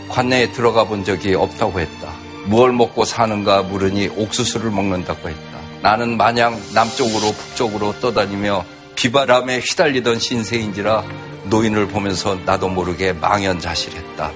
관내에 0.09 0.53
들어가 0.53 0.85
본 0.85 1.05
적이 1.05 1.35
없다고 1.35 1.81
했다. 1.81 2.13
무얼 2.45 2.73
먹고 2.73 3.05
사는가 3.05 3.63
물으니 3.63 4.09
옥수수를 4.17 4.71
먹는다고 4.71 5.29
했다. 5.29 5.59
나는 5.83 6.17
마냥 6.17 6.61
남쪽으로 6.75 7.33
북쪽으로 7.33 7.99
떠다니며 8.01 8.65
비바람에 8.95 9.59
휘달리던 9.59 10.21
신세인지라 10.21 11.05
노인을 11.45 11.89
보면서 11.89 12.37
나도 12.45 12.69
모르게 12.69 13.13
망연자실했다. 13.13 14.31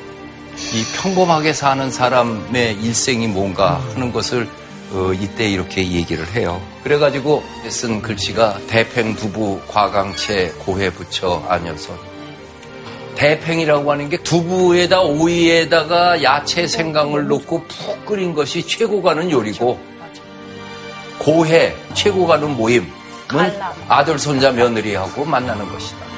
이 0.73 0.85
평범하게 0.97 1.53
사는 1.53 1.91
사람의 1.91 2.75
일생이 2.83 3.29
뭔가 3.29 3.81
하는 3.95 4.13
것을 4.13 4.49
어, 4.93 5.13
이때 5.13 5.49
이렇게 5.49 5.89
얘기를 5.89 6.27
해요. 6.33 6.61
그래가지고 6.83 7.45
쓴 7.69 8.03
글씨가 8.03 8.61
대팽 8.67 9.15
부부 9.15 9.61
과강체 9.69 10.55
고해 10.59 10.91
부처 10.91 11.45
아녀선 11.49 11.97
대팽이라고 13.15 13.93
하는 13.93 14.09
게 14.09 14.17
두부에다 14.17 15.03
오이에다가 15.03 16.23
야채 16.23 16.67
생강을 16.67 17.29
넣고 17.29 17.65
푹 17.65 18.07
끓인 18.07 18.35
것이 18.35 18.67
최고 18.67 19.03
가는 19.03 19.31
요리고 19.31 19.79
고해 21.19 21.75
최고 21.95 22.27
가는 22.27 22.57
모임은 22.57 22.89
아들 23.89 24.19
손자 24.19 24.51
며느리하고 24.51 25.25
만나는 25.25 25.69
것이다. 25.71 26.10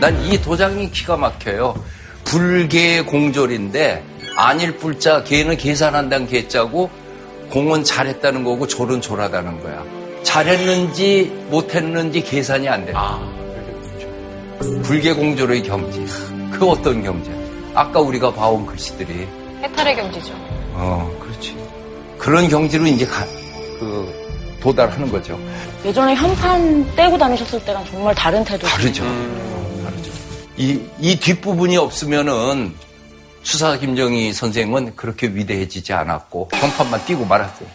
난 0.00 0.14
이 0.24 0.40
도장이 0.40 0.90
기가 0.90 1.16
막혀요. 1.16 1.74
불계 2.24 3.02
공졸인데 3.02 4.02
안일 4.36 4.76
불자 4.78 5.22
개는 5.24 5.56
계산한다는 5.56 6.26
개자고 6.26 6.90
공은 7.50 7.84
잘했다는 7.84 8.42
거고 8.44 8.66
졸은 8.66 9.00
졸하다는 9.00 9.62
거야. 9.62 9.84
잘했는지 10.22 11.30
못했는지 11.50 12.22
계산이 12.22 12.68
안 12.68 12.84
돼. 12.86 12.92
아, 12.94 13.20
불계 14.82 15.12
공졸의 15.12 15.62
경지. 15.62 16.04
그 16.50 16.66
어떤 16.66 17.02
경제? 17.02 17.30
아까 17.74 18.00
우리가 18.00 18.32
봐온 18.32 18.64
글씨들이 18.66 19.28
해탈의 19.62 19.96
경지죠. 19.96 20.32
어, 20.72 21.10
그렇지. 21.20 21.56
그런 22.18 22.48
경지로 22.48 22.86
이제 22.86 23.04
가, 23.06 23.24
그 23.78 24.58
도달하는 24.60 25.10
거죠. 25.12 25.38
예전에 25.84 26.14
현판 26.14 26.96
떼고 26.96 27.18
다니셨을 27.18 27.62
때랑 27.64 27.84
정말 27.84 28.14
다른 28.14 28.42
태도. 28.44 28.66
다르죠. 28.66 29.04
다르죠. 29.04 29.53
이, 30.56 30.80
이 31.00 31.16
뒷부분이 31.18 31.76
없으면은 31.76 32.74
추사 33.42 33.76
김정희 33.76 34.32
선생은 34.32 34.96
그렇게 34.96 35.26
위대해지지 35.28 35.92
않았고 35.92 36.48
현판만 36.52 37.04
띄고 37.04 37.24
말았어요. 37.26 37.68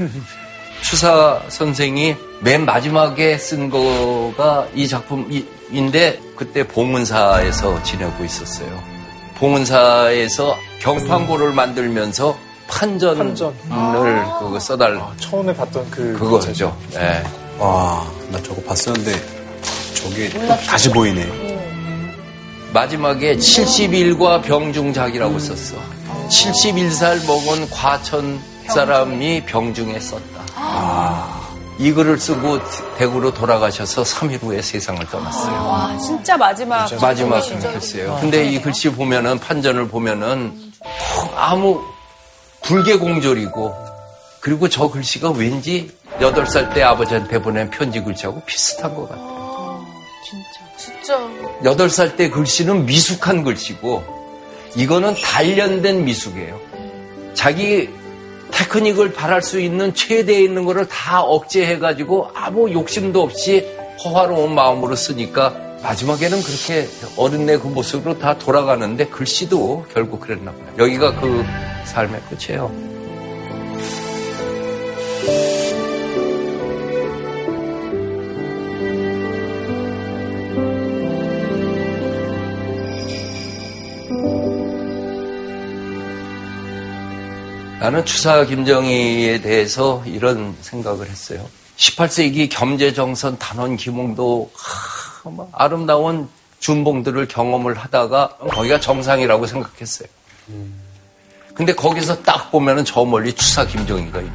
추사 0.82 1.42
선생이 1.48 2.16
맨 2.40 2.64
마지막에 2.64 3.36
쓴 3.36 3.68
거가 3.68 4.68
이 4.74 4.88
작품인데 4.88 6.20
그때 6.36 6.66
봉은사에서 6.66 7.82
지내고 7.82 8.24
있었어요. 8.24 8.82
봉은사에서 9.36 10.56
경판고를 10.80 11.52
만들면서 11.52 12.38
판전을 12.68 13.16
판전. 13.16 13.54
그거 14.38 14.58
써달 14.60 14.96
아, 14.96 15.12
처음에 15.18 15.54
봤던 15.54 15.90
그 15.90 16.12
그거죠. 16.12 16.76
네. 16.92 17.22
와, 17.58 18.06
나 18.30 18.40
저거 18.42 18.62
봤었는데 18.62 19.12
저게 19.94 20.28
다시 20.66 20.88
보이네. 20.88 21.49
마지막에 22.72 23.36
71과 23.36 24.42
병중작이라고 24.42 25.38
썼어. 25.38 25.80
71살 26.28 27.26
먹은 27.26 27.68
과천 27.70 28.40
사람이 28.68 29.44
병중에 29.46 29.98
썼다. 29.98 30.40
이 31.78 31.92
글을 31.92 32.18
쓰고 32.20 32.58
대구로 32.98 33.32
돌아가셔서 33.32 34.02
3일 34.02 34.42
후에 34.42 34.60
세상을 34.60 35.04
떠났어요. 35.06 35.66
와, 35.66 35.96
진짜 35.98 36.36
마지막. 36.36 36.86
마지막 37.00 37.42
했어요. 37.42 38.18
근데 38.20 38.44
이 38.44 38.60
글씨 38.60 38.90
보면은 38.90 39.38
판전을 39.38 39.88
보면은 39.88 40.72
아무 41.36 41.82
불계공졸이고 42.62 43.74
그리고 44.40 44.68
저 44.68 44.88
글씨가 44.88 45.30
왠지 45.30 45.90
8살 46.20 46.74
때 46.74 46.82
아버지한테 46.82 47.40
보낸 47.40 47.70
편지 47.70 48.00
글씨하고 48.00 48.42
비슷한 48.44 48.94
것 48.94 49.08
같아요. 49.08 49.80
진짜. 50.28 50.69
8살 51.62 52.16
때 52.16 52.30
글씨는 52.30 52.86
미숙한 52.86 53.44
글씨고 53.44 54.02
이거는 54.76 55.14
단련된 55.14 56.04
미숙이에요. 56.04 56.60
자기 57.34 57.90
테크닉을 58.50 59.12
바랄 59.12 59.42
수 59.42 59.60
있는 59.60 59.94
최대에 59.94 60.40
있는 60.42 60.64
거를 60.64 60.86
다 60.88 61.22
억제해가지고 61.22 62.30
아무 62.34 62.72
욕심도 62.72 63.22
없이 63.22 63.66
호화로운 64.04 64.54
마음으로 64.54 64.96
쓰니까 64.96 65.54
마지막에는 65.82 66.42
그렇게 66.42 66.88
어른의 67.16 67.60
그 67.60 67.68
모습으로 67.68 68.18
다 68.18 68.36
돌아가는데 68.36 69.06
글씨도 69.06 69.86
결국 69.92 70.20
그랬나 70.20 70.52
봐요. 70.52 70.74
여기가 70.78 71.20
그 71.20 71.44
삶의 71.86 72.20
끝이에요. 72.28 72.99
나는 87.80 88.04
추사 88.04 88.44
김정희에 88.44 89.40
대해서 89.40 90.02
이런 90.04 90.54
생각을 90.60 91.08
했어요. 91.08 91.48
18세기 91.78 92.50
겸재정선 92.50 93.38
단원 93.38 93.78
기몽도 93.78 94.50
하, 94.54 95.30
뭐 95.30 95.48
아름다운 95.52 96.28
준봉들을 96.58 97.28
경험을 97.28 97.78
하다가 97.78 98.36
거기가 98.50 98.78
정상이라고 98.80 99.46
생각했어요. 99.46 100.08
근데 101.54 101.74
거기서 101.74 102.22
딱 102.22 102.50
보면은 102.50 102.84
저 102.84 103.02
멀리 103.02 103.32
추사 103.32 103.64
김정희가 103.66 104.20
있네. 104.20 104.32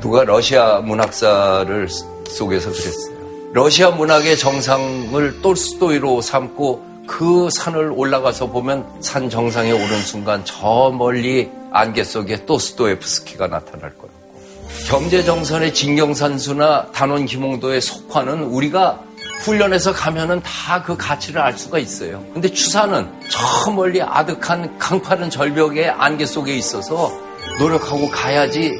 누가 0.00 0.22
러시아 0.22 0.78
문학사를 0.78 1.88
속에서 2.28 2.70
그랬어요. 2.70 3.16
러시아 3.52 3.90
문학의 3.90 4.38
정상을 4.38 5.42
똘스토이로 5.42 6.20
삼고 6.20 6.95
그 7.06 7.48
산을 7.50 7.92
올라가서 7.94 8.48
보면 8.48 8.86
산 9.00 9.30
정상에 9.30 9.70
오른 9.72 10.00
순간 10.02 10.44
저 10.44 10.92
멀리 10.96 11.50
안개 11.72 12.04
속에 12.04 12.44
또 12.46 12.58
스토에프스키가 12.58 13.46
나타날 13.48 13.94
거였고 13.96 14.16
경제정선의 14.88 15.74
진경산수나 15.74 16.92
단원 16.92 17.26
김홍도의 17.26 17.80
속화는 17.80 18.44
우리가 18.44 19.00
훈련해서 19.40 19.92
가면은 19.92 20.40
다 20.42 20.82
그 20.82 20.96
가치를 20.96 21.40
알 21.40 21.56
수가 21.56 21.78
있어요. 21.78 22.24
근데 22.32 22.48
추사는 22.48 23.08
저 23.30 23.70
멀리 23.70 24.00
아득한 24.02 24.78
강파른 24.78 25.30
절벽의 25.30 25.88
안개 25.90 26.26
속에 26.26 26.54
있어서 26.56 27.12
노력하고 27.58 28.08
가야지 28.10 28.72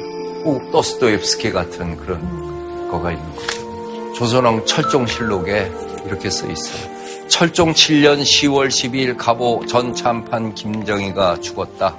꼭 0.43 0.71
또스토옙스키 0.71 1.51
같은 1.51 1.97
그런 1.97 2.89
거가 2.89 3.11
있는 3.11 3.35
거죠. 3.35 4.13
조선왕 4.13 4.65
철종실록에 4.65 5.71
이렇게 6.05 6.29
써 6.29 6.47
있어요. 6.49 6.96
철종 7.37 7.71
7년 7.71 8.23
10월 8.23 8.67
12일 8.67 9.15
갑오 9.15 9.63
전참판 9.67 10.55
김정희가 10.55 11.39
죽었다. 11.39 11.95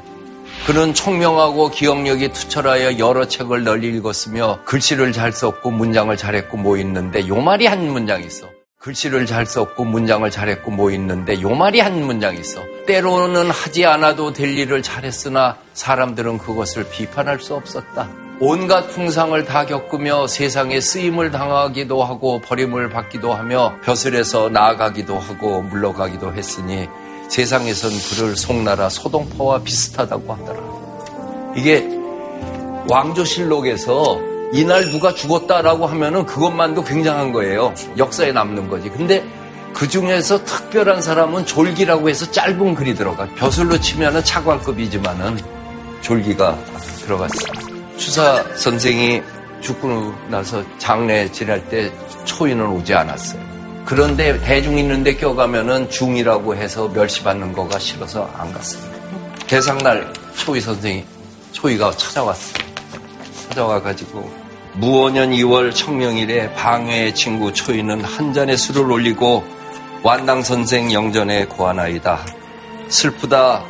그는 0.67 0.93
총명하고 0.93 1.71
기억력이 1.71 2.33
투철하여 2.33 2.99
여러 2.99 3.29
책을 3.29 3.63
널리 3.63 3.87
읽었으며 3.87 4.59
글씨를 4.65 5.13
잘 5.13 5.31
썼고 5.31 5.71
문장을 5.71 6.17
잘했고 6.17 6.57
뭐 6.57 6.77
있는데 6.79 7.29
요 7.29 7.37
말이 7.37 7.67
한 7.67 7.89
문장 7.89 8.25
있어. 8.25 8.49
글씨를 8.81 9.27
잘 9.27 9.47
썼고 9.47 9.85
문장을 9.85 10.29
잘했고 10.29 10.73
뭐 10.73 10.91
있는데 10.91 11.41
요 11.41 11.51
말이 11.51 11.79
한 11.79 12.05
문장 12.05 12.37
있어. 12.37 12.61
때로는 12.89 13.53
하지 13.53 13.87
않아도 13.87 14.33
될 14.33 14.59
일을 14.59 14.83
잘했으나 14.83 15.57
사람들은 15.73 16.39
그것을 16.39 16.91
비판할 16.91 17.39
수 17.39 17.55
없었다. 17.55 18.28
온갖 18.41 18.89
풍상을 18.91 19.45
다 19.45 19.67
겪으며 19.67 20.29
세상에 20.29 20.81
쓰임을 20.81 21.33
당하기도 21.33 22.05
하고 22.05 22.41
버림을 22.41 22.89
받기도 22.89 23.35
하며 23.35 23.75
벼슬에서 23.83 24.49
나아가기도 24.49 25.19
하고 25.19 25.63
물러가기도 25.63 26.33
했으니 26.33 26.89
세상에선 27.29 27.91
그를 27.91 28.37
송나라 28.37 28.89
소동파와 28.89 29.63
비슷하다고 29.65 30.33
하더라. 30.35 30.61
이게 31.57 31.89
왕조실록에서 32.89 34.21
이날 34.53 34.89
누가 34.91 35.13
죽었다라고 35.13 35.87
하면은 35.87 36.25
그것만도 36.25 36.85
굉장한 36.85 37.33
거예요. 37.33 37.75
역사에 37.99 38.31
남는 38.31 38.69
거지. 38.69 38.89
근데 38.89 39.27
그 39.75 39.89
중에서 39.89 40.45
특별한 40.45 41.03
사람은 41.03 41.45
졸기라고 41.45 42.09
해서 42.09 42.31
짧은 42.31 42.77
글이 42.77 42.95
들어가. 42.95 43.27
벼슬로 43.35 43.79
치면은 43.81 44.23
차관급이지만은 44.23 45.39
졸기가 46.01 46.57
들어갔습니다. 47.05 47.68
추사 47.99 48.43
선생이 48.55 49.23
죽고 49.61 50.15
나서 50.29 50.65
장례 50.79 51.31
지낼 51.31 51.69
때 51.69 51.93
초인은 52.25 52.65
오지 52.67 52.95
않았어요. 52.95 53.43
그런데 53.85 54.39
대중 54.41 54.79
있는데 54.79 55.17
껴가면은 55.17 55.91
중이라고 55.91 56.55
해서 56.55 56.89
멸시받는 56.89 57.53
거가 57.53 57.79
싫어서 57.79 58.31
안 58.37 58.53
갔습니다. 58.53 58.97
대상날 59.47 60.13
초이 60.37 60.61
선생이 60.61 61.05
초이가 61.53 61.91
찾아왔어요. 61.93 62.65
찾아와가지고 63.49 64.31
무원년 64.75 65.33
2월 65.33 65.75
청명일에 65.75 66.55
방해의 66.55 67.15
친구 67.15 67.53
초이는 67.53 68.05
한 68.05 68.33
잔의 68.33 68.57
술을 68.57 68.91
올리고 68.91 69.45
완당 70.03 70.43
선생 70.43 70.93
영전에 70.93 71.47
고하나이다. 71.47 72.25
슬프다. 72.89 73.65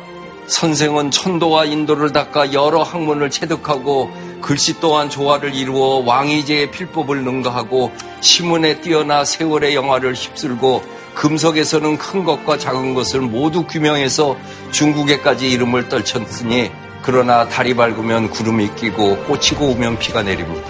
선생은 0.49 1.11
천도와 1.11 1.65
인도를 1.65 2.11
닦아 2.11 2.53
여러 2.53 2.81
학문을 2.81 3.29
체득하고 3.29 4.11
글씨 4.41 4.79
또한 4.79 5.07
조화를 5.07 5.53
이루어 5.53 6.03
왕이제의 6.03 6.71
필법을 6.71 7.23
능가하고 7.23 7.91
시문에 8.19 8.81
뛰어나 8.81 9.23
세월의 9.23 9.75
영화를 9.75 10.15
휩쓸고 10.15 10.81
금속에서는 11.13 11.97
큰 11.99 12.23
것과 12.23 12.57
작은 12.57 12.95
것을 12.95 13.21
모두 13.21 13.67
규명해서 13.67 14.35
중국에까지 14.71 15.51
이름을 15.51 15.87
떨쳤으니 15.87 16.71
그러나 17.03 17.47
달이 17.47 17.75
밝으면 17.75 18.31
구름이 18.31 18.75
끼고 18.75 19.17
꽃이 19.25 19.49
고우면 19.55 19.99
비가 19.99 20.23
내립니다. 20.23 20.67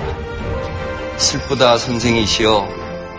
슬프다 1.15 1.77
선생이시여 1.77 2.67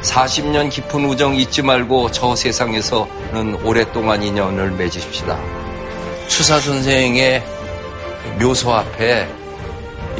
40년 0.03 0.71
깊은 0.71 1.07
우정 1.07 1.37
잊지 1.37 1.63
말고 1.63 2.11
저 2.11 2.37
세상에서는 2.37 3.65
오랫동안 3.65 4.23
인연을 4.23 4.73
맺으십시다. 4.73 5.60
추사 6.31 6.59
선생의 6.61 7.45
묘소 8.41 8.72
앞에 8.72 9.28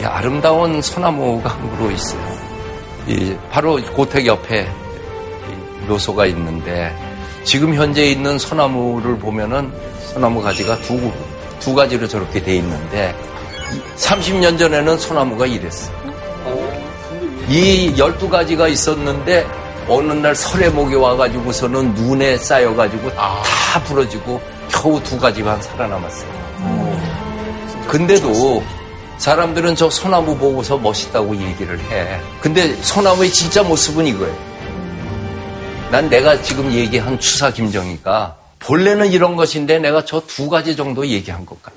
아름다운 0.05 0.83
소나무가 0.83 1.51
한 1.51 1.77
그루 1.77 1.93
있어요. 1.93 2.21
바로 3.51 3.77
고택 3.95 4.27
옆에 4.27 4.69
묘소가 5.87 6.27
있는데 6.27 6.95
지금 7.45 7.75
현재 7.75 8.05
있는 8.07 8.39
소나무를 8.39 9.19
보면은 9.19 9.73
소나무 10.13 10.43
가지가 10.43 10.79
두, 10.81 11.11
두 11.61 11.75
가지로 11.75 12.07
저렇게 12.07 12.43
돼 12.43 12.57
있는데 12.57 13.15
30년 13.97 14.59
전에는 14.59 14.99
소나무가 14.99 15.47
이랬어. 15.47 15.93
이 17.49 17.95
12가지가 17.97 18.69
있었는데 18.69 19.47
어느 19.89 20.13
날 20.13 20.35
설해목이 20.35 20.97
와가지고서는 20.97 21.95
눈에 21.95 22.37
쌓여가지고 22.37 23.11
아. 23.17 23.43
다 23.43 23.83
부러지고 23.85 24.41
겨우 24.71 25.03
두 25.03 25.19
가지만 25.19 25.61
살아남았어요. 25.63 26.31
근데도 27.89 28.63
사람들은 29.19 29.77
저 29.77 29.91
소나무 29.91 30.37
보고서 30.37 30.79
멋있다고 30.79 31.37
얘기를 31.37 31.79
해. 31.91 32.21
근데 32.41 32.75
소나무의 32.83 33.31
진짜 33.31 33.63
모습은 33.63 34.07
이거예요. 34.07 34.51
난 35.91 36.09
내가 36.09 36.41
지금 36.43 36.73
얘기한 36.73 37.19
추사 37.19 37.51
김정희가 37.51 38.37
본래는 38.61 39.11
이런 39.13 39.37
것인데 39.37 39.79
내가 39.79 40.05
저 40.05 40.21
두 40.21 40.49
가지 40.49 40.77
정도 40.77 41.07
얘기한 41.07 41.45
것 41.45 41.61
같아. 41.63 41.77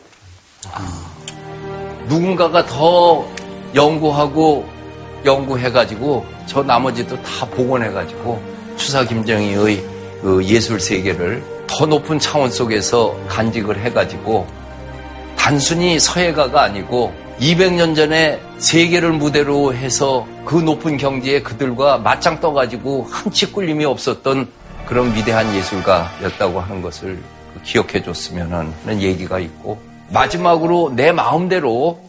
누군가가 2.08 2.66
더 2.66 3.26
연구하고 3.74 4.68
연구해가지고 5.26 6.26
저 6.46 6.62
나머지도 6.62 7.22
다 7.24 7.46
복원해가지고 7.48 8.42
추사 8.78 9.04
김정희의 9.04 9.84
그 10.22 10.44
예술 10.46 10.80
세계를 10.80 11.44
더 11.76 11.88
높은 11.88 12.20
차원 12.20 12.52
속에서 12.52 13.16
간직을 13.28 13.80
해가지고 13.80 14.46
단순히 15.36 16.00
서예가가 16.00 16.62
아니고 16.62 17.12
200년 17.40 17.96
전에 17.96 18.40
세계를 18.60 19.12
무대로 19.14 19.74
해서 19.74 20.28
그 20.46 20.56
높은 20.56 20.98
경지에 20.98 21.42
그들과 21.42 21.98
맞짱 21.98 22.40
떠가지고 22.40 23.08
한치 23.10 23.52
꿀림이 23.52 23.86
없었던 23.86 24.48
그런 24.86 25.16
위대한 25.16 25.54
예술가였다고 25.56 26.60
하는 26.60 26.82
것을 26.84 27.20
기억해 27.64 28.04
줬으면 28.04 28.54
하는 28.86 29.02
얘기가 29.02 29.40
있고 29.40 29.80
마지막으로 30.10 30.94
내 30.96 31.12
마음대로 31.12 32.00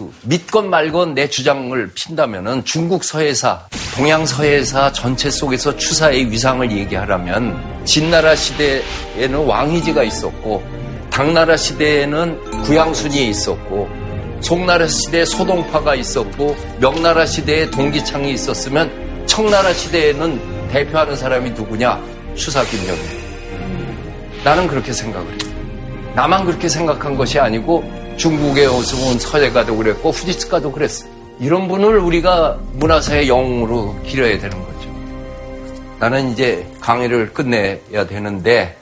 그 0.00 0.10
믿건 0.22 0.70
말건 0.70 1.12
내 1.12 1.28
주장을 1.28 1.90
핀다면은 1.92 2.64
중국 2.64 3.04
서예사, 3.04 3.66
동양 3.94 4.24
서예사 4.24 4.92
전체 4.92 5.30
속에서 5.30 5.76
추사의 5.76 6.30
위상을 6.30 6.72
얘기하라면 6.72 7.84
진나라 7.84 8.34
시대에는 8.34 9.44
왕이지가 9.44 10.02
있었고 10.04 10.62
당나라 11.10 11.54
시대에는 11.54 12.62
구양순이 12.62 13.28
있었고 13.28 13.88
송나라 14.40 14.88
시대에 14.88 15.26
소동파가 15.26 15.94
있었고 15.96 16.56
명나라 16.80 17.26
시대에 17.26 17.70
동기창이 17.70 18.32
있었으면 18.32 19.26
청나라 19.26 19.70
시대에는 19.74 20.68
대표하는 20.70 21.14
사람이 21.14 21.50
누구냐? 21.50 22.02
추사 22.34 22.64
김정일. 22.64 23.02
나는 24.42 24.66
그렇게 24.66 24.94
생각을 24.94 25.28
해요. 25.28 25.50
나만 26.14 26.46
그렇게 26.46 26.70
생각한 26.70 27.16
것이 27.16 27.38
아니고 27.38 27.99
중국의 28.20 28.66
오승훈 28.66 29.18
서예가도 29.18 29.74
그랬고 29.76 30.10
후지츠가도 30.10 30.72
그랬어요. 30.72 31.10
이런 31.40 31.68
분을 31.68 31.96
우리가 31.98 32.58
문화사의 32.74 33.26
영웅으로 33.28 33.96
기려야 34.02 34.38
되는 34.38 34.62
거죠. 34.62 34.90
나는 35.98 36.30
이제 36.30 36.70
강의를 36.80 37.32
끝내야 37.32 38.06
되는데 38.06 38.76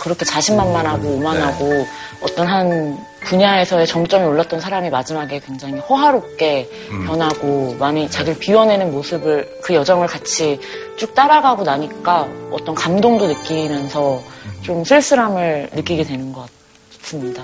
그렇게 0.00 0.24
자신만만하고 0.24 1.06
오만하고 1.06 1.68
네. 1.68 1.86
어떤 2.22 2.46
한 2.46 2.98
분야에서의 3.24 3.86
정점이 3.86 4.24
올랐던 4.24 4.58
사람이 4.58 4.88
마지막에 4.88 5.38
굉장히 5.40 5.78
호화롭게 5.80 6.70
음. 6.92 7.06
변하고 7.06 7.76
많이 7.78 8.10
자기를 8.10 8.38
비워내는 8.38 8.90
모습을 8.90 9.60
그 9.62 9.74
여정을 9.74 10.06
같이 10.06 10.58
쭉 10.96 11.14
따라가고 11.14 11.62
나니까 11.62 12.26
어떤 12.50 12.74
감동도 12.74 13.26
느끼면서 13.26 14.22
좀 14.62 14.82
쓸쓸함을 14.82 15.70
느끼게 15.74 16.04
되는 16.04 16.32
것 16.32 16.40
같 16.42 16.63
습니다. 17.04 17.42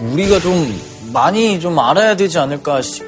우리가 0.00 0.38
좀 0.40 0.80
많이 1.12 1.58
좀 1.60 1.78
알아야 1.78 2.14
되지 2.16 2.38
않을까 2.38 2.82
싶, 2.82 3.04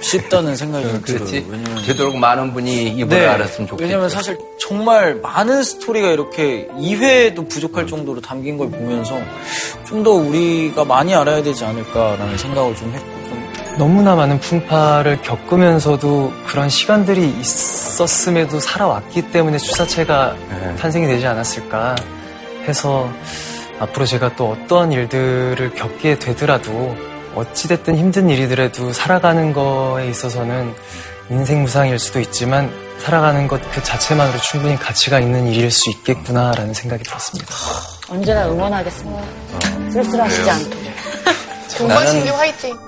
싶다는 0.00 0.56
생각이 0.56 0.84
네, 0.86 1.00
들어요. 1.02 1.44
왜냐면 1.48 1.84
되도록 1.86 2.16
많은 2.16 2.52
분이 2.52 2.88
이분을 2.88 3.20
네, 3.20 3.26
알았으면 3.26 3.68
좋겠죠. 3.68 3.84
왜냐면 3.86 4.08
사실 4.08 4.38
정말 4.58 5.14
많은 5.16 5.62
스토리가 5.62 6.08
이렇게 6.08 6.66
2회도 6.78 7.48
부족할 7.48 7.86
정도로 7.86 8.20
담긴 8.20 8.56
걸 8.58 8.70
보면서 8.70 9.18
좀 9.86 10.02
더 10.02 10.10
우리가 10.10 10.84
많이 10.84 11.14
알아야 11.14 11.42
되지 11.42 11.64
않을까라는 11.64 12.36
생각을 12.38 12.74
좀 12.74 12.90
했고 12.92 13.06
좀 13.28 13.42
너무나 13.78 14.16
많은 14.16 14.40
풍파를 14.40 15.22
겪으면서도 15.22 16.32
그런 16.48 16.68
시간들이 16.68 17.28
있었음에도 17.40 18.58
살아왔기 18.58 19.30
때문에 19.30 19.58
추사체가 19.58 20.34
네. 20.50 20.74
탄생이 20.76 21.06
되지 21.06 21.24
않았을까 21.26 21.94
해서 22.66 23.08
앞으로 23.80 24.06
제가 24.06 24.36
또 24.36 24.50
어떠한 24.50 24.92
일들을 24.92 25.74
겪게 25.74 26.18
되더라도 26.18 26.96
어찌됐든 27.34 27.96
힘든 27.96 28.28
일이더라도 28.28 28.92
살아가는 28.92 29.52
거에 29.52 30.08
있어서는 30.08 30.74
인생 31.30 31.62
무상일 31.62 31.98
수도 31.98 32.20
있지만 32.20 32.70
살아가는 32.98 33.48
것 33.48 33.60
그 33.72 33.82
자체만으로 33.82 34.38
충분히 34.38 34.76
가치가 34.76 35.18
있는 35.18 35.46
일일 35.48 35.70
수 35.70 35.90
있겠구나라는 35.90 36.74
생각이 36.74 37.02
들었습니다. 37.04 37.54
언제나 38.08 38.48
응원하겠습니다. 38.48 39.22
쓸쓸하시지 39.90 40.50
않도록. 40.50 40.82
동방신기 41.78 42.28
화이팅! 42.28 42.78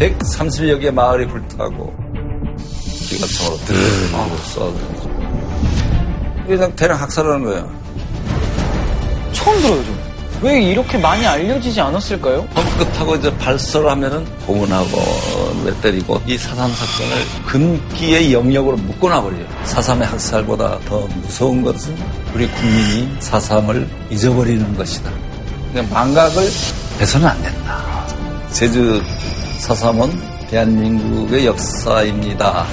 1 0.00 0.18
3 0.24 0.48
0여 0.48 0.80
개의 0.80 0.92
마을이 0.92 1.26
불타고 1.28 2.01
기관총으로 3.22 3.56
드르르 3.64 4.08
써. 4.44 4.72
그냥 6.46 6.74
대량 6.76 7.00
학살하는 7.00 7.44
거예요. 7.44 7.70
처음 9.32 9.60
들어요, 9.60 9.84
좀. 9.84 10.02
왜 10.42 10.60
이렇게 10.60 10.98
많이 10.98 11.24
알려지지 11.24 11.80
않았을까요? 11.80 12.44
험끗하고 12.56 13.14
이제 13.14 13.32
발설을 13.38 13.88
하면은 13.90 14.24
고문하고 14.44 14.98
왜 15.64 15.72
때리고 15.80 16.20
이 16.26 16.36
사삼 16.36 16.68
사건을 16.72 17.16
금기의 17.46 18.32
영역으로 18.32 18.76
묶어놔버려요. 18.76 19.46
사삼의 19.64 20.08
학살보다 20.08 20.80
더 20.80 21.06
무서운 21.22 21.62
것은 21.62 21.96
우리 22.34 22.48
국민이 22.48 23.08
사삼을 23.20 23.88
잊어버리는 24.10 24.76
것이다. 24.76 25.12
그냥 25.72 25.88
망각을 25.90 26.42
해서는 27.00 27.28
안 27.28 27.40
된다. 27.40 28.04
제주 28.50 29.00
사삼은 29.60 30.31
대한민국의 30.52 31.46
역사입니다. 31.46 32.66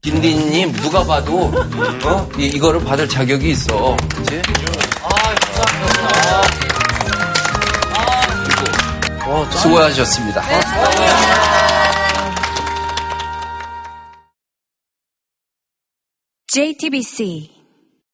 딘딘님 0.00 0.70
누가 0.74 1.02
봐도 1.02 1.50
어? 2.04 2.28
이, 2.38 2.56
거를 2.56 2.84
받을 2.84 3.08
자격이 3.08 3.50
있어. 3.50 3.96
그치? 4.14 4.40
아, 5.02 5.08
감사합니다. 5.40 6.40
아, 9.26 9.50
수고하셨습니다. 9.50 10.40
네, 10.40 10.60
JTBC 16.46 17.59